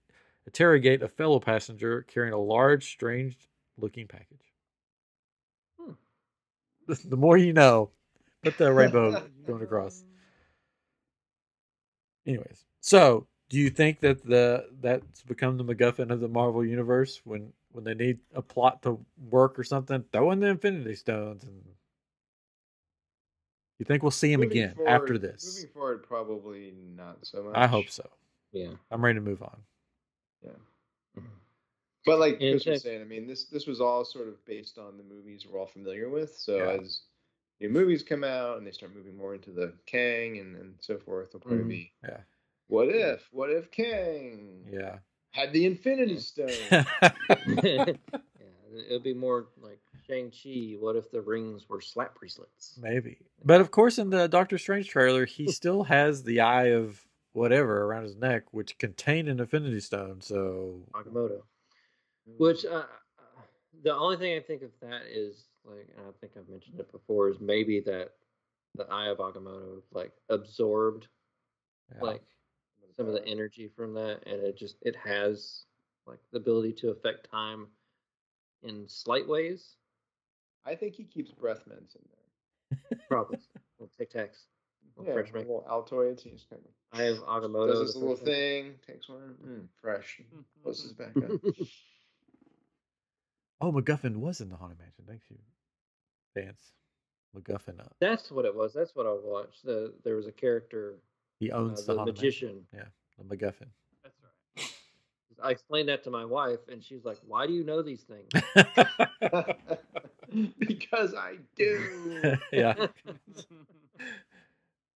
[0.47, 4.50] interrogate a fellow passenger carrying a large, strange-looking package.
[6.91, 7.91] The, the more you know.
[8.43, 10.03] Put the rainbow going across.
[12.27, 17.21] Anyways, so do you think that the that's become the MacGuffin of the Marvel universe
[17.25, 18.99] when when they need a plot to
[19.31, 20.05] work or something?
[20.13, 21.63] Throw in the Infinity Stones and
[23.79, 25.57] You think we'll see him Moving again forward- after this?
[25.57, 27.57] Moving forward, probably not so much.
[27.57, 28.09] I hope so.
[28.53, 28.73] Yeah.
[28.91, 29.59] I'm ready to move on.
[30.43, 30.51] Yeah.
[32.07, 34.79] But like And Chris was saying, I mean, this this was all sort of based
[34.79, 36.35] on the movies we're all familiar with.
[36.37, 36.81] So Yeah.
[36.83, 37.03] as
[37.61, 40.99] new movies come out and they start moving more into the Kang and, and so
[40.99, 41.69] forth, they'll probably Mhm.
[41.69, 42.21] be Yeah.
[42.69, 43.29] what if?
[43.33, 44.99] What if Kang Yeah.
[45.33, 46.49] had the Infinity Stone?
[47.63, 47.93] yeah.
[48.87, 50.77] It'll be more like Shang Chi.
[50.79, 52.79] What if the rings were slap bracelets?
[52.81, 53.19] Maybe.
[53.45, 57.83] But of course, in the Doctor Strange trailer, he still has the eye of whatever
[57.85, 60.21] around his neck, which contained an Infinity Stone.
[60.23, 61.43] So Agamotto.
[62.39, 62.85] Which uh,
[63.83, 66.91] the only thing I think of that is like, and I think I've mentioned it
[66.93, 68.11] before, is maybe that
[68.77, 71.09] the Eye of Agamotto like absorbed
[71.95, 72.03] yeah.
[72.03, 72.23] like
[72.97, 75.65] some of the energy from that, and it just it has
[76.07, 77.67] like the ability to affect time
[78.63, 79.77] in slight ways.
[80.67, 83.01] I think he keeps breath mints in there.
[83.09, 83.39] Probably.
[83.79, 84.45] Little Tic Tacs.
[85.03, 86.21] Yeah, Little fresh little Altoids.
[86.21, 87.73] He just kind of Eye of Agamotto.
[87.73, 88.25] does this little make.
[88.25, 90.21] thing, takes one, mm, fresh,
[90.63, 91.41] closes back up.
[93.61, 95.05] Oh, MacGuffin was in the Haunted Mansion.
[95.07, 95.37] Thank you,
[96.35, 96.73] Vance.
[97.37, 97.95] MacGuffin up.
[98.01, 98.73] That's what it was.
[98.73, 99.65] That's what I watched.
[99.65, 100.95] The there was a character,
[101.39, 102.67] He uh, owns the, the Haunted magician.
[102.73, 102.91] Mansion.
[103.19, 103.69] The MacGuffin.
[104.03, 104.17] That's
[104.57, 104.67] right.
[105.43, 108.29] I explained that to my wife, and she's like, "Why do you know these things?"
[110.59, 112.37] because I do.
[112.53, 112.75] yeah.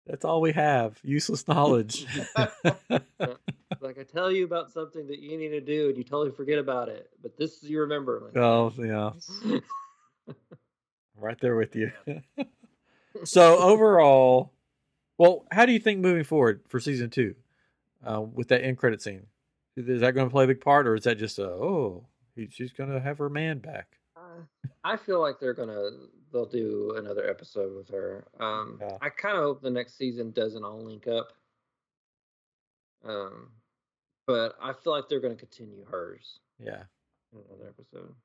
[0.05, 0.99] That's all we have.
[1.03, 2.05] Useless knowledge.
[2.35, 6.59] like I tell you about something that you need to do, and you totally forget
[6.59, 7.09] about it.
[7.21, 8.21] But this you remember.
[8.25, 9.59] Like, oh, yeah.
[11.15, 11.91] Right there with you.
[13.23, 14.51] so overall,
[15.17, 17.35] well, how do you think moving forward for season two,
[18.05, 19.27] uh, with that end credit scene?
[19.77, 22.49] Is that going to play a big part, or is that just a oh, he,
[22.51, 23.99] she's going to have her man back?
[24.83, 25.89] I feel like they're gonna
[26.31, 28.25] they'll do another episode with her.
[28.39, 28.97] Um, Yeah.
[29.01, 31.29] I kind of hope the next season doesn't all link up.
[33.05, 33.49] Um,
[34.25, 36.83] but I feel like they're gonna continue hers Yeah,
[37.33, 38.15] another episode.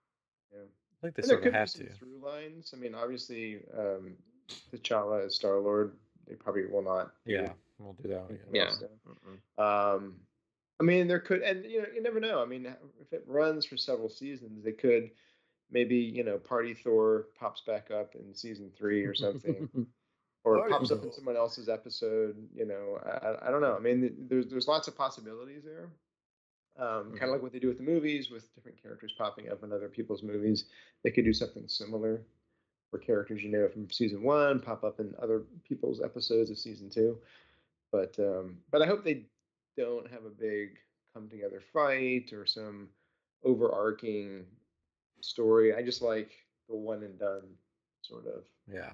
[0.53, 0.59] Yeah.
[0.61, 1.93] I think they And there sort could of be have some to.
[1.93, 2.73] through lines.
[2.75, 4.17] I mean, obviously, um,
[4.73, 7.13] T'Challa as Star Lord, they probably will not.
[7.27, 8.47] do Yeah, we'll do that one again.
[8.53, 8.65] Yeah.
[8.65, 8.83] else.
[9.97, 10.21] Um,
[10.81, 12.41] I mean, there could, and you know, you never know.
[12.41, 12.67] I mean,
[13.01, 15.11] if it runs for several seasons, they could
[15.71, 19.69] maybe you know, Party Thor pops back up in season three or something,
[20.45, 22.37] or Party pops up in someone else's episode.
[22.55, 23.75] You know, I, I- I don't know.
[23.77, 25.91] I mean, there's there's lots of possibilities there.
[26.79, 29.65] Um, Kind of like what they do with the movies, with different characters popping up
[29.65, 30.67] in other people's movies.
[31.03, 32.23] They could do something similar,
[32.91, 36.89] where characters you know from season one pop up in other people's episodes of season
[36.89, 37.19] two.
[37.91, 39.25] But um, but I hope they
[39.77, 40.79] don't have a big
[41.15, 42.89] come together fight or some
[43.45, 44.45] overarching
[45.21, 45.75] story.
[45.75, 46.31] I just like
[46.69, 47.43] the one and done
[48.03, 48.93] sort of Yeah,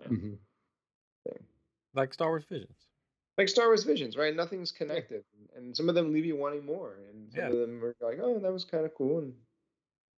[0.00, 0.38] uh, Mhm.
[1.28, 1.46] thing.
[1.94, 2.76] like Star Wars Visions.
[3.38, 4.34] Like Star Wars Visions, right?
[4.36, 5.24] Nothing's connected,
[5.56, 7.50] and some of them leave you wanting more, and some Yeah.
[7.50, 9.34] of them are like, "Oh, that was kind of cool," and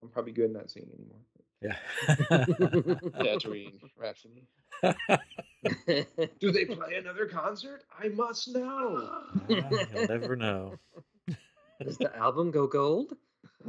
[0.02, 1.20] I'm probably good not seeing anymore.
[1.60, 1.78] Yeah.
[3.14, 4.46] Tatooine Rhapsody.
[6.40, 7.84] Do they play another concert?
[7.98, 9.08] I must know.
[9.08, 10.78] Ah, You'll never know.
[11.82, 13.16] Does the album go gold,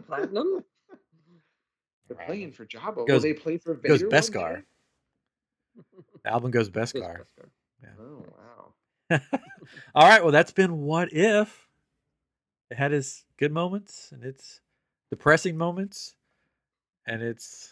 [0.08, 0.64] platinum?
[2.08, 3.08] They're playing for Jabba.
[3.08, 3.94] Will they play for Vader?
[3.98, 4.56] Goes one Beskar.
[4.58, 4.62] day?
[6.24, 7.22] The album goes Goes Beskar.
[7.22, 7.50] Beskar.
[8.00, 8.26] Oh
[9.10, 9.20] wow.
[9.96, 10.22] All right.
[10.24, 11.68] Well, that's been what if.
[12.72, 14.60] It had its good moments and its
[15.12, 16.16] depressing moments,
[17.06, 17.72] and its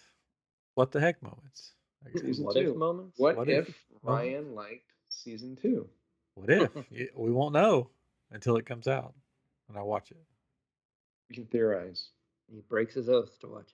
[0.76, 1.73] what the heck moments.
[2.05, 2.22] I guess.
[2.22, 2.72] Season What two.
[2.72, 3.19] if moments?
[3.19, 5.88] What, What if, if- Ryan liked season two?
[6.35, 6.69] What if?
[7.15, 7.89] We won't know
[8.31, 9.14] until it comes out,
[9.69, 10.18] and I watch it.
[11.30, 12.10] We can theorize.
[12.51, 13.72] He breaks his oath to watch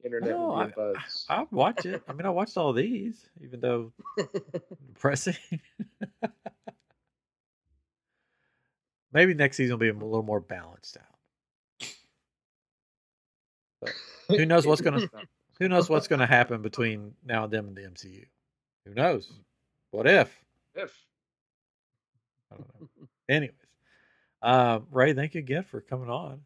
[0.00, 1.26] The internet No, will be a buzz.
[1.28, 2.02] I watch it.
[2.08, 3.92] I mean, I watched all these, even though
[4.88, 5.36] depressing.
[9.12, 11.88] Maybe next season will be a little more balanced out.
[13.80, 13.92] But
[14.28, 15.08] who knows what's gonna
[15.58, 18.26] who knows what's gonna happen between now and then in the MCU?
[18.84, 19.32] Who knows?
[19.90, 20.36] What if?
[20.74, 20.94] if
[22.52, 22.88] I don't know.
[23.28, 23.56] Anyways,
[24.42, 26.32] uh, Ray, thank you again for coming on.
[26.32, 26.40] of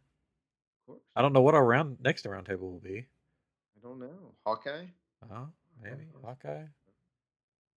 [0.86, 1.02] course.
[1.16, 3.06] I don't know what our round next round table will be.
[3.82, 4.34] I don't know.
[4.44, 4.86] Hawkeye.
[5.22, 5.44] Uh,
[5.82, 6.64] maybe Hawkeye.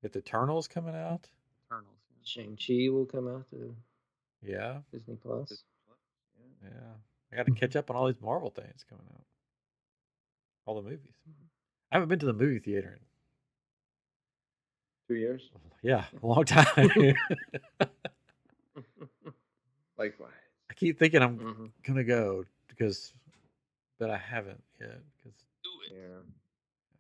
[0.02, 1.28] If the Eternals coming out,
[1.68, 1.96] Eternals.
[2.10, 2.18] yeah.
[2.24, 3.74] Shang Chi will come out to
[4.46, 5.64] yeah, Disney Plus.
[6.62, 6.70] yeah.
[7.32, 9.24] I got to catch up on all these Marvel things coming out.
[10.66, 11.14] All the movies.
[11.92, 13.00] I haven't been to the movie theater in
[15.08, 15.50] Two years.
[15.82, 16.66] yeah a long time.
[19.98, 20.32] Likewise.
[20.70, 21.72] I keep thinking I'm Mhm.
[21.84, 23.14] gonna go because,
[24.00, 25.00] but I haven't yet.
[25.24, 25.53] Because Do it.
[25.92, 26.22] Yeah.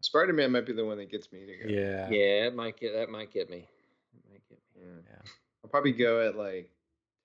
[0.01, 1.69] Spider Man might be the one that gets me to go.
[1.69, 2.09] Yeah.
[2.09, 3.57] Yeah, it might get that might get me.
[3.57, 4.81] It might get me.
[4.81, 5.01] Yeah.
[5.09, 5.31] Yeah.
[5.63, 6.69] I'll probably go at like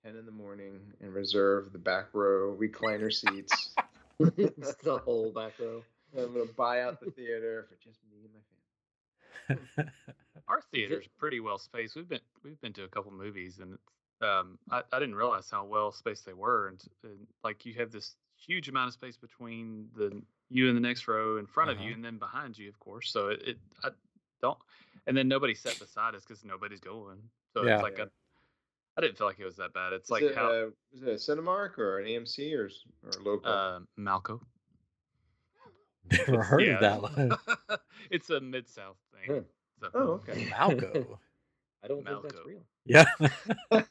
[0.03, 3.75] ten in the morning and reserve the back row recliner seats.
[4.37, 5.83] it's the whole back row.
[6.17, 9.91] I'm gonna buy out the theater for just me and my family.
[10.47, 11.95] Our theater's pretty well spaced.
[11.95, 15.49] We've been we've been to a couple movies, and it's, um, I, I didn't realize
[15.51, 16.69] how well spaced they were.
[16.69, 18.15] And, and like you have this
[18.45, 21.85] huge amount of space between the you and the next row in front of you,
[21.87, 21.95] Uh-huh.
[21.95, 23.11] and then behind you, of course.
[23.11, 23.89] So it, it I
[24.41, 24.57] don't,
[25.07, 27.21] and then nobody sat beside us because nobody's going.
[27.53, 27.75] So Yeah.
[27.75, 28.05] it's like Yeah.
[28.05, 28.07] a,
[28.97, 29.93] I didn't feel like it was that bad.
[29.93, 32.83] It's Is like it, how uh, is it a Cinemark or an AMC or s-
[33.05, 33.51] or local?
[33.51, 34.41] uh, Malco.
[36.11, 37.31] Never heard of that one.
[38.09, 39.35] it's a mid south thing.
[39.35, 39.41] Huh.
[39.81, 40.45] So- oh, okay.
[40.45, 41.17] Malco.
[41.83, 42.45] I don't think that's Malco.
[42.45, 42.65] real.
[42.85, 43.05] Yeah.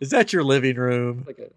[0.00, 1.24] Is that your living room?
[1.28, 1.52] It's like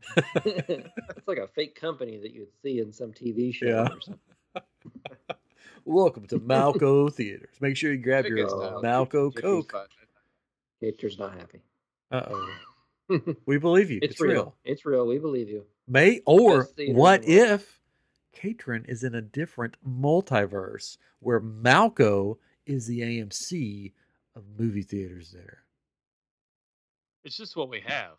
[0.45, 3.87] a it's like a fake company that you would see in some TV show Yeah.
[3.87, 4.21] or something.
[5.85, 7.55] Welcome to Malco Theaters.
[7.61, 8.81] Make sure you grab your uh.
[8.81, 9.73] Malco Coke.
[10.81, 11.61] Gator's not happy.
[12.11, 12.49] Uh oh.
[13.45, 13.99] We believe you.
[14.01, 14.53] It's, real.
[14.65, 15.07] It's real.
[15.07, 15.65] We believe you.
[15.87, 17.79] May or Best theater in what if
[18.33, 23.93] Katrin is in a different multiverse where Malco is the AMC
[24.35, 25.63] of movie theaters there?
[27.23, 28.13] It's just what we have.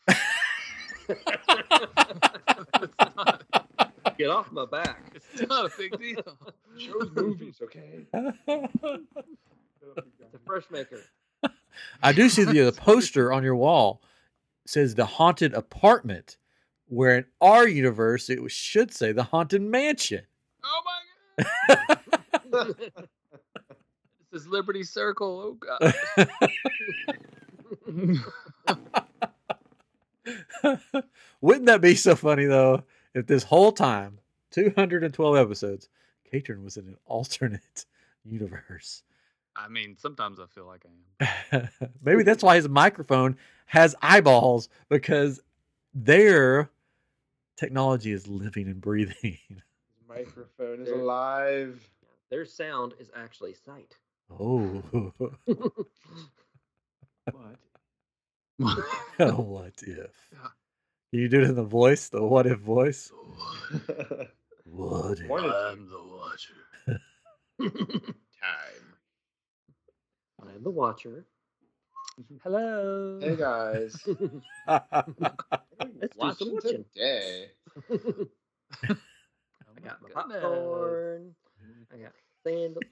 [4.19, 5.13] Get off my back.
[5.15, 6.23] it's not a big deal.
[6.77, 8.07] Shows movies, okay?
[9.97, 11.01] It's a fresh maker.
[12.03, 14.03] I do see the, the poster on your wall
[14.67, 16.37] says the haunted apartment,
[16.89, 20.27] where in our universe it should say the haunted mansion.
[20.65, 21.01] Oh my
[22.51, 22.75] god!
[24.31, 25.41] This is Liberty Circle.
[25.41, 25.95] Oh god.
[31.41, 32.83] Wouldn't that be so funny though
[33.15, 34.19] if this whole time,
[34.51, 35.89] 212 episodes,
[36.31, 37.87] Katrin was in an alternate
[38.25, 39.03] universe?
[39.57, 40.91] I mean, sometimes I feel like I
[41.57, 41.69] am.
[42.03, 43.37] Maybe that's why his microphone
[43.67, 45.41] has eyeballs because
[45.95, 46.71] their
[47.57, 49.39] technology is living and breathing.
[49.49, 49.63] His
[50.09, 51.91] microphone is There- alive.
[52.31, 53.97] Their sound is actually sight.
[54.39, 54.83] Oh,
[55.47, 55.73] What?
[59.19, 60.11] what if?
[61.11, 63.13] Can you do it in the voice, the what if voice?
[64.65, 65.29] What if?
[65.29, 66.55] What I'm the watcher.
[67.61, 67.71] Time.
[70.43, 71.25] I'm the watcher.
[72.21, 72.37] Mm-hmm.
[72.43, 73.21] Hello.
[73.23, 73.97] Hey guys.
[74.67, 76.85] Let's do some watching.
[76.93, 77.47] today.
[77.91, 78.93] Oh mm-hmm.
[79.77, 81.35] I got my popcorn.
[81.93, 82.13] I got
[82.45, 82.85] sandals.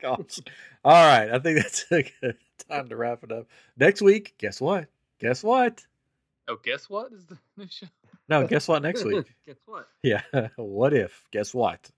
[0.00, 0.40] Gosh.
[0.84, 1.30] All right.
[1.30, 3.46] I think that's a good time to wrap it up.
[3.76, 4.86] Next week, guess what?
[5.20, 5.84] Guess what?
[6.48, 7.86] Oh, guess what is the new show?
[8.28, 9.26] No, guess what next week?
[9.46, 9.88] Guess what?
[10.02, 10.22] Yeah.
[10.56, 11.24] What if?
[11.30, 11.90] Guess what?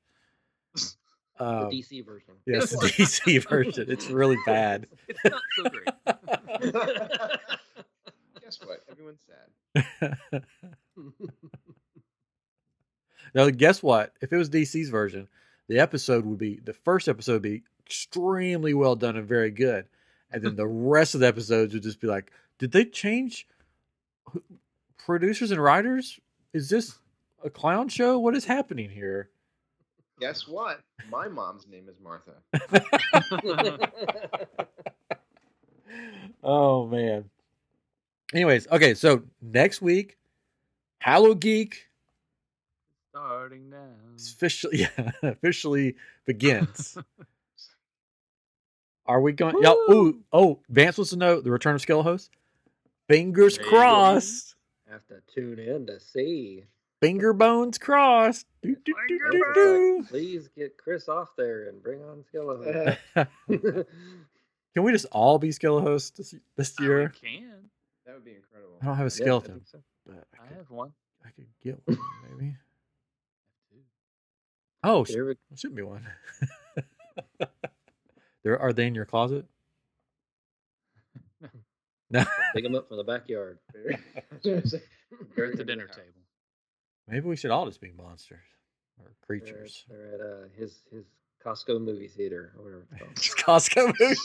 [0.74, 2.34] The Um, DC version.
[2.46, 2.92] yes, the what?
[2.92, 3.86] DC version.
[3.90, 4.86] It's really bad.
[5.08, 5.88] It's not so great.
[8.42, 8.80] Guess what?
[8.90, 10.42] Everyone's sad.
[13.34, 14.12] now, guess what?
[14.20, 15.28] If it was DC's version,
[15.68, 19.86] the episode would be the first episode would be extremely well done and very good,
[20.34, 23.46] and then the rest of the episodes would just be like, did they change
[24.98, 26.18] producers and writers?
[26.52, 26.98] Is this
[27.44, 28.18] a clown show?
[28.18, 29.30] What is happening here?
[30.20, 30.80] Guess what?
[31.08, 32.34] My mom's name is Martha.
[36.42, 37.30] oh man.
[38.32, 40.18] Anyways, okay, so next week,
[40.98, 41.88] Hallow Geek
[43.10, 43.76] Starting now.
[44.16, 45.94] officially yeah, officially
[46.26, 46.98] begins.
[49.06, 49.56] Are we going?
[49.60, 49.72] Yeah.
[49.90, 52.30] Ooh, oh, Vance wants to know the return of Skell Host.
[53.08, 54.54] Fingers There crossed.
[54.90, 56.64] Have to tune in to see.
[57.00, 58.46] Finger bones crossed.
[58.62, 60.06] Do, do, do, Finger do, do.
[60.08, 62.96] Please get Chris off there and bring on Skeleton.
[64.74, 67.08] Can we just all be Skell Hosts this, this Oh, we year?
[67.20, 67.68] can.
[68.06, 68.76] That would be incredible.
[68.82, 69.62] I don't have a skeleton,
[70.06, 70.92] but I I could, have one.
[71.24, 71.98] I could get one
[72.38, 72.54] maybe.
[74.86, 76.06] Oh, sh- There we- there should be one.
[78.44, 79.46] There are they in your closet?
[82.10, 82.22] No.
[82.54, 83.58] Pick them up from the backyard.
[84.44, 86.22] They're at the dinner table.
[87.08, 88.44] Maybe we should all just be monsters
[89.00, 89.84] or They're, creatures.
[89.88, 91.06] they're at uh, his his
[91.44, 93.62] Costco movie theater or whatever it's called.
[93.62, 94.20] Costco movie.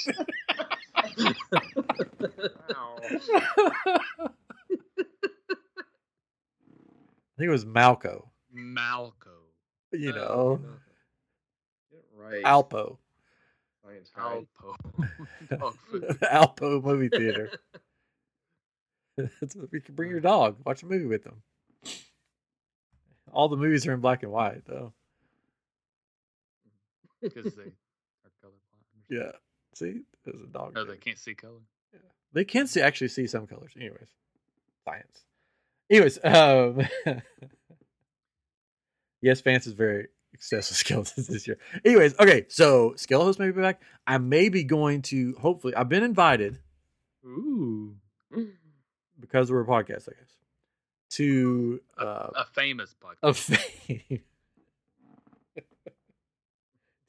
[2.69, 2.97] Wow.
[3.01, 4.29] I
[7.37, 8.27] think it was Malco.
[8.55, 9.13] Malco.
[9.93, 10.59] You Uh, know,
[11.91, 12.43] Get right.
[12.43, 12.97] Alpo.
[14.15, 14.45] Guy.
[15.51, 15.75] Alpo.
[16.23, 17.51] Alpo movie theater.
[19.17, 21.41] You can bring your dog, watch a movie with them.
[23.33, 24.93] All the movies are in black and white, though.
[27.21, 27.63] Because they
[28.23, 29.09] are colorblind.
[29.09, 29.31] Yeah.
[29.75, 30.77] See, there's a dog.
[30.77, 31.59] Oh, they can't see color.
[32.31, 33.73] They can see actually see some colors.
[33.75, 34.07] Anyways,
[34.85, 35.25] science.
[35.89, 36.87] Anyways, um,
[39.21, 40.07] yes, Vance is very
[40.39, 41.57] obsessed with skeletons this year.
[41.85, 43.81] Anyways, okay, so Skeletos may be back.
[44.07, 45.35] I may be going to.
[45.39, 46.59] Hopefully, I've been invited
[47.25, 47.95] Ooh,
[49.19, 50.31] because we're a podcast, I guess,
[51.11, 53.17] to uh, a famous podcast.
[53.23, 54.21] a fame.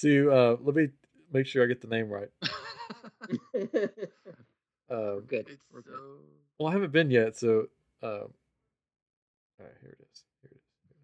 [0.01, 0.89] to uh, let me
[1.33, 2.29] make sure I get the name right.
[4.91, 5.47] Uh, Good.
[5.49, 5.85] it's good.
[5.87, 5.93] so.
[6.59, 7.69] Well, I haven't been yet, so
[8.03, 10.25] um, all right, here it is.
[10.43, 10.63] Here it is.
[10.83, 10.95] Here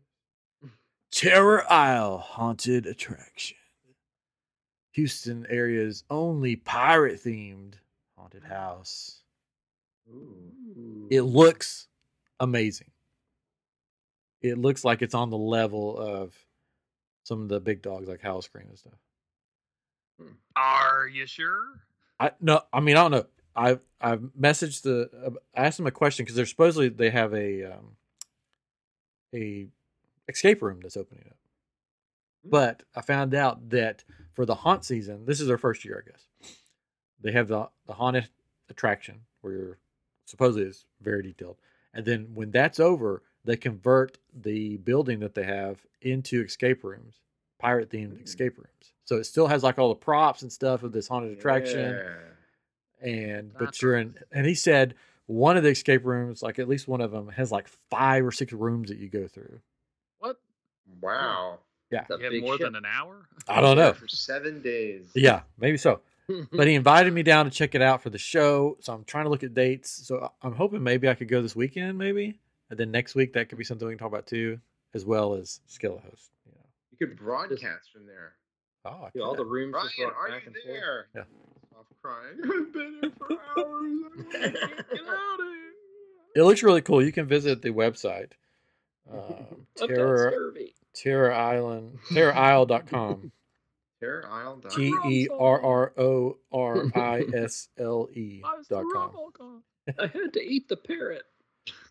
[0.62, 0.72] it is.
[1.16, 3.56] Terror Isle haunted attraction.
[4.92, 7.76] Houston area's only pirate themed
[8.18, 9.22] haunted house.
[10.10, 11.08] Ooh.
[11.10, 11.88] It looks
[12.38, 12.90] amazing.
[14.42, 16.34] It looks like it's on the level of
[17.24, 18.92] some of the big dogs like House Scream and stuff.
[20.54, 21.80] Are you sure?
[22.20, 23.26] I no, I mean I don't know.
[23.56, 27.72] I've I've messaged the I asked them a question because they're supposedly they have a
[27.72, 27.96] um,
[29.34, 29.68] a
[30.28, 31.36] escape room that's opening up.
[32.44, 36.10] But I found out that for the haunt season, this is their first year, I
[36.10, 36.52] guess.
[37.20, 38.28] They have the the haunted
[38.68, 39.78] attraction where you're
[40.26, 41.56] supposedly it's very detailed,
[41.94, 47.20] and then when that's over, they convert the building that they have into escape rooms,
[47.58, 48.24] pirate themed Mm.
[48.24, 48.92] escape rooms.
[49.04, 53.08] So it still has like all the props and stuff of this haunted attraction Yeah.
[53.08, 54.94] and but That's you're in and he said
[55.26, 58.30] one of the escape rooms like at least one of them has like five or
[58.32, 59.60] six rooms that you go through?
[61.00, 61.58] Wow.
[61.90, 62.62] yeah You have more ship.
[62.66, 63.26] than an hour?
[63.48, 65.10] i don't know For seven days.
[65.14, 66.00] yeah maybe so
[66.52, 69.24] but he invited me down to check it out for the show so i'm trying
[69.24, 72.38] to look at dates so I- i'm hoping maybe i could go this weekend maybe
[72.70, 74.58] and then next week that could be something we can talk about too
[74.94, 76.66] as well as skill host you know
[76.98, 78.32] You could broadcast from there.
[78.84, 80.66] oh I Do all the rooms Ryan, just walk are back you and forth.
[80.66, 81.06] there?
[81.14, 81.22] Yeah.
[81.70, 82.38] Stop crying.
[82.42, 83.92] I've been here for hours.
[84.18, 84.56] I can't get
[85.08, 86.34] out of here.
[86.36, 88.32] it looks really cool you can visit the website
[89.12, 89.20] um,
[89.80, 90.74] I've terror scurvy.
[90.96, 93.32] Terror island terrorisle.com
[94.00, 94.56] Terror Isle.
[94.56, 95.10] dot com.
[95.10, 99.62] E R R O R I S L E Why is dot com.
[99.98, 101.22] I had to eat the parrot.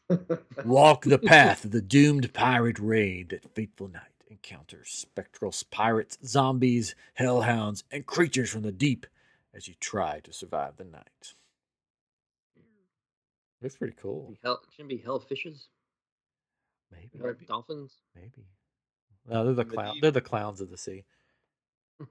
[0.66, 6.94] Walk the path of the doomed pirate raid that fateful night encounters spectral pirates, zombies,
[7.16, 9.08] hellhounds, and creatures from the deep
[9.52, 11.34] as you try to survive the night.
[13.62, 14.28] That's pretty cool.
[14.30, 15.66] Be hell, shouldn't be hellfishes
[16.92, 17.94] Maybe, or dolphins.
[18.16, 18.46] maybe.
[19.30, 19.98] No, they're the In clown.
[20.02, 21.04] They're the clowns of the sea.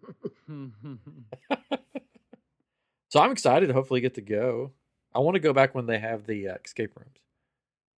[3.14, 4.72] So I'm excited to hopefully get to go.
[5.14, 7.20] I want to go back when they have the uh, escape rooms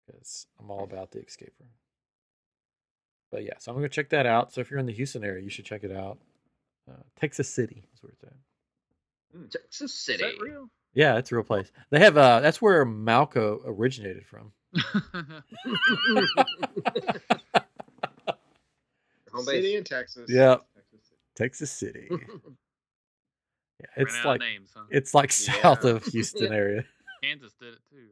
[0.05, 1.69] because I'm all about the escape room.
[3.31, 4.51] But yeah, so I'm gonna check that out.
[4.51, 6.17] So if you're in the Houston area, you should check it out.
[6.91, 8.33] Uh, Texas City is where it's at.
[9.51, 10.23] Texas Is City.
[10.23, 10.69] that real?
[10.93, 11.71] Yeah, it's a real place.
[11.91, 14.51] They have uh, that's where Malco originated from.
[19.35, 19.77] Home City base.
[19.77, 20.29] in Texas.
[20.29, 20.57] Yeah.
[20.75, 21.19] Texas City.
[21.35, 22.09] Texas City.
[23.81, 24.83] Yeah, it's Ran like names, huh?
[24.89, 26.57] it's like south of Houston Yeah.
[26.57, 26.85] area.
[27.21, 28.07] Kansas did it too,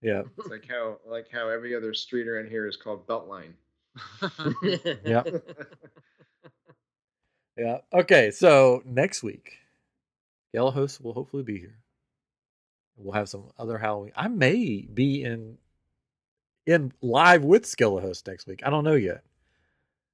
[0.00, 3.54] Yeah, It's like how like how every other street around here is called Beltline.
[5.04, 5.24] yeah,
[7.56, 7.78] yeah.
[7.92, 9.54] Okay, so next week,
[10.52, 11.78] Yellow Host will hopefully be here.
[12.96, 14.12] We'll have some other Halloween.
[14.14, 15.58] I may be in
[16.64, 18.62] in live with Skella Host next week.
[18.64, 19.24] I don't know yet.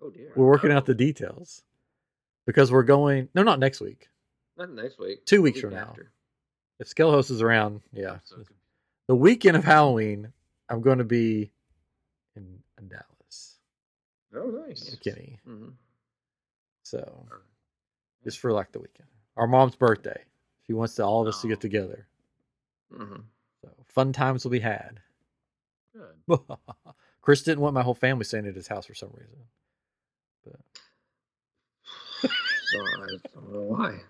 [0.02, 0.32] Oh dear.
[0.36, 0.76] We're working Oh.
[0.76, 1.62] out the details
[2.46, 3.28] because we're going.
[3.34, 4.08] No, not next week.
[4.56, 5.24] Not next week.
[5.24, 5.94] Two weeks week from now.
[6.80, 8.36] If Skella Host is around, yeah, so
[9.08, 10.32] the weekend of Halloween,
[10.68, 11.50] I'm going to be
[12.36, 13.56] in, in Dallas,
[14.34, 14.94] Oh, nice.
[14.94, 15.38] McKinney.
[15.46, 15.72] Mhm.
[16.84, 17.42] So Or-
[18.24, 19.08] just for like the weekend.
[19.36, 20.22] Our mom's birthday.
[20.66, 21.60] She wants to all of us to get Oh.
[21.62, 22.06] together.
[22.92, 23.24] Mhm.
[23.62, 25.00] So fun times will be had.
[25.94, 26.14] Good.
[27.22, 29.38] Chris didn't want my whole family staying at his house for some reason.
[30.44, 30.52] So
[32.26, 34.00] I don't know why.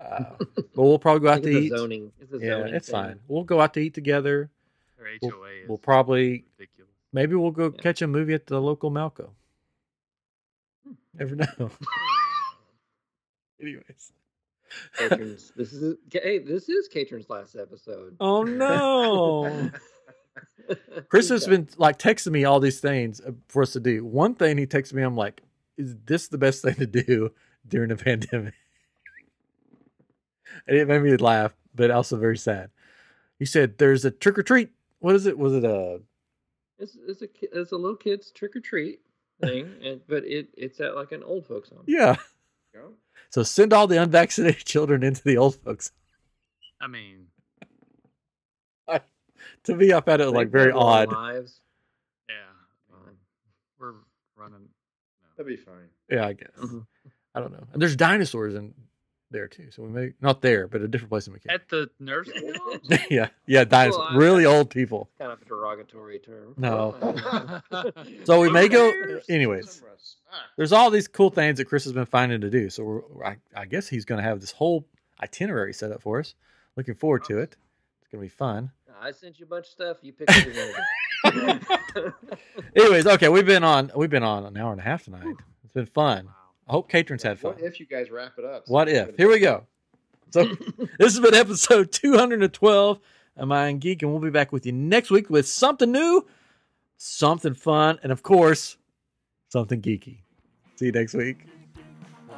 [0.00, 1.72] Uh, but we'll probably go out to it's eat.
[1.72, 2.12] a zoning.
[2.20, 2.92] It's a Yeah, zoning it's thing.
[2.92, 3.20] fine.
[3.28, 4.50] We'll go out to eat together.
[4.98, 6.90] Their We'll, HOA is we'll probably ridiculous.
[7.12, 7.82] maybe we'll go Yeah.
[7.82, 9.30] catch a movie at the local Malco.
[10.86, 10.92] Hmm.
[11.14, 11.70] Never know.
[13.60, 14.12] Anyways.
[14.98, 18.16] Caitlin's- this is hey, this is Caitlin's last episode.
[18.20, 19.70] Oh no.
[21.08, 24.04] Chris has been like texting me all these things uh, for us to do.
[24.04, 25.42] One thing he texted me, I'm like,
[25.76, 27.32] is this the best thing to do
[27.68, 28.54] during a pandemic?
[30.66, 32.70] and it made me laugh, but also very sad.
[33.38, 34.70] He said, "There's a trick or treat.
[35.00, 35.36] What is it?
[35.38, 36.00] Was it a?
[36.78, 37.28] It's, it's a
[37.60, 39.00] it's a little kids trick or treat
[39.40, 41.84] thing, and but it it's at like an old folks home.
[41.86, 42.16] Yeah,
[42.72, 42.92] Go.
[43.30, 45.92] So send all the unvaccinated children into the old folks.
[46.80, 47.26] I mean,
[49.64, 51.12] To me, I found it like very They've got long odd.
[51.12, 51.60] Lives.
[52.28, 52.34] yeah,
[52.92, 53.16] I mean,
[53.78, 53.92] we're
[54.36, 54.68] running.
[55.36, 55.88] That'd be fine.
[56.10, 56.50] Yeah, I guess.
[56.58, 56.86] Mhm.
[57.34, 57.64] I don't know.
[57.72, 58.74] And there's dinosaurs in
[59.30, 59.70] there too.
[59.72, 61.52] So we may not there, but a different place in McKinney.
[61.54, 62.78] At the nursing home?
[63.10, 64.06] yeah, yeah, dinosaurs.
[64.10, 65.10] I- really old people.
[65.18, 66.54] Kind of a derogatory term.
[66.56, 66.94] No.
[68.24, 68.92] So we may go.
[69.28, 70.16] Anyways, some rest.
[70.56, 72.68] There's all these cool things that Chris has been finding to do.
[72.70, 74.86] So we're, I, I guess he's going to have this whole
[75.22, 76.34] itinerary set up for us.
[76.76, 77.56] Looking forward to it.
[78.02, 78.70] It's going to be fun.
[79.00, 79.96] I sent you a bunch of stuff.
[80.02, 82.14] You picked what you're.
[82.76, 85.36] Anyways, okay, we've been on we've been on an hour and a half tonight.
[85.64, 86.26] It's been fun.
[86.26, 86.32] Wow.
[86.68, 87.52] I hope Catrins had fun.
[87.52, 88.64] What if you guys wrap it up?
[88.68, 89.16] What if?
[89.16, 89.66] Here we go.
[90.30, 90.44] So
[90.98, 93.00] this has been episode 212
[93.36, 96.26] of iamGEEK, and we'll be back with you next week with something new,
[96.96, 98.76] something fun, and of course,
[99.48, 100.18] something geeky.
[100.76, 101.46] See you next week.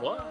[0.01, 0.27] What?